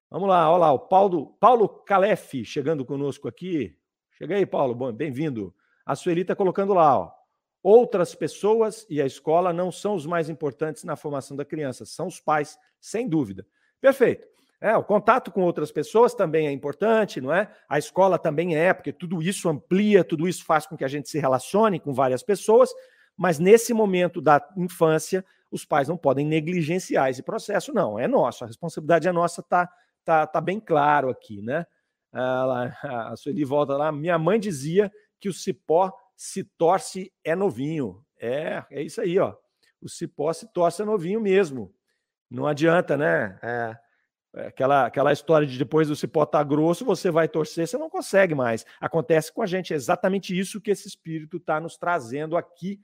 Vamos 0.10 0.27
lá, 0.27 0.49
olha 0.49 0.60
lá, 0.60 0.73
o 0.73 0.79
Paulo, 0.79 1.38
Paulo 1.39 1.69
Calef 1.69 2.43
chegando 2.43 2.86
conosco 2.86 3.27
aqui. 3.27 3.77
Chega 4.12 4.36
aí, 4.36 4.45
Paulo, 4.45 4.91
bem-vindo. 4.91 5.55
A 5.86 5.95
Sueli 5.95 6.21
está 6.21 6.36
colocando 6.36 6.73
lá, 6.73 6.99
ó. 6.99 7.12
Outras 7.63 8.15
pessoas 8.15 8.86
e 8.89 9.01
a 9.01 9.05
escola 9.05 9.53
não 9.53 9.71
são 9.71 9.95
os 9.95 10.05
mais 10.05 10.29
importantes 10.29 10.84
na 10.84 10.95
formação 10.95 11.38
da 11.38 11.45
criança, 11.45 11.86
são 11.86 12.07
os 12.07 12.19
pais, 12.19 12.57
sem 12.79 13.07
dúvida. 13.07 13.45
Perfeito. 13.79 14.27
É, 14.60 14.75
o 14.77 14.84
contato 14.84 15.31
com 15.31 15.41
outras 15.41 15.71
pessoas 15.71 16.13
também 16.13 16.47
é 16.47 16.51
importante, 16.51 17.19
não 17.19 17.34
é? 17.34 17.51
A 17.67 17.79
escola 17.79 18.19
também 18.19 18.55
é, 18.55 18.73
porque 18.73 18.93
tudo 18.93 19.21
isso 19.21 19.49
amplia, 19.49 20.03
tudo 20.03 20.27
isso 20.27 20.45
faz 20.45 20.67
com 20.67 20.77
que 20.77 20.84
a 20.84 20.88
gente 20.88 21.10
se 21.10 21.19
relacione 21.19 21.79
com 21.79 21.93
várias 21.93 22.21
pessoas, 22.21 22.71
mas 23.17 23.39
nesse 23.39 23.73
momento 23.73 24.21
da 24.21 24.39
infância, 24.55 25.25
os 25.51 25.65
pais 25.65 25.87
não 25.87 25.97
podem 25.97 26.25
negligenciar 26.25 27.09
esse 27.09 27.21
processo, 27.21 27.73
não. 27.73 27.99
É 27.99 28.07
nosso, 28.07 28.43
a 28.43 28.47
responsabilidade 28.47 29.07
é 29.07 29.11
nossa, 29.11 29.43
tá, 29.43 29.69
tá, 30.03 30.25
tá 30.25 30.39
bem 30.39 30.59
claro 30.59 31.09
aqui, 31.09 31.41
né? 31.41 31.65
Ah, 32.13 32.71
a 33.11 33.15
Sueli 33.15 33.43
volta 33.43 33.75
lá. 33.75 33.91
Minha 33.91 34.17
mãe 34.17 34.39
dizia 34.39 34.91
que 35.19 35.29
o 35.29 35.33
cipó 35.33 35.91
se 36.15 36.43
torce 36.57 37.11
é 37.23 37.35
novinho. 37.35 38.03
É, 38.19 38.63
é 38.71 38.81
isso 38.81 39.01
aí, 39.01 39.19
ó. 39.19 39.35
O 39.81 39.89
cipó 39.89 40.31
se 40.31 40.51
torce 40.53 40.81
é 40.81 40.85
novinho 40.85 41.19
mesmo. 41.19 41.73
Não 42.29 42.47
adianta, 42.47 42.95
né? 42.95 43.37
É, 43.41 43.77
é, 44.35 44.47
aquela, 44.47 44.85
aquela 44.85 45.11
história 45.11 45.45
de 45.45 45.57
depois 45.57 45.87
do 45.87 45.95
cipó 45.95 46.25
tá 46.25 46.41
grosso, 46.43 46.85
você 46.85 47.11
vai 47.11 47.27
torcer, 47.27 47.67
você 47.67 47.77
não 47.77 47.89
consegue 47.89 48.33
mais. 48.33 48.65
Acontece 48.79 49.33
com 49.33 49.41
a 49.41 49.45
gente, 49.45 49.73
é 49.73 49.75
exatamente 49.75 50.37
isso 50.37 50.61
que 50.61 50.71
esse 50.71 50.87
espírito 50.87 51.37
está 51.37 51.59
nos 51.59 51.75
trazendo 51.77 52.37
aqui 52.37 52.79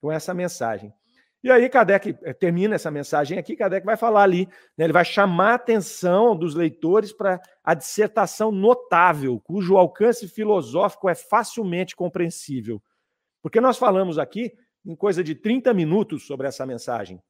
com 0.00 0.12
essa 0.12 0.34
mensagem. 0.34 0.92
E 1.42 1.50
aí, 1.50 1.68
Kardec 1.70 2.18
eh, 2.22 2.32
termina 2.34 2.74
essa 2.74 2.90
mensagem 2.90 3.38
aqui, 3.38 3.56
Kardec 3.56 3.84
vai 3.84 3.96
falar 3.96 4.24
ali, 4.24 4.46
né, 4.76 4.84
ele 4.84 4.92
vai 4.92 5.04
chamar 5.04 5.52
a 5.52 5.54
atenção 5.54 6.36
dos 6.36 6.54
leitores 6.54 7.12
para 7.12 7.40
a 7.64 7.72
dissertação 7.72 8.52
notável, 8.52 9.40
cujo 9.40 9.76
alcance 9.76 10.28
filosófico 10.28 11.08
é 11.08 11.14
facilmente 11.14 11.96
compreensível. 11.96 12.82
Porque 13.42 13.60
nós 13.60 13.78
falamos 13.78 14.18
aqui 14.18 14.52
em 14.84 14.94
coisa 14.94 15.24
de 15.24 15.34
30 15.34 15.72
minutos 15.72 16.26
sobre 16.26 16.46
essa 16.46 16.66
mensagem, 16.66 17.22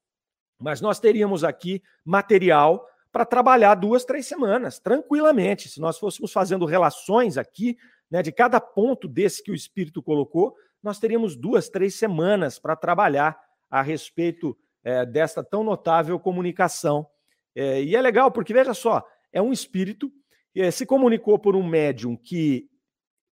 mas 0.59 0.81
nós 0.81 0.99
teríamos 0.99 1.45
aqui 1.45 1.81
material 2.05 2.85
para 3.13 3.25
trabalhar 3.25 3.75
duas, 3.77 4.05
três 4.05 4.27
semanas, 4.27 4.79
tranquilamente. 4.79 5.69
Se 5.69 5.81
nós 5.81 5.99
fôssemos 5.99 6.33
fazendo 6.33 6.65
relações 6.65 7.39
aqui, 7.39 7.77
né, 8.11 8.23
de 8.23 8.33
cada 8.33 8.61
ponto 8.61 9.07
desse 9.07 9.43
que 9.43 9.53
o 9.53 9.55
Espírito 9.55 10.03
colocou, 10.03 10.55
nós 10.83 10.99
teríamos 10.99 11.37
duas, 11.37 11.69
três 11.69 11.95
semanas 11.95 12.59
para 12.59 12.75
trabalhar 12.75 13.39
a 13.71 13.83
respeito 13.83 14.57
é, 14.83 15.07
desta 15.07 15.45
tão 15.45 15.63
notável 15.63 16.19
comunicação. 16.19 17.07
É, 17.55 17.83
e 17.83 17.95
é 17.95 18.03
legal, 18.03 18.31
porque 18.31 18.53
veja 18.53 18.75
só, 18.75 19.07
é 19.33 19.41
um 19.41 19.53
espírito 19.53 20.11
que 20.53 20.71
se 20.71 20.85
comunicou 20.85 21.39
por 21.39 21.55
um 21.55 21.63
médium 21.63 22.17
que 22.17 22.69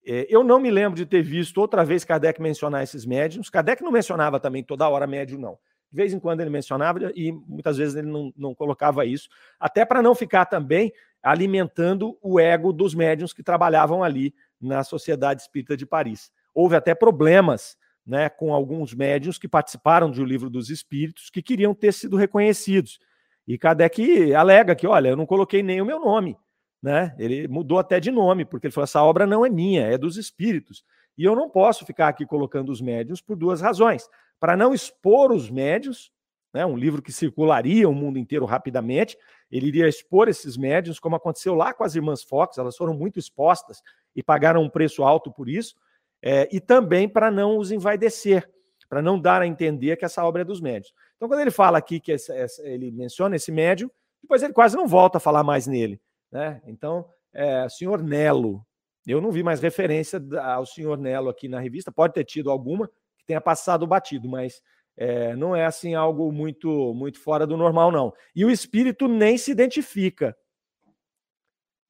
é, 0.07 0.27
eu 0.31 0.45
não 0.45 0.59
me 0.59 0.71
lembro 0.71 0.97
de 0.97 1.05
ter 1.05 1.23
visto 1.23 1.59
outra 1.59 1.85
vez 1.85 2.05
Kardec 2.05 2.41
mencionar 2.41 2.83
esses 2.83 3.05
médiums. 3.05 3.51
Kardec 3.51 3.83
não 3.83 3.91
mencionava 3.91 4.39
também 4.39 4.63
toda 4.63 4.89
hora 4.89 5.07
médium, 5.07 5.39
não. 5.39 5.59
De 5.91 5.97
vez 5.97 6.13
em 6.13 6.21
quando 6.21 6.41
ele 6.41 6.51
mencionava 6.51 7.11
e 7.15 7.33
muitas 7.33 7.79
vezes 7.79 7.97
ele 7.97 8.09
não, 8.09 8.33
não 8.37 8.55
colocava 8.55 9.07
isso, 9.07 9.29
até 9.59 9.87
para 9.87 10.03
não 10.03 10.15
ficar 10.15 10.45
também 10.45 10.93
alimentando 11.23 12.19
o 12.23 12.39
ego 12.39 12.73
dos 12.73 12.95
médiums 12.95 13.33
que 13.33 13.43
trabalhavam 13.43 14.05
ali 14.05 14.35
na 14.61 14.85
Sociedade 14.85 15.41
Espírita 15.41 15.77
de 15.77 15.87
Paris. 15.87 16.31
Houve 16.55 16.77
até 16.77 16.95
problemas 16.95 17.77
né, 18.09 18.29
com 18.31 18.55
alguns 18.55 18.95
médiums 18.95 19.39
que 19.39 19.47
participaram 19.47 20.11
do 20.11 20.25
Livro 20.25 20.49
dos 20.49 20.71
Espíritos 20.71 21.29
que 21.29 21.43
queriam 21.43 21.75
ter 21.75 21.93
sido 21.93 22.17
reconhecidos. 22.17 22.99
E 23.47 23.59
Kardec 23.59 24.35
alega 24.35 24.75
que, 24.75 24.87
olha, 24.87 25.11
eu 25.11 25.17
não 25.17 25.27
coloquei 25.27 25.63
nem 25.63 25.81
o 25.81 25.87
meu 25.87 26.01
nome. 26.01 26.37
Né? 26.83 27.15
Ele 27.19 27.47
mudou 27.47 27.79
até 27.79 28.01
de 28.01 28.11
nome, 28.11 28.45
porque 28.45 28.67
ele 28.67 28.73
falou: 28.73 28.85
essa 28.85 29.03
obra 29.03 29.27
não 29.27 29.45
é 29.45 29.51
minha, 29.51 29.83
é 29.83 29.99
dos 29.99 30.17
espíritos. 30.17 30.85
E 31.17 31.25
eu 31.25 31.37
não 31.37 31.51
posso 31.51 31.85
ficar 31.85 32.09
aqui 32.09 32.25
colocando 32.25 32.71
os 32.71 32.81
médios 32.81 33.21
por 33.21 33.37
duas 33.37 33.61
razões 33.61 34.09
para 34.41 34.57
não 34.57 34.73
expor 34.73 35.33
os 35.33 35.51
médios, 35.51 36.13
né, 36.53 36.65
um 36.65 36.77
livro 36.77 37.03
que 37.03 37.13
circularia 37.13 37.89
o 37.89 37.95
mundo 37.95 38.19
inteiro 38.19 38.45
rapidamente, 38.45 39.17
ele 39.51 39.67
iria 39.67 39.89
expor 39.89 40.29
esses 40.29 40.57
médios, 40.57 40.99
como 40.99 41.17
aconteceu 41.17 41.55
lá 41.55 41.75
com 41.75 41.85
as 41.85 41.95
irmãs 41.95 42.23
Fox, 42.23 42.59
elas 42.59 42.77
foram 42.77 42.95
muito 42.95 43.19
expostas 43.19 43.83
e 44.15 44.23
pagaram 44.23 44.63
um 44.63 44.71
preço 44.71 45.03
alto 45.03 45.31
por 45.31 45.49
isso, 45.49 45.77
é, 46.23 46.49
e 46.53 46.61
também 46.61 47.09
para 47.09 47.31
não 47.31 47.59
os 47.59 47.71
envaidecer, 47.71 48.49
para 48.89 49.03
não 49.03 49.21
dar 49.21 49.43
a 49.43 49.47
entender 49.47 49.97
que 49.97 50.05
essa 50.05 50.25
obra 50.25 50.43
é 50.43 50.45
dos 50.45 50.61
médios. 50.61 50.93
Então, 51.17 51.29
quando 51.29 51.41
ele 51.41 51.51
fala 51.51 51.79
aqui 51.79 52.01
que 52.01 52.13
esse, 52.13 52.33
esse, 52.33 52.63
ele 52.67 52.91
menciona 52.91 53.37
esse 53.37 53.53
médium, 53.53 53.91
depois 54.23 54.43
ele 54.43 54.53
quase 54.53 54.77
não 54.77 54.87
volta 54.87 55.19
a 55.19 55.21
falar 55.21 55.43
mais 55.43 55.67
nele. 55.67 56.01
Né? 56.31 56.61
Então, 56.67 57.09
é, 57.33 57.69
senhor 57.69 58.03
Nelo, 58.03 58.65
eu 59.07 59.21
não 59.21 59.31
vi 59.31 59.43
mais 59.43 59.61
referência 59.61 60.21
ao 60.43 60.67
senhor 60.67 60.99
Nelo 60.99 61.29
aqui 61.29 61.49
na 61.49 61.61
revista, 61.61 61.93
pode 61.93 62.15
ter 62.15 62.25
tido 62.25 62.51
alguma, 62.51 62.91
tenha 63.27 63.41
passado 63.41 63.87
batido, 63.87 64.29
mas 64.29 64.61
é, 64.97 65.37
não 65.37 65.55
é 65.55 65.65
assim 65.65 65.95
algo 65.95 66.33
muito 66.33 66.93
muito 66.95 67.21
fora 67.21 67.47
do 67.47 67.57
normal, 67.57 67.93
não. 67.93 68.13
E 68.35 68.45
o 68.45 68.51
espírito 68.51 69.07
nem 69.07 69.39
se 69.39 69.51
identifica. 69.51 70.37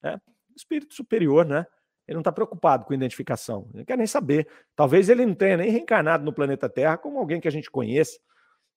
É, 0.03 0.19
espírito 0.55 0.95
superior, 0.95 1.47
né? 1.47 1.67
Ele 2.09 2.15
não 2.15 2.23
está 2.23 2.33
preocupado 2.33 2.87
com 2.87 2.95
identificação, 2.95 3.69
ele 3.69 3.79
não 3.81 3.85
quer 3.85 3.99
nem 3.99 4.07
saber. 4.07 4.49
Talvez 4.75 5.11
ele 5.11 5.27
não 5.27 5.35
tenha 5.35 5.59
nem 5.59 5.71
reencarnado 5.71 6.25
no 6.25 6.33
planeta 6.33 6.67
Terra 6.67 6.97
como 6.97 7.19
alguém 7.19 7.39
que 7.39 7.47
a 7.47 7.51
gente 7.51 7.71
conheça. 7.71 8.19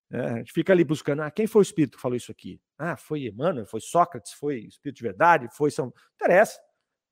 Né? 0.10 0.26
A 0.26 0.38
gente 0.40 0.52
fica 0.52 0.74
ali 0.74 0.84
buscando, 0.84 1.22
ah, 1.22 1.32
quem 1.32 1.48
foi 1.48 1.62
o 1.62 1.64
espírito 1.64 1.96
que 1.96 2.02
falou 2.02 2.18
isso 2.18 2.30
aqui? 2.30 2.60
Ah, 2.78 2.98
foi 2.98 3.28
Emmanuel, 3.28 3.66
foi 3.66 3.80
Sócrates, 3.80 4.34
foi 4.34 4.60
espírito 4.60 4.98
de 4.98 5.04
verdade, 5.04 5.48
foi 5.56 5.72
São. 5.72 5.86
Não 5.86 5.94
interessa. 6.16 6.60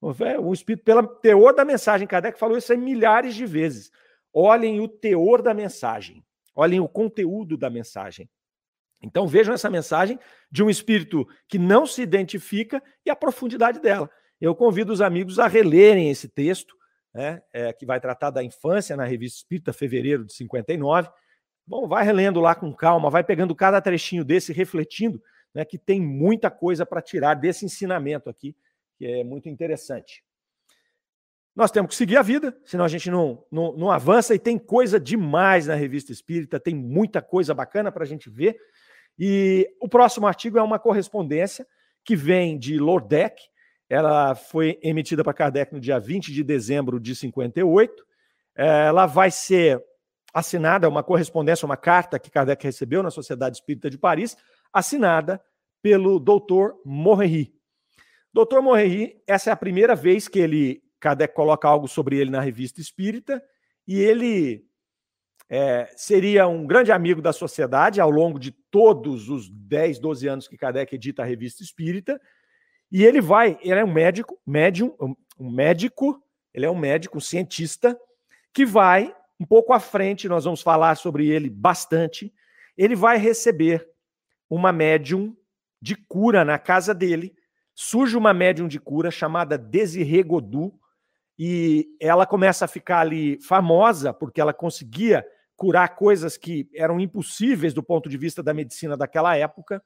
O 0.01 0.53
espírito, 0.53 0.83
pelo 0.83 1.07
teor 1.07 1.53
da 1.53 1.63
mensagem, 1.63 2.07
Kardec 2.07 2.37
falou 2.37 2.57
isso 2.57 2.71
aí 2.71 2.77
milhares 2.77 3.33
de 3.33 3.45
vezes. 3.45 3.89
Olhem 4.33 4.81
o 4.81 4.87
teor 4.87 5.41
da 5.41 5.53
mensagem, 5.53 6.23
olhem 6.53 6.79
o 6.79 6.87
conteúdo 6.87 7.57
da 7.57 7.69
mensagem. 7.69 8.29
Então 9.01 9.25
vejam 9.27 9.53
essa 9.53 9.69
mensagem 9.69 10.19
de 10.51 10.61
um 10.61 10.69
espírito 10.69 11.25
que 11.47 11.57
não 11.57 11.85
se 11.85 12.01
identifica 12.01 12.83
e 13.05 13.09
a 13.09 13.15
profundidade 13.15 13.79
dela. 13.79 14.09
Eu 14.39 14.55
convido 14.55 14.93
os 14.93 15.01
amigos 15.01 15.39
a 15.39 15.47
relerem 15.47 16.09
esse 16.09 16.27
texto, 16.27 16.75
né, 17.13 17.41
é, 17.51 17.73
que 17.73 17.85
vai 17.85 17.99
tratar 17.99 18.29
da 18.29 18.43
infância 18.43 18.95
na 18.95 19.03
revista 19.03 19.39
Espírita, 19.39 19.73
fevereiro 19.73 20.25
de 20.25 20.33
59. 20.33 21.09
Bom, 21.67 21.87
vai 21.87 22.03
relendo 22.03 22.39
lá 22.39 22.55
com 22.55 22.73
calma, 22.73 23.09
vai 23.09 23.23
pegando 23.23 23.53
cada 23.55 23.81
trechinho 23.81 24.23
desse, 24.23 24.53
refletindo, 24.53 25.21
né, 25.53 25.65
que 25.65 25.77
tem 25.77 26.01
muita 26.01 26.49
coisa 26.49 26.85
para 26.85 27.01
tirar 27.01 27.33
desse 27.33 27.65
ensinamento 27.65 28.29
aqui, 28.29 28.55
que 28.97 29.05
é 29.05 29.23
muito 29.23 29.49
interessante. 29.49 30.23
Nós 31.55 31.71
temos 31.71 31.89
que 31.89 31.95
seguir 31.95 32.15
a 32.15 32.21
vida, 32.21 32.57
senão 32.63 32.85
a 32.85 32.87
gente 32.87 33.11
não, 33.11 33.43
não, 33.51 33.73
não 33.75 33.91
avança 33.91 34.33
e 34.33 34.39
tem 34.39 34.57
coisa 34.57 34.99
demais 34.99 35.67
na 35.67 35.75
revista 35.75 36.11
espírita, 36.11 36.59
tem 36.59 36.73
muita 36.73 37.21
coisa 37.21 37.53
bacana 37.53 37.91
para 37.91 38.03
a 38.03 38.07
gente 38.07 38.29
ver. 38.29 38.57
E 39.17 39.69
o 39.81 39.89
próximo 39.89 40.25
artigo 40.25 40.57
é 40.57 40.61
uma 40.61 40.79
correspondência 40.79 41.67
que 42.05 42.15
vem 42.15 42.57
de 42.57 42.77
Lordeck, 42.77 43.41
ela 43.89 44.35
foi 44.35 44.79
emitida 44.83 45.23
para 45.23 45.33
Kardec 45.33 45.73
no 45.73 45.79
dia 45.79 45.99
20 45.99 46.31
de 46.31 46.43
dezembro 46.43 46.99
de 46.99 47.15
58. 47.15 48.05
Ela 48.55 49.07
vai 49.07 49.31
ser 49.31 49.83
assinada, 50.33 50.87
uma 50.87 51.03
correspondência, 51.03 51.65
uma 51.65 51.77
carta 51.77 52.19
que 52.19 52.29
Kardec 52.29 52.63
recebeu 52.63 53.01
na 53.01 53.09
Sociedade 53.09 53.57
Espírita 53.57 53.89
de 53.89 53.97
Paris, 53.97 54.37
assinada 54.71 55.41
pelo 55.81 56.19
doutor 56.19 56.79
Morri. 56.85 57.51
Doutor 58.31 58.61
Morri, 58.61 59.21
essa 59.25 59.49
é 59.49 59.53
a 59.53 59.57
primeira 59.57 59.95
vez 59.95 60.27
que 60.27 60.37
ele 60.37 60.83
Kardec 60.99 61.33
coloca 61.33 61.67
algo 61.67 61.87
sobre 61.87 62.17
ele 62.17 62.29
na 62.29 62.41
revista 62.41 62.81
Espírita, 62.81 63.41
e 63.87 63.99
ele 63.99 64.65
é, 65.49 65.89
seria 65.95 66.47
um 66.47 66.67
grande 66.67 66.91
amigo 66.91 67.21
da 67.21 67.33
sociedade 67.33 67.99
ao 67.99 68.11
longo 68.11 68.37
de 68.37 68.51
todos 68.51 69.29
os 69.29 69.49
10, 69.49 69.97
12 69.97 70.27
anos 70.27 70.47
que 70.47 70.57
Kardec 70.57 70.93
edita 70.93 71.23
a 71.23 71.25
revista 71.25 71.63
Espírita, 71.63 72.21
e 72.91 73.05
ele 73.05 73.21
vai, 73.21 73.57
ele 73.61 73.79
é 73.79 73.83
um 73.83 73.91
médico, 73.91 74.39
médium, 74.45 74.95
um 75.39 75.49
médico, 75.49 76.21
ele 76.53 76.65
é 76.65 76.69
um 76.69 76.77
médico, 76.77 77.17
um 77.17 77.21
cientista, 77.21 77.99
que 78.53 78.65
vai, 78.65 79.13
um 79.39 79.45
pouco 79.45 79.73
à 79.73 79.79
frente, 79.79 80.27
nós 80.27 80.43
vamos 80.43 80.61
falar 80.61 80.95
sobre 80.95 81.27
ele 81.27 81.49
bastante, 81.49 82.33
ele 82.77 82.95
vai 82.95 83.17
receber 83.17 83.87
uma 84.49 84.71
médium 84.71 85.35
de 85.81 85.95
cura 85.95 86.43
na 86.43 86.57
casa 86.57 86.93
dele, 86.93 87.35
surge 87.75 88.17
uma 88.17 88.33
médium 88.33 88.67
de 88.67 88.79
cura 88.79 89.11
chamada 89.11 89.57
Desirê 89.57 90.23
Godu, 90.23 90.73
e 91.37 91.95
ela 92.01 92.25
começa 92.25 92.65
a 92.65 92.67
ficar 92.67 92.99
ali 92.99 93.41
famosa 93.41 94.13
porque 94.13 94.41
ela 94.41 94.53
conseguia 94.53 95.25
curar 95.55 95.95
coisas 95.95 96.37
que 96.37 96.69
eram 96.75 96.99
impossíveis 96.99 97.73
do 97.73 97.81
ponto 97.81 98.09
de 98.09 98.17
vista 98.17 98.43
da 98.43 98.53
medicina 98.53 98.97
daquela 98.97 99.37
época. 99.37 99.81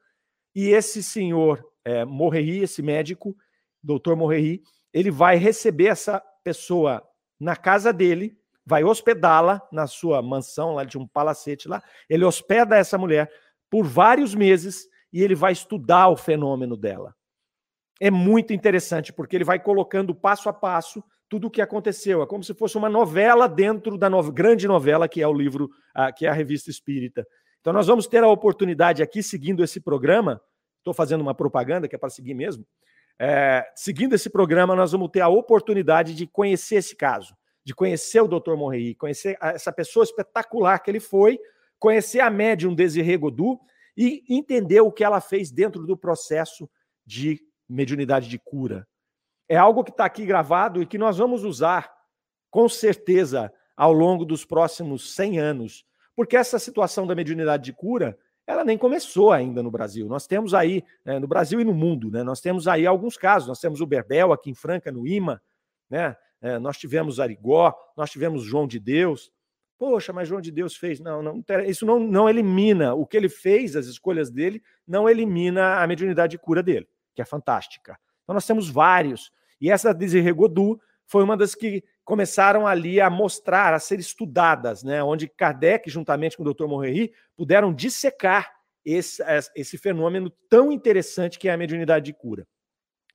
E 0.55 0.69
esse 0.69 1.03
senhor 1.03 1.63
é, 1.85 2.05
Morreri, 2.05 2.63
esse 2.63 2.81
médico, 2.81 3.35
doutor 3.81 4.15
Morreri, 4.15 4.61
ele 4.93 5.11
vai 5.11 5.37
receber 5.37 5.87
essa 5.87 6.21
pessoa 6.43 7.03
na 7.39 7.55
casa 7.55 7.91
dele, 7.91 8.37
vai 8.65 8.83
hospedá-la 8.83 9.61
na 9.71 9.87
sua 9.87 10.21
mansão, 10.21 10.73
lá 10.73 10.83
de 10.83 10.97
um 10.97 11.07
palacete 11.07 11.67
lá. 11.67 11.83
Ele 12.09 12.23
hospeda 12.23 12.77
essa 12.77 12.97
mulher 12.97 13.29
por 13.69 13.83
vários 13.85 14.33
meses 14.33 14.87
e 15.11 15.21
ele 15.21 15.35
vai 15.35 15.51
estudar 15.51 16.07
o 16.09 16.15
fenômeno 16.15 16.77
dela. 16.77 17.15
é 17.99 18.11
muito 18.11 18.53
interessante, 18.53 19.13
porque 19.13 19.35
ele 19.35 19.43
vai 19.43 19.59
colocando 19.59 20.13
passo 20.13 20.49
a 20.49 20.53
passo 20.53 21.03
tudo 21.29 21.47
o 21.47 21.51
que 21.51 21.61
aconteceu. 21.61 22.21
É 22.21 22.27
como 22.27 22.43
se 22.43 22.53
fosse 22.53 22.77
uma 22.77 22.89
novela 22.89 23.47
dentro 23.47 23.97
da 23.97 24.09
no... 24.09 24.31
grande 24.31 24.67
novela 24.67 25.07
que 25.07 25.21
é 25.21 25.27
o 25.27 25.33
livro, 25.33 25.65
uh, 25.97 26.13
que 26.15 26.25
é 26.25 26.29
a 26.29 26.33
Revista 26.33 26.69
Espírita. 26.69 27.25
Então, 27.61 27.71
nós 27.71 27.87
vamos 27.87 28.07
ter 28.07 28.23
a 28.23 28.27
oportunidade 28.27 29.01
aqui, 29.01 29.23
seguindo 29.23 29.63
esse 29.63 29.79
programa, 29.79 30.41
estou 30.83 30.93
fazendo 30.93 31.21
uma 31.21 31.33
propaganda 31.33 31.87
que 31.87 31.95
é 31.95 31.97
para 31.97 32.09
seguir 32.09 32.33
mesmo. 32.33 32.65
É, 33.17 33.65
seguindo 33.75 34.13
esse 34.13 34.29
programa, 34.29 34.75
nós 34.75 34.91
vamos 34.91 35.09
ter 35.09 35.21
a 35.21 35.29
oportunidade 35.29 36.13
de 36.13 36.27
conhecer 36.27 36.75
esse 36.75 36.95
caso, 36.95 37.35
de 37.63 37.73
conhecer 37.73 38.21
o 38.21 38.27
Dr. 38.27 38.55
Morrei, 38.55 38.93
conhecer 38.93 39.37
essa 39.41 39.71
pessoa 39.71 40.03
espetacular 40.03 40.79
que 40.79 40.91
ele 40.91 40.99
foi, 40.99 41.39
conhecer 41.79 42.19
a 42.19 42.29
médium 42.29 42.75
Desirê 42.75 43.17
Godu 43.17 43.59
e 43.95 44.23
entender 44.29 44.81
o 44.81 44.91
que 44.91 45.03
ela 45.03 45.21
fez 45.21 45.51
dentro 45.51 45.85
do 45.85 45.97
processo 45.97 46.69
de 47.05 47.41
mediunidade 47.69 48.27
de 48.27 48.39
cura. 48.39 48.87
É 49.47 49.55
algo 49.55 49.83
que 49.83 49.91
está 49.91 50.05
aqui 50.05 50.25
gravado 50.25 50.81
e 50.81 50.85
que 50.85 50.97
nós 50.97 51.17
vamos 51.17 51.43
usar 51.43 51.93
com 52.49 52.67
certeza 52.67 53.53
ao 53.75 53.93
longo 53.93 54.25
dos 54.25 54.45
próximos 54.45 55.13
100 55.15 55.39
anos, 55.39 55.85
porque 56.15 56.37
essa 56.37 56.59
situação 56.59 57.07
da 57.07 57.15
mediunidade 57.15 57.63
de 57.63 57.73
cura 57.73 58.17
ela 58.45 58.63
nem 58.63 58.77
começou 58.77 59.31
ainda 59.31 59.63
no 59.63 59.71
Brasil. 59.71 60.07
Nós 60.07 60.27
temos 60.27 60.53
aí, 60.53 60.83
né, 61.05 61.19
no 61.19 61.27
Brasil 61.27 61.61
e 61.61 61.63
no 61.63 61.73
mundo, 61.73 62.11
né, 62.11 62.23
nós 62.23 62.41
temos 62.41 62.67
aí 62.67 62.85
alguns 62.85 63.17
casos. 63.17 63.47
Nós 63.47 63.59
temos 63.59 63.81
o 63.81 63.85
Berbel 63.85 64.33
aqui 64.33 64.49
em 64.49 64.53
Franca, 64.55 64.91
no 64.91 65.07
IMA, 65.07 65.41
né, 65.89 66.15
é, 66.41 66.59
nós 66.59 66.77
tivemos 66.77 67.21
Arigó, 67.21 67.73
nós 67.95 68.11
tivemos 68.11 68.43
João 68.43 68.67
de 68.67 68.79
Deus. 68.79 69.31
Poxa, 69.77 70.11
mas 70.11 70.27
João 70.27 70.41
de 70.41 70.51
Deus 70.51 70.75
fez. 70.75 70.99
Não, 70.99 71.23
não 71.23 71.43
isso 71.65 71.85
não, 71.85 71.99
não 71.99 72.29
elimina 72.29 72.93
o 72.93 73.05
que 73.05 73.15
ele 73.15 73.29
fez, 73.29 73.75
as 73.75 73.85
escolhas 73.87 74.29
dele, 74.29 74.61
não 74.85 75.09
elimina 75.09 75.81
a 75.81 75.87
mediunidade 75.87 76.31
de 76.31 76.37
cura 76.37 76.61
dele, 76.61 76.87
que 77.15 77.21
é 77.21 77.25
fantástica. 77.25 77.97
Então 78.23 78.33
nós 78.33 78.45
temos 78.45 78.69
vários. 78.69 79.31
E 79.59 79.71
essa 79.71 79.93
Desirê 79.93 80.31
Godu 80.33 80.79
foi 81.05 81.23
uma 81.23 81.37
das 81.37 81.55
que 81.55 81.83
começaram 82.03 82.67
ali 82.67 82.99
a 82.99 83.09
mostrar, 83.09 83.73
a 83.73 83.79
ser 83.79 83.99
estudadas, 83.99 84.83
né? 84.83 85.03
onde 85.03 85.27
Kardec, 85.27 85.89
juntamente 85.89 86.35
com 86.35 86.43
o 86.43 86.53
Dr. 86.53 86.65
Morreri, 86.65 87.13
puderam 87.35 87.73
dissecar 87.73 88.51
esse, 88.85 89.23
esse 89.55 89.77
fenômeno 89.77 90.29
tão 90.49 90.71
interessante 90.71 91.39
que 91.39 91.47
é 91.47 91.53
a 91.53 91.57
mediunidade 91.57 92.05
de 92.05 92.13
cura. 92.13 92.45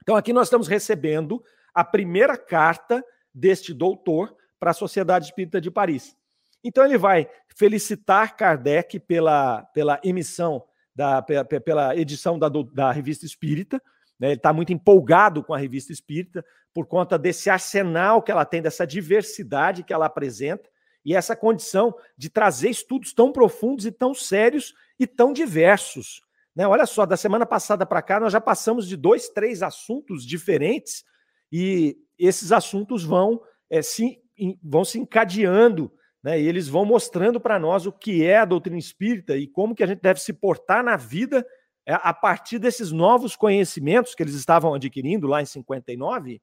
Então, 0.02 0.16
aqui 0.16 0.32
nós 0.32 0.46
estamos 0.46 0.68
recebendo 0.68 1.42
a 1.74 1.84
primeira 1.84 2.36
carta 2.36 3.04
deste 3.34 3.74
doutor 3.74 4.34
para 4.58 4.70
a 4.70 4.74
Sociedade 4.74 5.26
Espírita 5.26 5.60
de 5.60 5.70
Paris. 5.70 6.16
Então, 6.64 6.84
ele 6.84 6.96
vai 6.96 7.28
felicitar 7.54 8.36
Kardec 8.36 8.98
pela, 9.00 9.62
pela 9.74 10.00
emissão, 10.02 10.64
da, 10.94 11.22
pela, 11.22 11.44
pela 11.44 11.96
edição 11.96 12.38
da, 12.38 12.48
da 12.48 12.90
Revista 12.90 13.26
Espírita, 13.26 13.80
né? 14.18 14.28
Ele 14.28 14.34
está 14.34 14.52
muito 14.52 14.72
empolgado 14.72 15.42
com 15.42 15.54
a 15.54 15.58
revista 15.58 15.92
espírita 15.92 16.44
por 16.74 16.86
conta 16.86 17.18
desse 17.18 17.48
arsenal 17.48 18.22
que 18.22 18.30
ela 18.30 18.44
tem, 18.44 18.60
dessa 18.60 18.86
diversidade 18.86 19.82
que 19.82 19.92
ela 19.92 20.06
apresenta 20.06 20.68
e 21.04 21.14
essa 21.14 21.34
condição 21.34 21.94
de 22.16 22.28
trazer 22.28 22.68
estudos 22.68 23.12
tão 23.12 23.32
profundos 23.32 23.86
e 23.86 23.92
tão 23.92 24.12
sérios 24.12 24.74
e 24.98 25.06
tão 25.06 25.32
diversos. 25.32 26.20
Né? 26.54 26.66
Olha 26.66 26.86
só, 26.86 27.06
da 27.06 27.16
semana 27.16 27.46
passada 27.46 27.86
para 27.86 28.02
cá, 28.02 28.20
nós 28.20 28.32
já 28.32 28.40
passamos 28.40 28.86
de 28.86 28.96
dois, 28.96 29.28
três 29.28 29.62
assuntos 29.62 30.26
diferentes 30.26 31.04
e 31.50 31.96
esses 32.18 32.52
assuntos 32.52 33.04
vão, 33.04 33.40
é, 33.70 33.80
se, 33.80 34.20
vão 34.62 34.84
se 34.84 34.98
encadeando 34.98 35.90
né? 36.22 36.40
e 36.40 36.46
eles 36.46 36.68
vão 36.68 36.84
mostrando 36.84 37.40
para 37.40 37.58
nós 37.58 37.86
o 37.86 37.92
que 37.92 38.24
é 38.24 38.38
a 38.38 38.44
doutrina 38.44 38.78
espírita 38.78 39.36
e 39.36 39.46
como 39.46 39.74
que 39.74 39.82
a 39.82 39.86
gente 39.86 40.02
deve 40.02 40.20
se 40.20 40.32
portar 40.32 40.84
na 40.84 40.96
vida 40.96 41.46
a 41.94 42.12
partir 42.12 42.58
desses 42.58 42.92
novos 42.92 43.34
conhecimentos 43.34 44.14
que 44.14 44.22
eles 44.22 44.34
estavam 44.34 44.74
adquirindo 44.74 45.26
lá 45.26 45.40
em 45.40 45.46
59, 45.46 46.40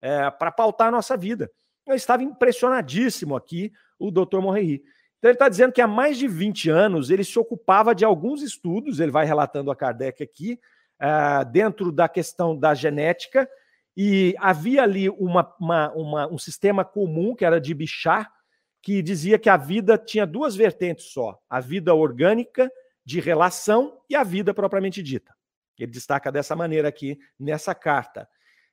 é, 0.00 0.30
para 0.30 0.52
pautar 0.52 0.88
a 0.88 0.92
nossa 0.92 1.16
vida. 1.16 1.50
Eu 1.86 1.94
estava 1.94 2.22
impressionadíssimo 2.22 3.34
aqui, 3.34 3.72
o 3.98 4.10
Dr. 4.10 4.38
Morreri. 4.38 4.82
Então, 5.18 5.30
ele 5.30 5.36
está 5.36 5.48
dizendo 5.48 5.72
que 5.72 5.80
há 5.80 5.86
mais 5.86 6.18
de 6.18 6.28
20 6.28 6.70
anos 6.70 7.10
ele 7.10 7.24
se 7.24 7.38
ocupava 7.38 7.94
de 7.94 8.04
alguns 8.04 8.42
estudos, 8.42 9.00
ele 9.00 9.10
vai 9.10 9.24
relatando 9.24 9.70
a 9.70 9.76
Kardec 9.76 10.22
aqui, 10.22 10.60
é, 11.00 11.44
dentro 11.46 11.90
da 11.90 12.08
questão 12.08 12.56
da 12.56 12.74
genética, 12.74 13.48
e 13.96 14.34
havia 14.38 14.82
ali 14.82 15.08
uma, 15.08 15.54
uma, 15.58 15.92
uma, 15.92 16.26
um 16.32 16.38
sistema 16.38 16.84
comum, 16.84 17.34
que 17.34 17.44
era 17.44 17.60
de 17.60 17.72
Bichat, 17.72 18.28
que 18.82 19.02
dizia 19.02 19.38
que 19.38 19.48
a 19.48 19.56
vida 19.56 19.96
tinha 19.96 20.26
duas 20.26 20.54
vertentes 20.54 21.06
só: 21.06 21.38
a 21.48 21.60
vida 21.60 21.94
orgânica 21.94 22.70
de 23.04 23.20
relação 23.20 24.00
e 24.08 24.16
a 24.16 24.22
vida 24.22 24.54
propriamente 24.54 25.02
dita. 25.02 25.34
Ele 25.78 25.90
destaca 25.90 26.30
dessa 26.30 26.54
maneira 26.54 26.88
aqui 26.88 27.18
nessa 27.38 27.74
carta. 27.74 28.28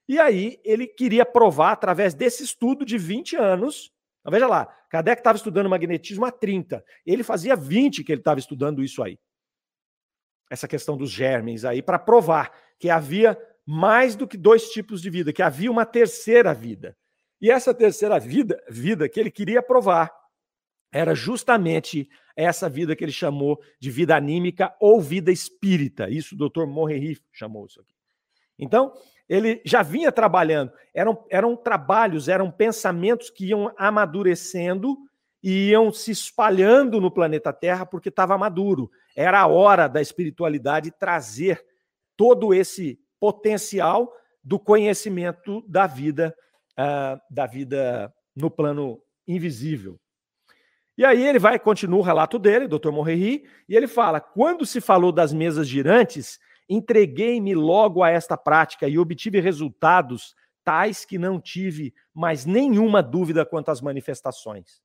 E 0.08 0.20
aí 0.20 0.60
ele 0.64 0.88
queria 0.88 1.26
provar, 1.26 1.72
através 1.72 2.14
desse 2.14 2.44
estudo 2.44 2.86
de 2.86 2.98
20 2.98 3.36
anos, 3.36 3.92
então, 4.22 4.32
veja 4.32 4.48
lá, 4.48 4.66
Kardec 4.90 5.20
estava 5.20 5.36
estudando 5.36 5.70
magnetismo 5.70 6.26
há 6.26 6.32
30, 6.32 6.84
ele 7.06 7.24
fazia 7.24 7.56
20 7.56 8.04
que 8.04 8.12
ele 8.12 8.22
estava 8.22 8.40
estudando 8.40 8.84
isso 8.84 9.02
aí. 9.04 9.20
Essa 10.50 10.68
questão 10.68 10.96
dos 10.96 11.10
germes 11.10 11.66
aí, 11.66 11.82
para 11.82 11.98
provar 11.98 12.52
que 12.80 12.90
havia 12.90 13.38
mais 13.66 14.16
do 14.16 14.28
que 14.28 14.38
dois 14.38 14.70
tipos 14.70 15.02
de 15.02 15.10
vida, 15.10 15.34
que 15.34 15.42
havia 15.42 15.72
uma 15.72 15.86
terceira 15.86 16.54
vida. 16.54 16.96
E 17.40 17.50
essa 17.50 17.74
terceira 17.74 18.20
vida, 18.20 18.62
vida 18.70 19.10
que 19.10 19.20
ele 19.20 19.32
queria 19.32 19.64
provar, 19.64 20.12
era 20.92 21.16
justamente 21.16 22.10
essa 22.36 22.70
vida 22.70 22.96
que 22.96 23.04
ele 23.04 23.12
chamou 23.12 23.62
de 23.80 23.90
vida 23.90 24.16
anímica 24.16 24.76
ou 24.80 25.02
vida 25.02 25.32
espírita. 25.32 26.10
Isso 26.10 26.36
o 26.36 26.38
doutor 26.38 26.68
Morreri 26.68 27.18
chamou 27.32 27.66
isso 27.66 27.80
aqui. 27.80 27.94
Então, 28.58 28.94
ele 29.28 29.62
já 29.66 29.82
vinha 29.82 30.12
trabalhando, 30.12 30.72
eram, 30.94 31.26
eram 31.30 31.56
trabalhos, 31.56 32.28
eram 32.28 32.52
pensamentos 32.52 33.30
que 33.30 33.46
iam 33.46 33.74
amadurecendo 33.78 34.98
e 35.42 35.70
iam 35.70 35.92
se 35.92 36.12
espalhando 36.12 37.02
no 37.02 37.10
planeta 37.10 37.52
Terra 37.52 37.86
porque 37.86 38.10
estava 38.10 38.38
maduro. 38.38 38.92
Era 39.16 39.40
a 39.40 39.48
hora 39.48 39.88
da 39.88 40.02
espiritualidade 40.02 40.92
trazer 40.92 41.64
todo 42.16 42.54
esse 42.54 43.00
potencial 43.20 44.14
do 44.44 44.60
conhecimento 44.60 45.64
da 45.68 45.88
vida, 45.88 46.36
uh, 46.74 47.20
da 47.30 47.46
vida 47.46 48.14
no 48.36 48.52
plano 48.52 49.02
invisível. 49.28 50.00
E 51.02 51.06
aí 51.06 51.28
ele 51.28 51.40
vai, 51.40 51.58
continua 51.58 51.98
o 51.98 52.04
relato 52.04 52.38
dele, 52.38 52.68
Dr. 52.68 52.92
Morreri, 52.92 53.44
e 53.68 53.76
ele 53.76 53.88
fala: 53.88 54.22
quando 54.22 54.68
se 54.68 54.80
falou 54.80 55.12
das 55.12 55.34
mesas 55.34 55.68
girantes, 55.68 56.40
entreguei-me 56.70 57.56
logo 57.56 58.04
a 58.04 58.12
esta 58.12 58.38
prática 58.38 58.88
e 58.88 59.00
obtive 59.00 59.40
resultados 59.40 60.36
tais 60.64 61.04
que 61.04 61.18
não 61.18 61.42
tive 61.42 61.92
mais 62.14 62.46
nenhuma 62.46 63.02
dúvida 63.02 63.44
quanto 63.44 63.72
às 63.72 63.82
manifestações. 63.82 64.80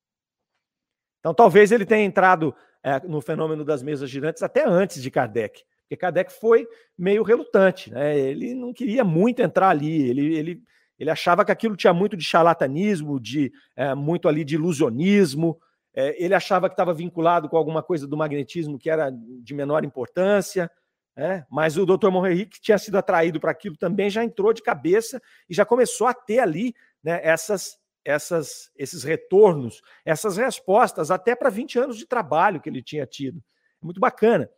Então, 1.21 1.35
talvez 1.35 1.71
ele 1.71 1.85
tenha 1.85 2.07
entrado 2.07 2.57
é, 2.83 2.99
no 3.01 3.21
fenômeno 3.21 3.63
das 3.63 3.83
mesas 3.83 4.09
girantes 4.09 4.43
até 4.43 4.67
antes 4.67 5.03
de 5.03 5.11
Kardec, 5.11 5.65
porque 5.83 5.99
Kardec 5.99 6.33
foi 6.33 6.67
meio 6.97 7.23
relutante, 7.25 7.93
né? 7.93 8.19
ele 8.19 8.55
não 8.55 8.73
queria 8.73 9.05
muito 9.05 9.43
entrar 9.43 9.69
ali, 9.69 10.09
ele, 10.09 10.35
ele, 10.35 10.63
ele 10.99 11.11
achava 11.11 11.45
que 11.45 11.53
aquilo 11.53 11.77
tinha 11.77 11.93
muito 11.93 12.17
de 12.17 12.25
charlatanismo, 12.25 13.21
de 13.21 13.53
é, 13.77 13.95
muito 13.95 14.27
ali 14.29 14.47
de 14.47 14.55
ilusionismo, 14.55 15.61
é, 15.97 16.23
ele 16.23 16.35
achava 16.35 16.69
que 16.69 16.75
estava 16.75 16.93
vinculado 16.93 17.49
com 17.49 17.57
alguma 17.57 17.83
coisa 17.83 18.07
do 18.07 18.19
magnetismo 18.19 18.79
que 18.79 18.91
era 18.91 19.11
de 19.11 19.55
menor 19.55 19.83
importância, 19.83 20.71
é, 21.17 21.43
mas 21.51 21.79
o 21.79 21.87
Dr. 21.87 22.11
Morreri, 22.11 22.45
que 22.45 22.61
tinha 22.61 22.77
sido 22.77 22.99
atraído 22.99 23.41
para 23.41 23.51
aquilo, 23.51 23.75
também 23.75 24.11
já 24.11 24.23
entrou 24.23 24.53
de 24.53 24.63
cabeça 24.63 25.21
e 25.49 25.55
já 25.55 25.65
começou 25.65 26.07
a 26.07 26.13
ter 26.13 26.41
ali 26.41 26.75
né, 27.03 27.19
essas, 27.25 27.79
essas, 28.05 28.71
esses 28.77 29.03
retornos, 29.03 29.81
essas 30.05 30.37
respostas, 30.37 31.11
até 31.11 31.35
para 31.35 31.49
20 31.49 31.79
anos 31.79 31.97
de 31.97 32.07
trabalho 32.07 32.61
que 32.61 32.69
ele 32.69 32.83
tinha 32.83 33.07
tido. 33.07 33.43
Muito 33.81 33.99
bacana. 33.99 34.51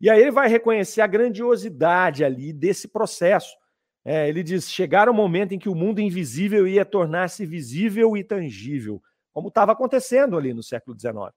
E 0.00 0.08
aí 0.08 0.20
ele 0.20 0.30
vai 0.30 0.48
reconhecer 0.48 1.00
a 1.00 1.06
grandiosidade 1.08 2.24
ali 2.24 2.52
desse 2.52 2.86
processo. 2.86 3.56
É, 4.04 4.28
ele 4.28 4.44
diz: 4.44 4.70
chegar 4.70 5.08
o 5.08 5.14
momento 5.14 5.52
em 5.52 5.58
que 5.58 5.68
o 5.68 5.74
mundo 5.74 6.00
invisível 6.00 6.68
ia 6.68 6.84
tornar-se 6.84 7.44
visível 7.44 8.16
e 8.16 8.22
tangível 8.22 9.02
como 9.34 9.48
estava 9.48 9.72
acontecendo 9.72 10.38
ali 10.38 10.54
no 10.54 10.62
século 10.62 10.98
XIX. 10.98 11.34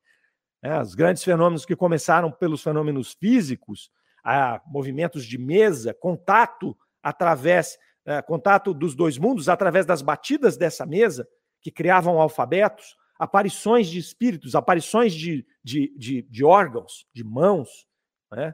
É, 0.61 0.79
os 0.79 0.95
grandes 0.95 1.23
fenômenos 1.23 1.65
que 1.65 1.75
começaram 1.75 2.31
pelos 2.31 2.61
fenômenos 2.61 3.13
físicos, 3.13 3.91
a 4.23 4.61
movimentos 4.67 5.25
de 5.25 5.37
mesa, 5.37 5.93
contato 5.93 6.77
através 7.01 7.77
é, 8.05 8.21
contato 8.21 8.73
dos 8.73 8.95
dois 8.95 9.17
mundos 9.17 9.49
através 9.49 9.85
das 9.85 10.01
batidas 10.01 10.55
dessa 10.55 10.85
mesa 10.85 11.27
que 11.61 11.69
criavam 11.69 12.21
alfabetos, 12.21 12.95
aparições 13.19 13.87
de 13.89 13.99
espíritos, 13.99 14.55
aparições 14.55 15.13
de, 15.13 15.45
de, 15.61 15.93
de, 15.97 16.21
de 16.21 16.45
órgãos, 16.45 17.05
de 17.13 17.23
mãos, 17.23 17.85
né, 18.31 18.53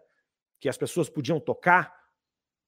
que 0.60 0.68
as 0.68 0.78
pessoas 0.78 1.10
podiam 1.10 1.40
tocar. 1.40 1.94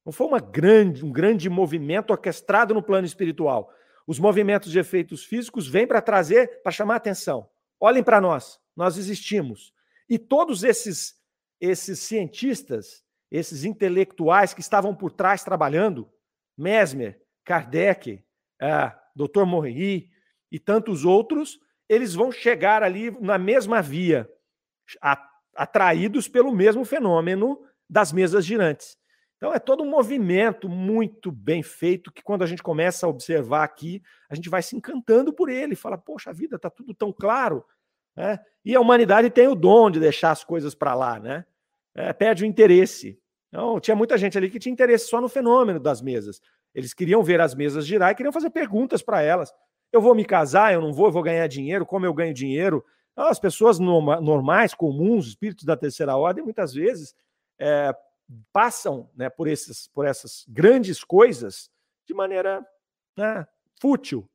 Não 0.05 0.13
foi 0.13 0.27
uma 0.27 0.39
grande, 0.39 1.03
um 1.03 1.11
grande 1.11 1.49
movimento 1.49 2.11
orquestrado 2.11 2.73
no 2.73 2.83
plano 2.83 3.07
espiritual, 3.07 3.71
os 4.07 4.19
movimentos 4.19 4.71
de 4.71 4.79
efeitos 4.79 5.23
físicos 5.23 5.67
vêm 5.67 5.87
para 5.87 6.01
trazer, 6.01 6.61
para 6.61 6.71
chamar 6.71 6.95
atenção. 6.95 7.49
Olhem 7.79 8.03
para 8.03 8.21
nós, 8.21 8.59
nós 8.75 8.97
existimos. 8.97 9.73
E 10.07 10.17
todos 10.17 10.63
esses 10.63 11.15
esses 11.59 11.99
cientistas, 11.99 13.03
esses 13.31 13.63
intelectuais 13.63 14.53
que 14.53 14.61
estavam 14.61 14.95
por 14.95 15.11
trás 15.11 15.43
trabalhando, 15.43 16.09
Mesmer, 16.57 17.21
Kardec, 17.43 18.23
é, 18.61 18.93
Dr. 19.15 19.45
Morri 19.45 20.09
e 20.51 20.59
tantos 20.59 21.05
outros, 21.05 21.59
eles 21.87 22.13
vão 22.13 22.31
chegar 22.31 22.83
ali 22.83 23.11
na 23.21 23.37
mesma 23.37 23.81
via, 23.81 24.29
atraídos 25.55 26.27
pelo 26.27 26.53
mesmo 26.53 26.83
fenômeno 26.85 27.59
das 27.89 28.11
mesas 28.11 28.45
girantes. 28.45 28.97
Então 29.37 29.53
é 29.53 29.59
todo 29.59 29.83
um 29.83 29.89
movimento 29.89 30.69
muito 30.69 31.31
bem 31.31 31.61
feito 31.61 32.11
que 32.11 32.23
quando 32.23 32.43
a 32.43 32.47
gente 32.47 32.63
começa 32.63 33.05
a 33.05 33.09
observar 33.09 33.63
aqui, 33.63 34.01
a 34.29 34.35
gente 34.35 34.49
vai 34.49 34.61
se 34.61 34.75
encantando 34.75 35.33
por 35.33 35.49
ele, 35.49 35.75
fala, 35.75 35.97
poxa 35.97 36.33
vida, 36.33 36.55
está 36.55 36.69
tudo 36.69 36.93
tão 36.93 37.11
claro. 37.11 37.65
Né? 38.15 38.39
E 38.63 38.75
a 38.75 38.79
humanidade 38.79 39.29
tem 39.29 39.47
o 39.47 39.55
dom 39.55 39.91
de 39.91 39.99
deixar 39.99 40.31
as 40.31 40.43
coisas 40.43 40.73
para 40.73 40.95
lá, 40.95 41.19
né? 41.19 41.45
É, 41.93 42.11
perde 42.13 42.43
o 42.43 42.47
interesse. 42.47 43.19
Então, 43.49 43.79
tinha 43.79 43.95
muita 43.95 44.17
gente 44.17 44.37
ali 44.37 44.49
que 44.49 44.59
tinha 44.59 44.73
interesse 44.73 45.07
só 45.07 45.21
no 45.21 45.29
fenômeno 45.29 45.79
das 45.79 46.01
mesas. 46.01 46.41
Eles 46.73 46.93
queriam 46.93 47.23
ver 47.23 47.39
as 47.39 47.55
mesas 47.55 47.85
girar 47.85 48.11
e 48.11 48.15
queriam 48.15 48.33
fazer 48.33 48.49
perguntas 48.49 49.01
para 49.01 49.21
elas. 49.21 49.53
Eu 49.93 50.01
vou 50.01 50.13
me 50.13 50.25
casar, 50.25 50.73
eu 50.73 50.81
não 50.81 50.91
vou, 50.91 51.07
eu 51.07 51.11
vou 51.11 51.23
ganhar 51.23 51.47
dinheiro, 51.47 51.85
como 51.85 52.05
eu 52.05 52.13
ganho 52.13 52.33
dinheiro? 52.33 52.83
As 53.15 53.39
pessoas 53.39 53.79
normais, 53.79 54.73
comuns, 54.73 55.27
espíritos 55.27 55.63
da 55.63 55.77
terceira 55.77 56.17
ordem, 56.17 56.43
muitas 56.43 56.73
vezes 56.73 57.15
é, 57.57 57.95
passam 58.51 59.09
né, 59.15 59.29
por, 59.29 59.47
esses, 59.47 59.87
por 59.87 60.05
essas 60.05 60.45
grandes 60.47 61.03
coisas 61.03 61.69
de 62.07 62.13
maneira 62.13 62.65
né, 63.17 63.47
fútil, 63.79 64.29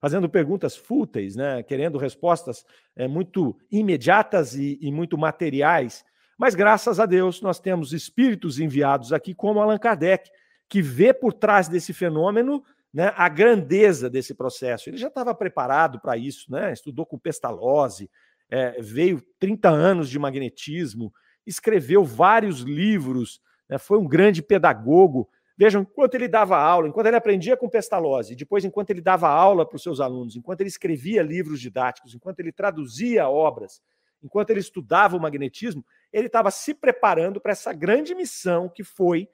fazendo 0.00 0.28
perguntas 0.28 0.76
fúteis, 0.76 1.34
né, 1.34 1.62
querendo 1.62 1.98
respostas 1.98 2.64
é, 2.94 3.08
muito 3.08 3.58
imediatas 3.70 4.54
e, 4.54 4.78
e 4.80 4.92
muito 4.92 5.16
materiais. 5.16 6.04
Mas 6.38 6.54
graças 6.54 7.00
a 7.00 7.06
Deus 7.06 7.40
nós 7.40 7.58
temos 7.58 7.92
espíritos 7.92 8.58
enviados 8.58 9.12
aqui, 9.12 9.34
como 9.34 9.60
Allan 9.60 9.78
Kardec, 9.78 10.30
que 10.68 10.82
vê 10.82 11.12
por 11.12 11.32
trás 11.32 11.68
desse 11.68 11.92
fenômeno 11.92 12.64
né, 12.92 13.12
a 13.16 13.28
grandeza 13.28 14.08
desse 14.08 14.34
processo. 14.34 14.88
Ele 14.88 14.96
já 14.96 15.08
estava 15.08 15.34
preparado 15.34 16.00
para 16.00 16.16
isso, 16.16 16.50
né? 16.50 16.72
estudou 16.72 17.04
com 17.04 17.18
Pestalozzi, 17.18 18.08
é, 18.48 18.80
veio 18.80 19.20
30 19.40 19.68
anos 19.68 20.08
de 20.08 20.18
magnetismo, 20.18 21.12
escreveu 21.46 22.04
vários 22.04 22.60
livros, 22.60 23.40
né, 23.68 23.78
foi 23.78 23.98
um 23.98 24.06
grande 24.06 24.42
pedagogo. 24.42 25.28
Vejam, 25.56 25.82
enquanto 25.82 26.14
ele 26.14 26.26
dava 26.26 26.56
aula, 26.56 26.88
enquanto 26.88 27.06
ele 27.06 27.16
aprendia 27.16 27.56
com 27.56 27.68
Pestalozzi, 27.68 28.34
depois 28.34 28.64
enquanto 28.64 28.90
ele 28.90 29.00
dava 29.00 29.28
aula 29.28 29.66
para 29.66 29.76
os 29.76 29.82
seus 29.82 30.00
alunos, 30.00 30.36
enquanto 30.36 30.60
ele 30.60 30.68
escrevia 30.68 31.22
livros 31.22 31.60
didáticos, 31.60 32.14
enquanto 32.14 32.40
ele 32.40 32.50
traduzia 32.50 33.28
obras, 33.28 33.80
enquanto 34.22 34.50
ele 34.50 34.60
estudava 34.60 35.16
o 35.16 35.20
magnetismo, 35.20 35.84
ele 36.12 36.26
estava 36.26 36.50
se 36.50 36.74
preparando 36.74 37.40
para 37.40 37.52
essa 37.52 37.72
grande 37.72 38.14
missão 38.14 38.68
que 38.68 38.82
foi 38.82 39.28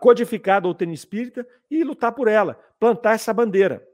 codificar 0.00 0.56
a 0.56 0.60
doutrina 0.60 0.92
espírita 0.92 1.46
e 1.70 1.84
lutar 1.84 2.12
por 2.12 2.26
ela, 2.26 2.58
plantar 2.80 3.14
essa 3.14 3.32
bandeira. 3.32 3.86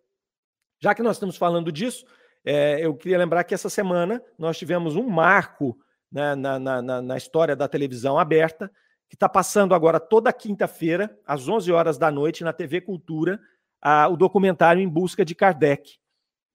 Já 0.80 0.94
que 0.94 1.02
nós 1.02 1.16
estamos 1.16 1.36
falando 1.36 1.70
disso, 1.72 2.06
é, 2.44 2.84
eu 2.84 2.94
queria 2.94 3.18
lembrar 3.18 3.44
que 3.44 3.54
essa 3.54 3.70
semana 3.70 4.22
nós 4.38 4.58
tivemos 4.58 4.96
um 4.96 5.08
marco 5.08 5.78
né, 6.14 6.36
na, 6.36 6.60
na, 6.60 7.02
na, 7.02 7.16
história 7.16 7.56
da 7.56 7.66
televisão 7.66 8.16
aberta, 8.16 8.70
que 9.08 9.16
está 9.16 9.28
passando 9.28 9.74
agora 9.74 9.98
toda 9.98 10.32
quinta-feira, 10.32 11.18
às 11.26 11.48
11 11.48 11.72
horas 11.72 11.98
da 11.98 12.08
noite, 12.08 12.44
na 12.44 12.52
TV 12.52 12.80
Cultura, 12.80 13.40
a, 13.82 14.06
o 14.06 14.16
documentário 14.16 14.80
Em 14.80 14.88
Busca 14.88 15.24
de 15.24 15.34
Kardec. 15.34 15.98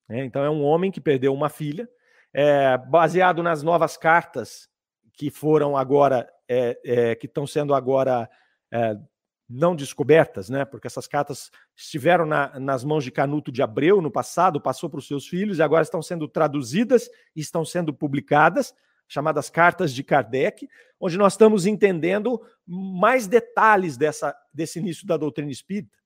É, 0.09 0.23
então, 0.23 0.45
é 0.45 0.49
um 0.49 0.63
homem 0.63 0.89
que 0.89 1.01
perdeu 1.01 1.33
uma 1.33 1.49
filha, 1.49 1.89
é, 2.33 2.77
baseado 2.77 3.43
nas 3.43 3.61
novas 3.61 3.97
cartas 3.97 4.69
que 5.13 5.29
foram 5.29 5.75
agora, 5.75 6.31
é, 6.47 6.79
é 6.85 7.15
que 7.15 7.25
estão 7.25 7.45
sendo 7.45 7.73
agora 7.73 8.29
é, 8.71 8.95
não 9.49 9.75
descobertas, 9.75 10.49
né? 10.49 10.63
Porque 10.63 10.87
essas 10.87 11.05
cartas 11.05 11.51
estiveram 11.75 12.25
na, 12.25 12.57
nas 12.57 12.85
mãos 12.85 13.03
de 13.03 13.11
Canuto 13.11 13.51
de 13.51 13.61
Abreu 13.61 14.01
no 14.01 14.09
passado, 14.09 14.61
passou 14.61 14.89
para 14.89 14.99
os 14.99 15.07
seus 15.07 15.27
filhos 15.27 15.57
e 15.57 15.61
agora 15.61 15.81
estão 15.81 16.01
sendo 16.01 16.29
traduzidas 16.29 17.09
estão 17.35 17.65
sendo 17.65 17.93
publicadas 17.93 18.73
chamadas 19.09 19.49
Cartas 19.49 19.91
de 19.91 20.03
Kardec, 20.03 20.69
onde 20.99 21.17
nós 21.17 21.33
estamos 21.33 21.65
entendendo 21.65 22.39
mais 22.65 23.27
detalhes 23.27 23.97
dessa, 23.97 24.35
desse 24.53 24.79
início 24.79 25.05
da 25.07 25.17
doutrina 25.17 25.51
espírita, 25.51 25.97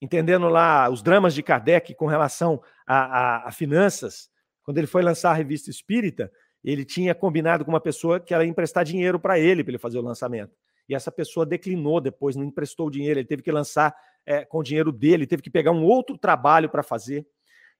entendendo 0.00 0.48
lá 0.48 0.88
os 0.90 1.02
dramas 1.02 1.34
de 1.34 1.42
Kardec 1.42 1.94
com 1.94 2.06
relação 2.06 2.62
a, 2.86 2.96
a, 2.96 3.48
a 3.48 3.50
finanças. 3.50 4.30
Quando 4.62 4.78
ele 4.78 4.86
foi 4.86 5.02
lançar 5.02 5.30
a 5.30 5.34
revista 5.34 5.70
espírita, 5.70 6.30
ele 6.62 6.84
tinha 6.84 7.14
combinado 7.14 7.64
com 7.64 7.70
uma 7.70 7.80
pessoa 7.80 8.20
que 8.20 8.34
ela 8.34 8.44
ia 8.44 8.50
emprestar 8.50 8.84
dinheiro 8.84 9.18
para 9.18 9.38
ele, 9.38 9.64
para 9.64 9.72
ele 9.72 9.78
fazer 9.78 9.98
o 9.98 10.02
lançamento. 10.02 10.54
E 10.88 10.94
essa 10.94 11.10
pessoa 11.10 11.46
declinou 11.46 12.00
depois, 12.00 12.36
não 12.36 12.44
emprestou 12.44 12.88
o 12.88 12.90
dinheiro, 12.90 13.18
ele 13.18 13.26
teve 13.26 13.42
que 13.42 13.50
lançar 13.50 13.96
é, 14.26 14.44
com 14.44 14.58
o 14.58 14.62
dinheiro 14.62 14.92
dele, 14.92 15.26
teve 15.26 15.42
que 15.42 15.50
pegar 15.50 15.72
um 15.72 15.84
outro 15.84 16.18
trabalho 16.18 16.68
para 16.68 16.82
fazer. 16.82 17.26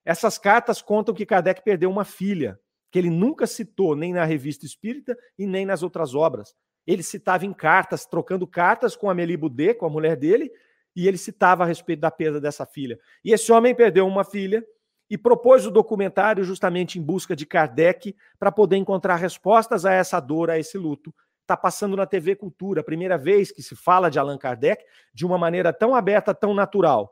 Essas 0.04 0.38
cartas 0.38 0.80
contam 0.80 1.14
que 1.14 1.26
Kardec 1.26 1.62
perdeu 1.62 1.90
uma 1.90 2.04
filha 2.04 2.58
que 2.93 2.99
ele 2.99 3.09
nunca 3.09 3.47
citou 3.47 3.97
nem 3.97 4.12
na 4.12 4.24
revista 4.24 4.66
espírita 4.66 5.16
e 5.38 5.47
nem 5.47 5.64
nas 5.64 5.82
outras 5.82 6.14
obras. 6.14 6.55
Ele 6.86 7.03
citava 7.03 7.47
em 7.47 7.53
cartas, 7.53 8.05
trocando 8.05 8.47
cartas 8.47 8.95
com 8.95 9.09
a 9.09 9.12
Amélie 9.12 9.36
Boudet, 9.36 9.78
com 9.78 9.86
a 9.86 9.90
mulher 9.90 10.14
dele, 10.14 10.53
e 10.95 11.09
ele 11.09 11.16
citava 11.16 11.62
a 11.62 11.66
respeito 11.66 12.01
da 12.01 12.11
perda 12.11 12.38
dessa 12.38 12.66
filha. 12.66 13.01
E 13.24 13.32
esse 13.32 13.51
homem 13.51 13.74
perdeu 13.74 14.07
uma 14.07 14.24
filha 14.24 14.62
e 15.09 15.16
propôs 15.16 15.66
o 15.66 15.70
documentário 15.70 16.45
justamente 16.45 16.99
em 16.99 17.03
busca 17.03 17.34
de 17.34 17.47
Kardec 17.47 18.14
para 18.38 18.53
poder 18.53 18.76
encontrar 18.76 19.16
respostas 19.16 19.86
a 19.86 19.93
essa 19.93 20.20
dor, 20.20 20.51
a 20.51 20.59
esse 20.59 20.76
luto. 20.76 21.14
Está 21.40 21.57
passando 21.57 21.97
na 21.97 22.05
TV 22.05 22.36
Cultura, 22.36 22.82
a 22.82 22.84
primeira 22.84 23.16
vez 23.16 23.51
que 23.51 23.62
se 23.62 23.74
fala 23.74 24.11
de 24.11 24.18
Allan 24.18 24.36
Kardec 24.36 24.84
de 25.14 25.24
uma 25.24 25.38
maneira 25.38 25.72
tão 25.72 25.95
aberta, 25.95 26.34
tão 26.34 26.53
natural. 26.53 27.11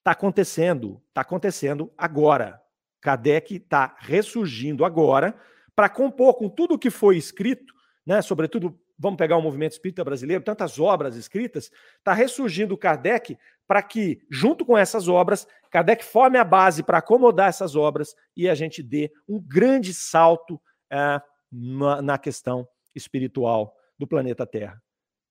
Está 0.00 0.10
acontecendo, 0.10 1.02
está 1.08 1.22
acontecendo 1.22 1.90
agora. 1.96 2.61
Kardec 3.02 3.56
está 3.56 3.96
ressurgindo 3.98 4.84
agora 4.84 5.36
para 5.74 5.88
compor 5.88 6.34
com 6.34 6.48
tudo 6.48 6.74
o 6.74 6.78
que 6.78 6.88
foi 6.88 7.16
escrito, 7.16 7.74
né, 8.06 8.22
sobretudo, 8.22 8.78
vamos 8.98 9.18
pegar 9.18 9.36
o 9.36 9.42
movimento 9.42 9.72
espírita 9.72 10.04
brasileiro, 10.04 10.44
tantas 10.44 10.78
obras 10.78 11.16
escritas, 11.16 11.70
está 11.98 12.12
ressurgindo 12.12 12.78
Kardec 12.78 13.36
para 13.66 13.82
que, 13.82 14.22
junto 14.30 14.64
com 14.64 14.78
essas 14.78 15.08
obras, 15.08 15.46
Kardec 15.70 16.04
forme 16.04 16.38
a 16.38 16.44
base 16.44 16.82
para 16.82 16.98
acomodar 16.98 17.48
essas 17.48 17.74
obras 17.74 18.14
e 18.36 18.48
a 18.48 18.54
gente 18.54 18.82
dê 18.82 19.10
um 19.28 19.40
grande 19.40 19.92
salto 19.92 20.60
é, 20.90 21.20
na, 21.50 22.00
na 22.00 22.18
questão 22.18 22.68
espiritual 22.94 23.74
do 23.98 24.06
planeta 24.06 24.46
Terra. 24.46 24.80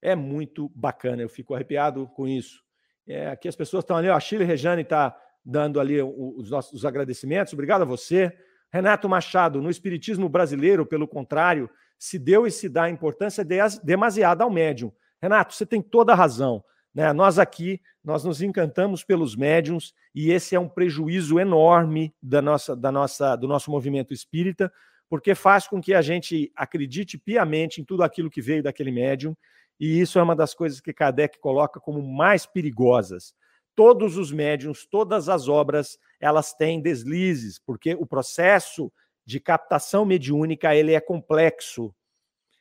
É 0.02 0.16
muito 0.16 0.70
bacana, 0.76 1.22
eu 1.22 1.30
fico 1.30 1.54
arrepiado 1.54 2.08
com 2.08 2.28
isso. 2.28 2.64
É, 3.08 3.28
aqui 3.28 3.48
as 3.48 3.56
pessoas 3.56 3.84
estão 3.84 3.96
ali, 3.96 4.10
ó, 4.10 4.16
a 4.16 4.20
Chile 4.20 4.44
Rejane 4.44 4.82
está 4.82 5.16
dando 5.44 5.80
ali 5.80 6.02
os 6.02 6.50
nossos 6.50 6.86
agradecimentos. 6.86 7.54
Obrigado 7.54 7.82
a 7.82 7.86
você. 7.86 8.32
Renato 8.72 9.10
Machado, 9.10 9.62
no 9.62 9.70
Espiritismo 9.70 10.30
brasileiro, 10.30 10.86
pelo 10.86 11.08
contrário, 11.08 11.70
se 11.98 12.18
deu 12.18 12.48
e 12.48 12.52
se 12.52 12.70
dá 12.70 12.90
importância 12.90 13.46
demasiada 13.84 14.44
ao 14.44 14.50
médium. 14.50 14.92
Renato, 15.22 15.54
você 15.54 15.66
tem 15.66 15.82
toda 15.82 16.14
a 16.14 16.16
razão. 16.16 16.64
Né? 16.94 17.12
Nós 17.14 17.38
aqui, 17.38 17.82
nós 18.04 18.24
nos 18.24 18.42
encantamos 18.42 19.04
pelos 19.04 19.36
médiums 19.36 19.94
e 20.14 20.32
esse 20.32 20.56
é 20.56 20.60
um 20.60 20.68
prejuízo 20.68 21.40
enorme 21.40 22.14
da 22.22 22.42
nossa, 22.42 22.76
da 22.76 22.92
nossa, 22.92 23.36
do 23.36 23.48
nosso 23.48 23.70
movimento 23.70 24.14
espírita, 24.14 24.72
porque 25.10 25.36
faz 25.36 25.68
com 25.68 25.82
que 25.82 25.94
a 25.94 26.02
gente 26.02 26.52
acredite 26.56 27.18
piamente 27.18 27.82
em 27.82 27.84
tudo 27.84 28.04
aquilo 28.04 28.30
que 28.30 28.42
veio 28.42 28.64
daquele 28.64 28.92
médium, 28.92 29.36
e 29.80 30.00
isso 30.00 30.20
é 30.20 30.24
uma 30.24 30.36
das 30.36 30.54
coisas 30.54 30.80
que 30.80 30.94
Kardec 30.94 31.40
coloca 31.40 31.80
como 31.80 32.02
mais 32.02 32.46
perigosas 32.46 33.34
todos 33.76 34.18
os 34.18 34.32
médiums, 34.32 34.86
todas 34.86 35.30
as 35.30 35.48
obras, 35.48 35.98
elas 36.20 36.54
têm 36.54 36.82
deslizes, 36.82 37.60
porque 37.60 37.96
o 37.96 38.06
processo 38.06 38.92
de 39.26 39.40
captação 39.40 40.06
mediúnica 40.06 40.76
ele 40.76 40.94
é 40.94 41.00
complexo. 41.00 41.94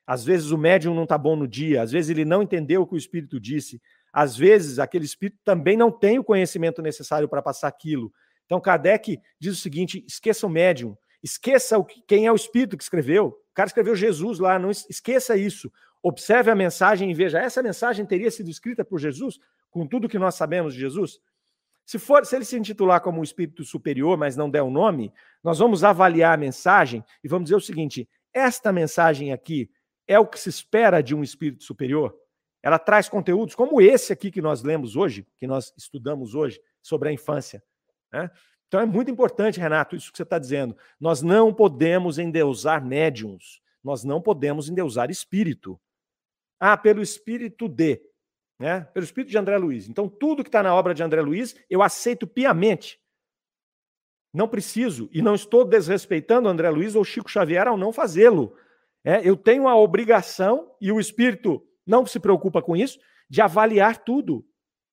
Às 0.06 0.24
vezes 0.24 0.50
o 0.50 0.58
médium 0.58 0.94
não 0.94 1.04
está 1.04 1.16
bom 1.16 1.36
no 1.36 1.46
dia, 1.46 1.82
às 1.82 1.92
vezes 1.92 2.10
ele 2.10 2.24
não 2.24 2.42
entendeu 2.42 2.82
o 2.82 2.86
que 2.86 2.94
o 2.94 2.98
espírito 2.98 3.38
disse, 3.38 3.80
às 4.12 4.36
vezes 4.36 4.78
aquele 4.78 5.04
espírito 5.04 5.38
também 5.44 5.76
não 5.76 5.90
tem 5.90 6.18
o 6.18 6.24
conhecimento 6.24 6.82
necessário 6.82 7.28
para 7.28 7.42
passar 7.42 7.68
aquilo. 7.68 8.12
Então 8.44 8.60
Kardec 8.60 9.20
diz 9.38 9.56
o 9.56 9.60
seguinte: 9.60 10.04
esqueça 10.08 10.46
o 10.46 10.50
médium, 10.50 10.96
esqueça 11.22 11.78
o 11.78 11.84
que, 11.84 12.02
quem 12.02 12.26
é 12.26 12.32
o 12.32 12.36
espírito 12.36 12.76
que 12.76 12.82
escreveu. 12.82 13.26
O 13.26 13.54
cara 13.54 13.68
escreveu 13.68 13.94
Jesus 13.94 14.38
lá, 14.38 14.58
não 14.58 14.70
esqueça 14.70 15.36
isso. 15.36 15.70
Observe 16.02 16.50
a 16.50 16.54
mensagem 16.54 17.10
e 17.10 17.14
veja, 17.14 17.38
essa 17.38 17.62
mensagem 17.62 18.06
teria 18.06 18.30
sido 18.30 18.50
escrita 18.50 18.84
por 18.84 18.98
Jesus? 18.98 19.38
Com 19.70 19.86
tudo 19.86 20.08
que 20.08 20.18
nós 20.18 20.34
sabemos 20.34 20.74
de 20.74 20.80
Jesus? 20.80 21.20
Se 21.86 21.98
for, 21.98 22.24
se 22.24 22.36
ele 22.36 22.44
se 22.44 22.56
intitular 22.56 23.00
como 23.00 23.20
um 23.20 23.24
espírito 23.24 23.64
superior, 23.64 24.16
mas 24.16 24.36
não 24.36 24.50
der 24.50 24.62
o 24.62 24.66
um 24.66 24.70
nome, 24.70 25.12
nós 25.42 25.58
vamos 25.58 25.82
avaliar 25.82 26.34
a 26.34 26.36
mensagem 26.36 27.04
e 27.22 27.28
vamos 27.28 27.46
dizer 27.46 27.56
o 27.56 27.60
seguinte: 27.60 28.08
esta 28.32 28.72
mensagem 28.72 29.32
aqui 29.32 29.70
é 30.06 30.18
o 30.18 30.26
que 30.26 30.38
se 30.38 30.48
espera 30.48 31.02
de 31.02 31.14
um 31.14 31.22
espírito 31.22 31.64
superior? 31.64 32.16
Ela 32.62 32.78
traz 32.78 33.08
conteúdos 33.08 33.54
como 33.54 33.80
esse 33.80 34.12
aqui 34.12 34.30
que 34.30 34.42
nós 34.42 34.62
lemos 34.62 34.94
hoje, 34.94 35.26
que 35.38 35.46
nós 35.46 35.72
estudamos 35.76 36.34
hoje 36.34 36.60
sobre 36.82 37.08
a 37.08 37.12
infância. 37.12 37.62
Né? 38.12 38.30
Então 38.68 38.80
é 38.80 38.86
muito 38.86 39.10
importante, 39.10 39.58
Renato, 39.58 39.96
isso 39.96 40.12
que 40.12 40.16
você 40.16 40.22
está 40.22 40.38
dizendo. 40.38 40.76
Nós 41.00 41.22
não 41.22 41.52
podemos 41.52 42.18
endeusar 42.18 42.84
médiums, 42.84 43.60
nós 43.82 44.04
não 44.04 44.20
podemos 44.22 44.68
endeusar 44.68 45.10
espírito. 45.10 45.80
Ah, 46.58 46.76
pelo 46.76 47.02
espírito 47.02 47.68
de. 47.68 48.00
Né? 48.60 48.82
Pelo 48.92 49.04
espírito 49.04 49.30
de 49.30 49.38
André 49.38 49.56
Luiz. 49.56 49.88
Então, 49.88 50.06
tudo 50.06 50.44
que 50.44 50.50
está 50.50 50.62
na 50.62 50.74
obra 50.74 50.94
de 50.94 51.02
André 51.02 51.22
Luiz, 51.22 51.56
eu 51.70 51.82
aceito 51.82 52.26
piamente. 52.26 53.00
Não 54.32 54.46
preciso 54.46 55.08
e 55.10 55.22
não 55.22 55.34
estou 55.34 55.64
desrespeitando 55.64 56.46
André 56.46 56.68
Luiz 56.68 56.94
ou 56.94 57.02
Chico 57.02 57.30
Xavier 57.30 57.66
ao 57.66 57.78
não 57.78 57.90
fazê-lo. 57.90 58.54
É, 59.02 59.26
eu 59.26 59.34
tenho 59.34 59.66
a 59.66 59.74
obrigação, 59.74 60.76
e 60.78 60.92
o 60.92 61.00
espírito 61.00 61.66
não 61.86 62.04
se 62.04 62.20
preocupa 62.20 62.60
com 62.60 62.76
isso, 62.76 63.00
de 63.30 63.40
avaliar 63.40 64.04
tudo, 64.04 64.44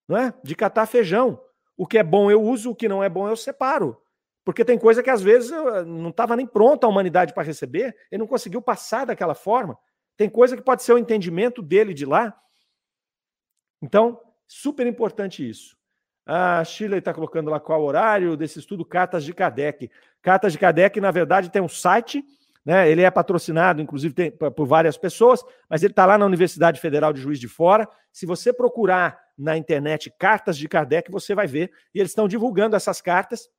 não 0.08 0.18
é? 0.18 0.34
de 0.42 0.56
catar 0.56 0.86
feijão. 0.86 1.40
O 1.76 1.86
que 1.86 1.98
é 1.98 2.04
bom 2.04 2.32
eu 2.32 2.42
uso, 2.42 2.72
o 2.72 2.76
que 2.76 2.88
não 2.88 3.04
é 3.04 3.10
bom 3.10 3.28
eu 3.28 3.36
separo. 3.36 4.02
Porque 4.46 4.64
tem 4.64 4.80
coisa 4.80 5.04
que 5.04 5.10
às 5.10 5.22
vezes 5.22 5.52
eh, 5.52 5.84
não 5.84 6.10
estava 6.10 6.38
nem 6.38 6.48
pronta 6.48 6.88
a 6.88 6.90
humanidade 6.90 7.34
para 7.34 7.44
receber, 7.44 7.94
ele 8.10 8.20
não 8.20 8.28
conseguiu 8.28 8.62
passar 8.62 9.06
daquela 9.06 9.36
forma. 9.36 9.78
Tem 10.16 10.30
coisa 10.30 10.56
que 10.56 10.64
pode 10.64 10.84
ser 10.84 10.94
o 10.94 10.98
entendimento 10.98 11.62
dele 11.62 11.94
de 11.94 12.06
lá. 12.06 12.34
Então, 13.82 14.20
super 14.48 14.86
importante 14.88 15.48
isso. 15.48 15.78
A 16.26 16.64
Shirley 16.64 17.00
está 17.00 17.14
colocando 17.14 17.50
lá 17.50 17.60
qual 17.60 17.82
horário 17.84 18.36
desse 18.36 18.60
estudo 18.60 18.84
Cartas 18.84 19.24
de 19.24 19.34
Kardec. 19.34 19.90
Cartas 20.22 20.52
de 20.52 20.60
Kardec, 20.60 21.00
na 21.00 21.10
verdade, 21.10 21.50
tem 21.50 21.62
um 21.62 21.70
site, 21.70 22.24
né? 22.66 22.90
Ele 22.92 23.02
é 23.02 23.10
patrocinado, 23.10 23.82
inclusive, 23.82 24.14
tem, 24.14 24.32
por 24.32 24.68
várias 24.68 24.98
pessoas, 24.98 25.42
mas 25.70 25.84
ele 25.84 25.94
está 25.94 26.06
lá 26.06 26.18
na 26.18 26.26
Universidade 26.26 26.82
Federal 26.82 27.14
de 27.14 27.22
Juiz 27.22 27.40
de 27.40 27.48
Fora. 27.48 27.88
Se 28.12 28.26
você 28.26 28.52
procurar 28.52 29.18
na 29.38 29.56
internet 29.56 30.12
Cartas 30.20 30.58
de 30.58 30.68
Kardec, 30.68 31.10
você 31.10 31.34
vai 31.34 31.48
ver. 31.48 31.72
E 31.96 32.00
eles 32.00 32.12
estão 32.12 32.28
divulgando 32.28 32.76
essas 32.76 33.00
cartas, 33.00 33.50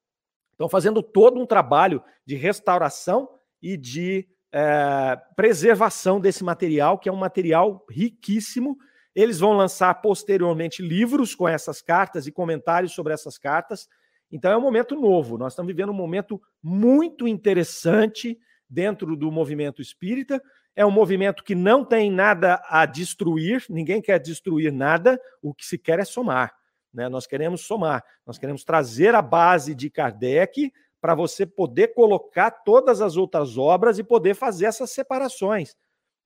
estão 0.53 0.69
fazendo 0.69 1.03
todo 1.03 1.41
um 1.41 1.47
trabalho 1.47 2.03
de 2.27 2.35
restauração 2.35 3.31
e 3.63 3.79
de 3.79 4.29
é, 4.53 5.19
preservação 5.35 6.21
desse 6.21 6.45
material, 6.45 6.99
que 6.99 7.09
é 7.09 7.13
um 7.13 7.17
material 7.17 7.87
riquíssimo 7.91 8.77
eles 9.21 9.41
vão 9.41 9.53
lançar 9.53 9.93
posteriormente 9.95 10.81
livros 10.81 11.35
com 11.35 11.49
essas 11.49 11.83
cartas 11.83 12.29
e 12.29 12.31
comentários 12.31 12.93
sobre 12.93 13.13
essas 13.13 13.37
cartas. 13.37 13.89
Então 14.31 14.53
é 14.53 14.57
um 14.57 14.61
momento 14.61 14.95
novo. 14.95 15.37
Nós 15.37 15.55
estamos 15.55 15.67
vivendo 15.67 15.91
um 15.91 15.93
momento 15.95 16.41
muito 16.63 17.27
interessante 17.27 18.39
dentro 18.71 19.17
do 19.17 19.33
movimento 19.33 19.83
espírita. 19.83 20.41
É 20.77 20.87
um 20.87 20.91
movimento 20.93 21.43
que 21.43 21.57
não 21.57 21.85
tem 21.85 22.13
nada 22.13 22.63
a 22.69 22.87
destruir, 22.87 23.65
ninguém 23.69 24.01
quer 24.01 24.21
destruir 24.21 24.73
nada, 24.73 25.21
o 25.43 25.53
que 25.53 25.67
se 25.67 25.77
quer 25.77 25.99
é 25.99 26.05
somar. 26.05 26.55
Né? 26.95 27.09
Nós 27.09 27.27
queremos 27.27 27.63
somar, 27.63 28.05
nós 28.25 28.39
queremos 28.39 28.63
trazer 28.63 29.17
a 29.17 29.23
base 29.23 29.75
de 29.75 29.91
Kardec 29.91 30.73
para 31.01 31.17
você 31.17 31.45
poder 31.45 31.89
colocar 31.89 32.53
todas 32.53 33.01
as 33.01 33.17
outras 33.17 33.59
obras 33.59 33.99
e 33.99 34.05
poder 34.05 34.37
fazer 34.37 34.67
essas 34.67 34.93
separações. 34.93 35.75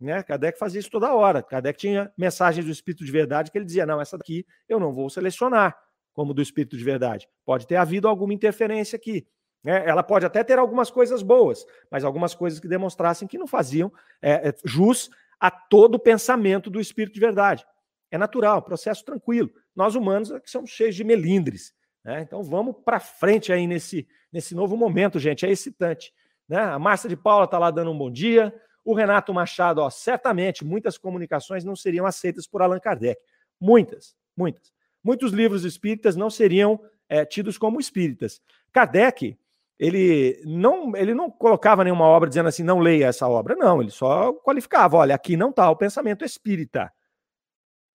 Né? 0.03 0.23
Kardec 0.23 0.59
fazia 0.59 0.81
isso 0.81 0.91
toda 0.91 1.15
hora. 1.15 1.43
Kardec 1.43 1.79
tinha 1.79 2.13
mensagens 2.17 2.65
do 2.67 2.73
Espírito 2.73 3.05
de 3.05 3.13
Verdade 3.13 3.51
que 3.51 3.57
ele 3.57 3.65
dizia: 3.65 3.87
não, 3.87 4.01
essa 4.01 4.19
daqui 4.19 4.45
eu 4.69 4.81
não 4.81 4.93
vou 4.93 5.09
selecionar 5.09 5.79
como 6.13 6.35
do 6.35 6.43
Espírito 6.43 6.77
de 6.77 6.85
Verdade. 6.85 7.29
Pode 7.45 7.67
ter 7.67 7.77
havido 7.77 8.09
alguma 8.09 8.35
interferência 8.35 8.97
aqui. 8.97 9.27
Né? 9.65 9.89
Ela 9.89 10.03
pode 10.03 10.27
até 10.27 10.43
ter 10.43 10.59
algumas 10.59 10.91
coisas 10.91 11.23
boas, 11.23 11.65
mas 11.91 12.05
algumas 12.05 12.35
coisas 12.35 12.59
que 12.59 12.67
demonstrassem 12.67 13.29
que 13.29 13.39
não 13.39 13.47
faziam 13.47 13.93
é, 14.21 14.49
é, 14.49 14.55
jus 14.65 15.09
a 15.39 15.51
todo 15.51 15.95
o 15.95 15.99
pensamento 15.99 16.69
do 16.69 16.81
Espírito 16.81 17.15
de 17.15 17.21
Verdade. 17.21 17.65
É 18.11 18.19
natural, 18.19 18.61
processo 18.61 19.05
tranquilo. 19.05 19.51
Nós 19.75 19.95
humanos 19.95 20.31
é 20.33 20.41
que 20.41 20.51
somos 20.51 20.71
cheios 20.71 20.95
de 20.95 21.05
melindres. 21.05 21.73
Né? 22.05 22.23
Então 22.23 22.43
vamos 22.43 22.77
para 22.85 23.01
frente 23.01 23.53
aí 23.53 23.67
nesse, 23.67 24.07
nesse 24.33 24.55
novo 24.55 24.77
momento, 24.77 25.19
gente. 25.19 25.47
É 25.47 25.51
excitante. 25.51 26.13
Né? 26.49 26.59
A 26.59 26.79
Márcia 26.79 27.09
de 27.09 27.17
Paula 27.17 27.45
está 27.45 27.59
lá 27.59 27.71
dando 27.71 27.91
um 27.91 27.97
bom 27.97 28.11
dia. 28.11 28.53
O 28.85 28.95
Renato 28.95 29.33
Machado, 29.33 29.81
ó, 29.81 29.91
certamente 29.91 30.65
muitas 30.65 30.99
comunicações 30.99 31.65
não 31.65 31.77
seriam 31.77 32.05
aceitas 32.05 32.47
por 32.47 32.63
Allan 32.63 32.81
Kardec. 32.81 33.21
Muitas, 33.61 34.17
muitas. 34.37 34.73
Muitos 35.03 35.33
livros 35.33 35.65
espíritas 35.65 36.17
não 36.17 36.31
seriam 36.31 36.81
é, 37.09 37.25
tidos 37.25 37.59
como 37.59 37.81
espíritas. 37.81 38.41
Kardec, 38.73 39.39
ele 39.79 40.41
não, 40.45 40.97
ele 40.97 41.15
não 41.15 41.31
colocava 41.31 41.85
nenhuma 41.85 42.05
obra 42.05 42.29
dizendo 42.29 42.49
assim, 42.49 42.63
não 42.63 42.79
leia 42.79 43.07
essa 43.07 43.29
obra. 43.29 43.55
Não, 43.57 43.81
ele 43.81 43.91
só 43.91 44.33
qualificava, 44.33 44.97
olha, 44.97 45.15
aqui 45.15 45.37
não 45.37 45.51
está 45.51 45.71
o 45.71 45.77
pensamento 45.77 46.25
espírita. 46.25 46.93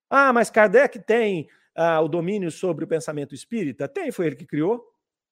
Ah, 0.10 0.32
mas 0.32 0.50
Kardec 0.50 1.00
tem 1.00 1.50
ah, 1.76 2.02
o 2.02 2.08
domínio 2.08 2.52
sobre 2.52 2.86
o 2.86 2.88
pensamento 2.88 3.36
espírita? 3.36 3.88
Tem, 3.88 4.12
foi 4.12 4.28
ele 4.28 4.36
que 4.36 4.46
criou. 4.46 4.86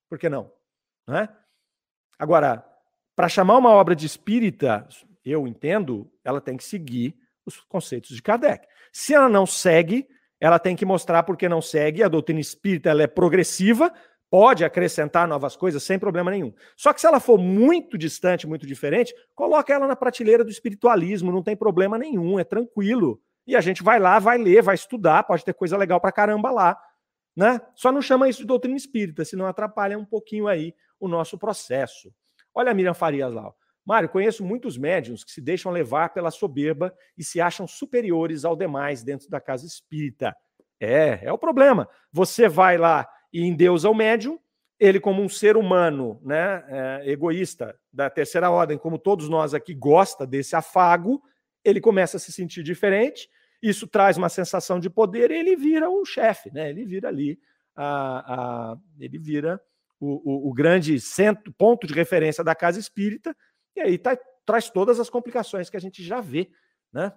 Por 0.09 0.17
que 0.17 0.29
não? 0.29 0.51
não 1.07 1.17
é? 1.17 1.29
Agora, 2.17 2.65
para 3.15 3.29
chamar 3.29 3.57
uma 3.57 3.71
obra 3.71 3.95
de 3.95 4.05
espírita, 4.05 4.87
eu 5.25 5.47
entendo, 5.47 6.09
ela 6.23 6.39
tem 6.39 6.55
que 6.55 6.63
seguir 6.63 7.15
os 7.45 7.59
conceitos 7.61 8.15
de 8.15 8.21
Kardec. 8.21 8.67
Se 8.93 9.13
ela 9.13 9.27
não 9.27 9.45
segue, 9.45 10.07
ela 10.39 10.59
tem 10.59 10.75
que 10.75 10.85
mostrar 10.85 11.23
porque 11.23 11.49
não 11.49 11.61
segue. 11.61 12.03
A 12.03 12.07
doutrina 12.07 12.39
espírita 12.39 12.89
ela 12.89 13.03
é 13.03 13.07
progressiva, 13.07 13.91
pode 14.29 14.63
acrescentar 14.63 15.27
novas 15.27 15.55
coisas 15.55 15.81
sem 15.83 15.97
problema 15.97 16.31
nenhum. 16.31 16.53
Só 16.75 16.93
que 16.93 17.01
se 17.01 17.07
ela 17.07 17.19
for 17.19 17.37
muito 17.37 17.97
distante, 17.97 18.47
muito 18.47 18.65
diferente, 18.65 19.13
coloca 19.33 19.73
ela 19.73 19.87
na 19.87 19.95
prateleira 19.95 20.43
do 20.43 20.51
espiritualismo, 20.51 21.31
não 21.31 21.43
tem 21.43 21.55
problema 21.55 21.97
nenhum, 21.97 22.39
é 22.39 22.43
tranquilo. 22.43 23.21
E 23.47 23.55
a 23.55 23.61
gente 23.61 23.83
vai 23.83 23.99
lá, 23.99 24.19
vai 24.19 24.37
ler, 24.37 24.61
vai 24.61 24.75
estudar, 24.75 25.23
pode 25.23 25.45
ter 25.45 25.53
coisa 25.53 25.77
legal 25.77 25.99
pra 26.01 26.11
caramba 26.11 26.51
lá, 26.51 26.77
né? 27.35 27.61
Só 27.75 27.91
não 27.91 28.01
chama 28.01 28.27
isso 28.27 28.39
de 28.39 28.47
doutrina 28.47 28.75
espírita, 28.75 29.23
senão 29.23 29.45
atrapalha 29.45 29.97
um 29.97 30.05
pouquinho 30.05 30.47
aí 30.47 30.73
o 30.99 31.07
nosso 31.07 31.37
processo. 31.37 32.11
Olha 32.53 32.71
a 32.71 32.73
Miriam 32.73 32.93
Farias 32.93 33.33
lá. 33.33 33.53
Mário, 33.85 34.09
conheço 34.09 34.43
muitos 34.43 34.77
médiums 34.77 35.23
que 35.23 35.31
se 35.31 35.39
deixam 35.39 35.71
levar 35.71 36.09
pela 36.09 36.31
soberba 36.31 36.93
e 37.15 37.23
se 37.23 37.39
acham 37.39 37.67
superiores 37.67 38.43
ao 38.43 38.55
demais 38.55 39.03
dentro 39.03 39.29
da 39.29 39.39
casa 39.39 39.65
espírita. 39.65 40.35
É, 40.79 41.19
é 41.23 41.31
o 41.31 41.37
problema. 41.37 41.87
Você 42.11 42.49
vai 42.49 42.77
lá 42.77 43.07
e 43.31 43.45
endeusa 43.45 43.89
o 43.89 43.93
médium, 43.93 44.39
ele 44.79 44.99
como 44.99 45.21
um 45.21 45.29
ser 45.29 45.55
humano, 45.55 46.19
né, 46.23 46.65
é, 46.67 47.11
egoísta 47.11 47.77
da 47.93 48.09
terceira 48.09 48.49
ordem, 48.49 48.77
como 48.77 48.97
todos 48.97 49.29
nós 49.29 49.53
aqui 49.53 49.73
gosta 49.73 50.25
desse 50.25 50.55
afago, 50.55 51.21
ele 51.63 51.79
começa 51.79 52.17
a 52.17 52.19
se 52.19 52.31
sentir 52.31 52.63
diferente, 52.63 53.29
isso 53.61 53.87
traz 53.87 54.17
uma 54.17 54.29
sensação 54.29 54.79
de 54.79 54.89
poder 54.89 55.31
e 55.31 55.35
ele 55.35 55.55
vira 55.55 55.89
o 55.89 56.03
chefe, 56.05 56.51
né? 56.51 56.69
Ele 56.69 56.85
vira 56.85 57.07
ali, 57.07 57.39
a, 57.75 58.73
a 58.73 58.77
ele 58.99 59.17
vira 59.17 59.59
o, 59.99 60.47
o, 60.47 60.49
o 60.49 60.53
grande 60.53 60.99
centro, 60.99 61.51
ponto 61.53 61.87
de 61.87 61.93
referência 61.93 62.43
da 62.43 62.53
casa 62.53 62.79
espírita 62.79 63.35
e 63.75 63.81
aí 63.81 63.97
tá, 63.97 64.17
traz 64.45 64.69
todas 64.69 64.99
as 64.99 65.09
complicações 65.09 65.69
que 65.69 65.77
a 65.77 65.81
gente 65.81 66.03
já 66.03 66.21
vê, 66.21 66.49
né? 66.91 67.13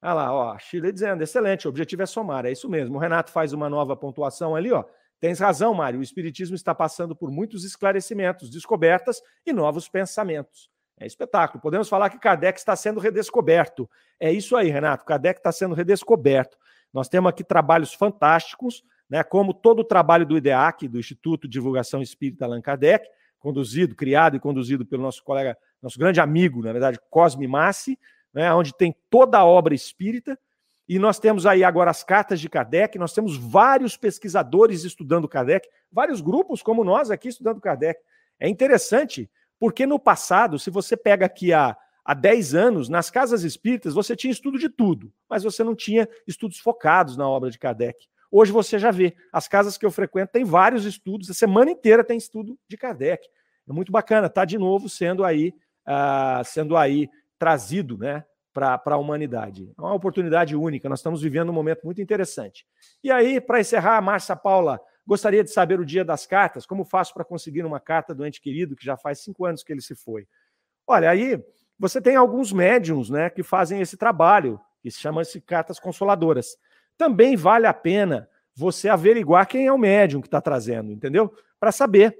Ah 0.00 0.12
lá, 0.12 0.34
ó, 0.34 0.52
a 0.52 0.58
Chile 0.58 0.92
dizendo, 0.92 1.22
excelente, 1.22 1.66
o 1.66 1.70
objetivo 1.70 2.02
é 2.02 2.06
somar, 2.06 2.44
é 2.44 2.52
isso 2.52 2.68
mesmo. 2.68 2.96
O 2.96 2.98
Renato 2.98 3.32
faz 3.32 3.54
uma 3.54 3.70
nova 3.70 3.96
pontuação 3.96 4.54
ali, 4.54 4.70
ó. 4.70 4.84
Tens 5.18 5.38
razão, 5.38 5.72
Mário, 5.72 6.00
o 6.00 6.02
Espiritismo 6.02 6.54
está 6.54 6.74
passando 6.74 7.16
por 7.16 7.30
muitos 7.30 7.64
esclarecimentos, 7.64 8.50
descobertas 8.50 9.22
e 9.46 9.52
novos 9.52 9.88
pensamentos. 9.88 10.68
É 10.98 11.06
espetáculo. 11.06 11.62
Podemos 11.62 11.88
falar 11.88 12.10
que 12.10 12.18
Kardec 12.18 12.58
está 12.58 12.76
sendo 12.76 13.00
redescoberto. 13.00 13.88
É 14.20 14.30
isso 14.30 14.54
aí, 14.54 14.68
Renato. 14.68 15.04
Kardec 15.04 15.40
está 15.40 15.50
sendo 15.50 15.74
redescoberto. 15.74 16.58
Nós 16.92 17.08
temos 17.08 17.30
aqui 17.30 17.42
trabalhos 17.42 17.94
fantásticos, 17.94 18.84
né? 19.08 19.24
Como 19.24 19.52
todo 19.52 19.80
o 19.80 19.84
trabalho 19.84 20.24
do 20.24 20.36
IDEAC, 20.36 20.86
do 20.86 20.98
Instituto 20.98 21.48
de 21.48 21.52
Divulgação 21.52 22.00
Espírita 22.00 22.44
Allan 22.44 22.60
Kardec, 22.60 23.08
conduzido, 23.44 23.94
criado 23.94 24.38
e 24.38 24.40
conduzido 24.40 24.86
pelo 24.86 25.02
nosso 25.02 25.22
colega 25.22 25.54
nosso 25.82 25.98
grande 25.98 26.18
amigo, 26.18 26.62
na 26.62 26.72
verdade, 26.72 26.98
Cosme 27.10 27.46
Massi, 27.46 27.98
né, 28.32 28.50
onde 28.54 28.74
tem 28.74 28.96
toda 29.10 29.36
a 29.36 29.44
obra 29.44 29.74
espírita. 29.74 30.38
E 30.88 30.98
nós 30.98 31.18
temos 31.18 31.44
aí 31.44 31.62
agora 31.62 31.90
as 31.90 32.02
cartas 32.02 32.40
de 32.40 32.48
Kardec, 32.48 32.98
nós 32.98 33.12
temos 33.12 33.36
vários 33.36 33.98
pesquisadores 33.98 34.82
estudando 34.82 35.28
Kardec, 35.28 35.68
vários 35.92 36.22
grupos 36.22 36.62
como 36.62 36.82
nós 36.82 37.10
aqui 37.10 37.28
estudando 37.28 37.60
Kardec. 37.60 38.00
É 38.40 38.48
interessante, 38.48 39.30
porque 39.58 39.84
no 39.84 39.98
passado, 39.98 40.58
se 40.58 40.70
você 40.70 40.96
pega 40.96 41.26
aqui 41.26 41.52
há, 41.52 41.76
há 42.02 42.14
10 42.14 42.54
anos, 42.54 42.88
nas 42.88 43.10
casas 43.10 43.42
espíritas, 43.42 43.92
você 43.92 44.16
tinha 44.16 44.32
estudo 44.32 44.58
de 44.58 44.70
tudo, 44.70 45.12
mas 45.28 45.42
você 45.42 45.62
não 45.62 45.74
tinha 45.74 46.08
estudos 46.26 46.58
focados 46.58 47.14
na 47.14 47.28
obra 47.28 47.50
de 47.50 47.58
Kardec. 47.58 48.08
Hoje 48.36 48.50
você 48.50 48.80
já 48.80 48.90
vê, 48.90 49.14
as 49.32 49.46
casas 49.46 49.78
que 49.78 49.86
eu 49.86 49.92
frequento 49.92 50.32
têm 50.32 50.44
vários 50.44 50.84
estudos, 50.84 51.30
a 51.30 51.34
semana 51.34 51.70
inteira 51.70 52.02
tem 52.02 52.18
estudo 52.18 52.58
de 52.68 52.76
Kardec. 52.76 53.24
É 53.68 53.72
muito 53.72 53.92
bacana, 53.92 54.26
está 54.26 54.44
de 54.44 54.58
novo 54.58 54.88
sendo 54.88 55.22
aí 55.22 55.54
uh, 55.86 56.44
sendo 56.44 56.76
aí 56.76 57.08
trazido 57.38 57.96
né, 57.96 58.24
para 58.52 58.80
a 58.86 58.96
humanidade. 58.96 59.72
É 59.78 59.80
uma 59.80 59.94
oportunidade 59.94 60.56
única, 60.56 60.88
nós 60.88 60.98
estamos 60.98 61.22
vivendo 61.22 61.50
um 61.50 61.52
momento 61.52 61.84
muito 61.84 62.02
interessante. 62.02 62.66
E 63.04 63.08
aí, 63.08 63.40
para 63.40 63.60
encerrar, 63.60 64.02
Márcia 64.02 64.34
Paula, 64.34 64.80
gostaria 65.06 65.44
de 65.44 65.52
saber 65.52 65.78
o 65.78 65.86
dia 65.86 66.04
das 66.04 66.26
cartas, 66.26 66.66
como 66.66 66.84
faço 66.84 67.14
para 67.14 67.24
conseguir 67.24 67.64
uma 67.64 67.78
carta 67.78 68.12
do 68.12 68.26
ente 68.26 68.40
querido, 68.40 68.74
que 68.74 68.84
já 68.84 68.96
faz 68.96 69.20
cinco 69.20 69.46
anos 69.46 69.62
que 69.62 69.72
ele 69.72 69.80
se 69.80 69.94
foi? 69.94 70.26
Olha, 70.88 71.08
aí 71.08 71.40
você 71.78 72.00
tem 72.00 72.16
alguns 72.16 72.52
médiums 72.52 73.10
né, 73.10 73.30
que 73.30 73.44
fazem 73.44 73.80
esse 73.80 73.96
trabalho, 73.96 74.60
que 74.82 74.90
se 74.90 74.98
chama-se 74.98 75.40
cartas 75.40 75.78
consoladoras. 75.78 76.56
Também 76.96 77.36
vale 77.36 77.66
a 77.66 77.74
pena 77.74 78.28
você 78.54 78.88
averiguar 78.88 79.46
quem 79.46 79.66
é 79.66 79.72
o 79.72 79.78
médium 79.78 80.20
que 80.20 80.28
está 80.28 80.40
trazendo, 80.40 80.92
entendeu? 80.92 81.32
Para 81.58 81.72
saber 81.72 82.16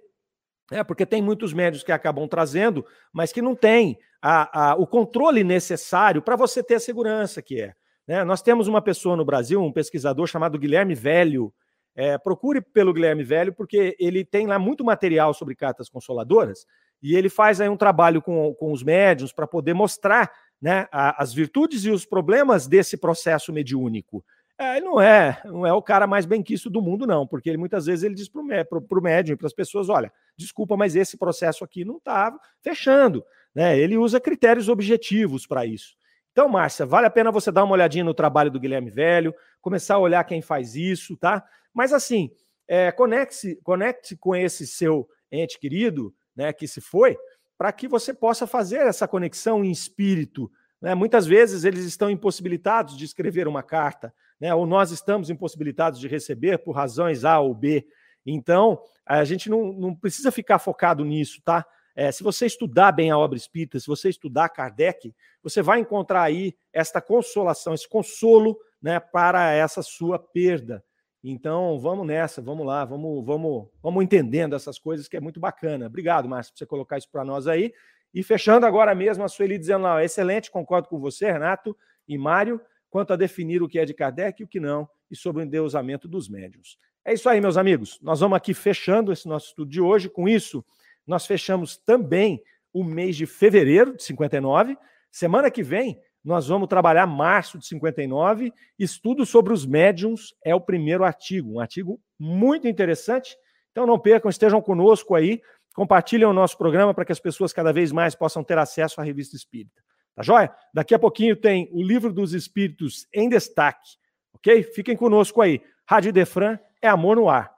é, 0.70 0.82
porque 0.82 1.04
tem 1.04 1.22
muitos 1.22 1.52
médios 1.52 1.82
que 1.82 1.92
acabam 1.92 2.26
trazendo, 2.26 2.84
mas 3.12 3.32
que 3.32 3.42
não 3.42 3.54
tem 3.54 3.98
a, 4.20 4.70
a, 4.70 4.74
o 4.74 4.86
controle 4.86 5.44
necessário 5.44 6.22
para 6.22 6.36
você 6.36 6.62
ter 6.62 6.76
a 6.76 6.80
segurança 6.80 7.42
que 7.42 7.60
é. 7.60 7.74
Né? 8.06 8.24
Nós 8.24 8.40
temos 8.40 8.66
uma 8.66 8.80
pessoa 8.80 9.16
no 9.16 9.24
Brasil, 9.24 9.62
um 9.62 9.72
pesquisador 9.72 10.26
chamado 10.26 10.58
Guilherme 10.58 10.94
Velho. 10.94 11.52
É, 11.94 12.18
procure 12.18 12.60
pelo 12.60 12.92
Guilherme 12.92 13.22
Velho, 13.22 13.52
porque 13.52 13.94
ele 14.00 14.24
tem 14.24 14.46
lá 14.46 14.58
muito 14.58 14.82
material 14.82 15.34
sobre 15.34 15.54
cartas 15.54 15.88
consoladoras 15.88 16.66
e 17.02 17.14
ele 17.14 17.28
faz 17.28 17.60
aí 17.60 17.68
um 17.68 17.76
trabalho 17.76 18.22
com, 18.22 18.54
com 18.54 18.72
os 18.72 18.82
médiums 18.82 19.32
para 19.32 19.46
poder 19.46 19.74
mostrar 19.74 20.32
né, 20.60 20.88
a, 20.90 21.22
as 21.22 21.32
virtudes 21.32 21.84
e 21.84 21.90
os 21.90 22.06
problemas 22.06 22.66
desse 22.66 22.96
processo 22.96 23.52
mediúnico. 23.52 24.24
É, 24.58 24.76
ele 24.76 24.86
não 24.86 25.00
é, 25.00 25.40
não 25.44 25.66
é 25.66 25.72
o 25.72 25.82
cara 25.82 26.06
mais 26.06 26.24
bem 26.24 26.42
quisto 26.42 26.70
do 26.70 26.80
mundo, 26.80 27.06
não, 27.06 27.26
porque 27.26 27.48
ele 27.48 27.58
muitas 27.58 27.86
vezes 27.86 28.04
ele 28.04 28.14
diz 28.14 28.28
para 28.28 28.40
o 28.40 29.02
médium 29.02 29.34
e 29.34 29.36
para 29.36 29.46
as 29.46 29.52
pessoas: 29.52 29.88
olha, 29.88 30.12
desculpa, 30.36 30.76
mas 30.76 30.94
esse 30.94 31.16
processo 31.16 31.64
aqui 31.64 31.84
não 31.84 31.96
está 31.96 32.32
fechando. 32.62 33.24
Né? 33.54 33.78
Ele 33.78 33.96
usa 33.96 34.20
critérios 34.20 34.68
objetivos 34.68 35.46
para 35.46 35.66
isso. 35.66 35.96
Então, 36.32 36.48
Márcia, 36.48 36.84
vale 36.84 37.06
a 37.06 37.10
pena 37.10 37.30
você 37.30 37.52
dar 37.52 37.62
uma 37.62 37.74
olhadinha 37.74 38.02
no 38.02 38.14
trabalho 38.14 38.50
do 38.50 38.58
Guilherme 38.58 38.90
Velho, 38.90 39.34
começar 39.60 39.94
a 39.94 40.00
olhar 40.00 40.24
quem 40.24 40.42
faz 40.42 40.74
isso, 40.74 41.16
tá? 41.16 41.44
Mas 41.72 41.92
assim, 41.92 42.30
é, 42.66 42.90
conecte-se 42.90 43.56
conecte 43.62 44.16
com 44.16 44.34
esse 44.34 44.66
seu 44.66 45.08
ente 45.30 45.58
querido, 45.58 46.14
né, 46.34 46.52
que 46.52 46.66
se 46.66 46.80
foi, 46.80 47.16
para 47.56 47.72
que 47.72 47.86
você 47.86 48.12
possa 48.12 48.46
fazer 48.46 48.78
essa 48.78 49.06
conexão 49.06 49.64
em 49.64 49.70
espírito. 49.70 50.50
Né? 50.80 50.94
Muitas 50.94 51.26
vezes 51.26 51.64
eles 51.64 51.84
estão 51.84 52.10
impossibilitados 52.10 52.96
de 52.96 53.04
escrever 53.04 53.46
uma 53.46 53.62
carta, 53.62 54.12
né? 54.40 54.54
ou 54.54 54.66
nós 54.66 54.90
estamos 54.90 55.30
impossibilitados 55.30 55.98
de 55.98 56.08
receber 56.08 56.58
por 56.58 56.72
razões 56.72 57.24
A 57.24 57.40
ou 57.40 57.54
B. 57.54 57.86
Então, 58.26 58.80
a 59.04 59.24
gente 59.24 59.50
não, 59.50 59.72
não 59.72 59.94
precisa 59.94 60.30
ficar 60.32 60.58
focado 60.58 61.04
nisso, 61.04 61.40
tá? 61.44 61.64
É, 61.96 62.10
se 62.10 62.24
você 62.24 62.46
estudar 62.46 62.90
bem 62.90 63.10
a 63.10 63.18
obra 63.18 63.36
espírita, 63.36 63.78
se 63.78 63.86
você 63.86 64.08
estudar 64.08 64.48
Kardec, 64.48 65.14
você 65.42 65.62
vai 65.62 65.78
encontrar 65.78 66.22
aí 66.22 66.56
esta 66.72 67.00
consolação, 67.00 67.72
esse 67.72 67.88
consolo 67.88 68.58
né, 68.82 68.98
para 68.98 69.52
essa 69.52 69.80
sua 69.80 70.18
perda. 70.18 70.84
Então, 71.22 71.78
vamos 71.78 72.06
nessa, 72.06 72.42
vamos 72.42 72.66
lá, 72.66 72.84
vamos, 72.84 73.24
vamos, 73.24 73.68
vamos 73.82 74.04
entendendo 74.04 74.56
essas 74.56 74.78
coisas 74.78 75.06
que 75.06 75.16
é 75.16 75.20
muito 75.20 75.38
bacana. 75.38 75.86
Obrigado, 75.86 76.28
Márcio, 76.28 76.52
por 76.52 76.58
você 76.58 76.66
colocar 76.66 76.98
isso 76.98 77.08
para 77.10 77.24
nós 77.24 77.46
aí. 77.46 77.72
E 78.12 78.22
fechando 78.22 78.66
agora 78.66 78.94
mesmo, 78.94 79.24
a 79.24 79.28
Sueli 79.28 79.56
dizendo 79.56 79.84
lá, 79.84 80.04
excelente, 80.04 80.50
concordo 80.50 80.88
com 80.88 80.98
você, 80.98 81.30
Renato 81.30 81.76
e 82.06 82.18
Mário, 82.18 82.60
quanto 82.94 83.12
a 83.12 83.16
definir 83.16 83.60
o 83.60 83.66
que 83.66 83.80
é 83.80 83.84
de 83.84 83.92
Kardec 83.92 84.40
e 84.40 84.44
o 84.44 84.46
que 84.46 84.60
não, 84.60 84.88
e 85.10 85.16
sobre 85.16 85.42
o 85.42 85.44
endeusamento 85.44 86.06
dos 86.06 86.28
médiuns. 86.28 86.78
É 87.04 87.12
isso 87.12 87.28
aí, 87.28 87.40
meus 87.40 87.56
amigos. 87.56 87.98
Nós 88.00 88.20
vamos 88.20 88.36
aqui 88.36 88.54
fechando 88.54 89.12
esse 89.12 89.26
nosso 89.26 89.48
estudo 89.48 89.68
de 89.68 89.80
hoje. 89.80 90.08
Com 90.08 90.28
isso, 90.28 90.64
nós 91.04 91.26
fechamos 91.26 91.76
também 91.76 92.40
o 92.72 92.84
mês 92.84 93.16
de 93.16 93.26
fevereiro 93.26 93.96
de 93.96 94.04
59. 94.04 94.78
Semana 95.10 95.50
que 95.50 95.60
vem, 95.60 95.98
nós 96.22 96.46
vamos 96.46 96.68
trabalhar 96.68 97.04
março 97.04 97.58
de 97.58 97.66
59. 97.66 98.52
Estudo 98.78 99.26
sobre 99.26 99.52
os 99.52 99.66
médiums 99.66 100.32
é 100.44 100.54
o 100.54 100.60
primeiro 100.60 101.02
artigo, 101.02 101.54
um 101.54 101.58
artigo 101.58 102.00
muito 102.16 102.68
interessante. 102.68 103.36
Então 103.72 103.88
não 103.88 103.98
percam, 103.98 104.30
estejam 104.30 104.62
conosco 104.62 105.16
aí, 105.16 105.42
compartilhem 105.74 106.28
o 106.28 106.32
nosso 106.32 106.56
programa 106.56 106.94
para 106.94 107.04
que 107.04 107.10
as 107.10 107.18
pessoas 107.18 107.52
cada 107.52 107.72
vez 107.72 107.90
mais 107.90 108.14
possam 108.14 108.44
ter 108.44 108.56
acesso 108.56 109.00
à 109.00 109.04
revista 109.04 109.34
Espírita. 109.34 109.82
Tá 110.14 110.22
joia? 110.22 110.54
Daqui 110.72 110.94
a 110.94 110.98
pouquinho 110.98 111.34
tem 111.34 111.68
o 111.72 111.82
Livro 111.82 112.12
dos 112.12 112.32
Espíritos 112.32 113.06
em 113.12 113.28
destaque, 113.28 113.96
ok? 114.32 114.62
Fiquem 114.62 114.96
conosco 114.96 115.40
aí. 115.40 115.60
Rádio 115.86 116.12
Defran 116.12 116.58
é 116.80 116.88
amor 116.88 117.16
no 117.16 117.28
ar. 117.28 117.52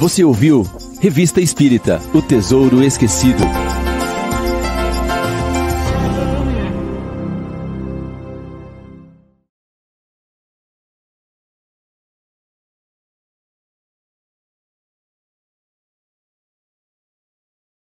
Você 0.00 0.22
ouviu 0.22 0.62
Revista 1.00 1.40
Espírita 1.40 1.98
O 2.14 2.22
Tesouro 2.22 2.82
Esquecido. 2.82 3.42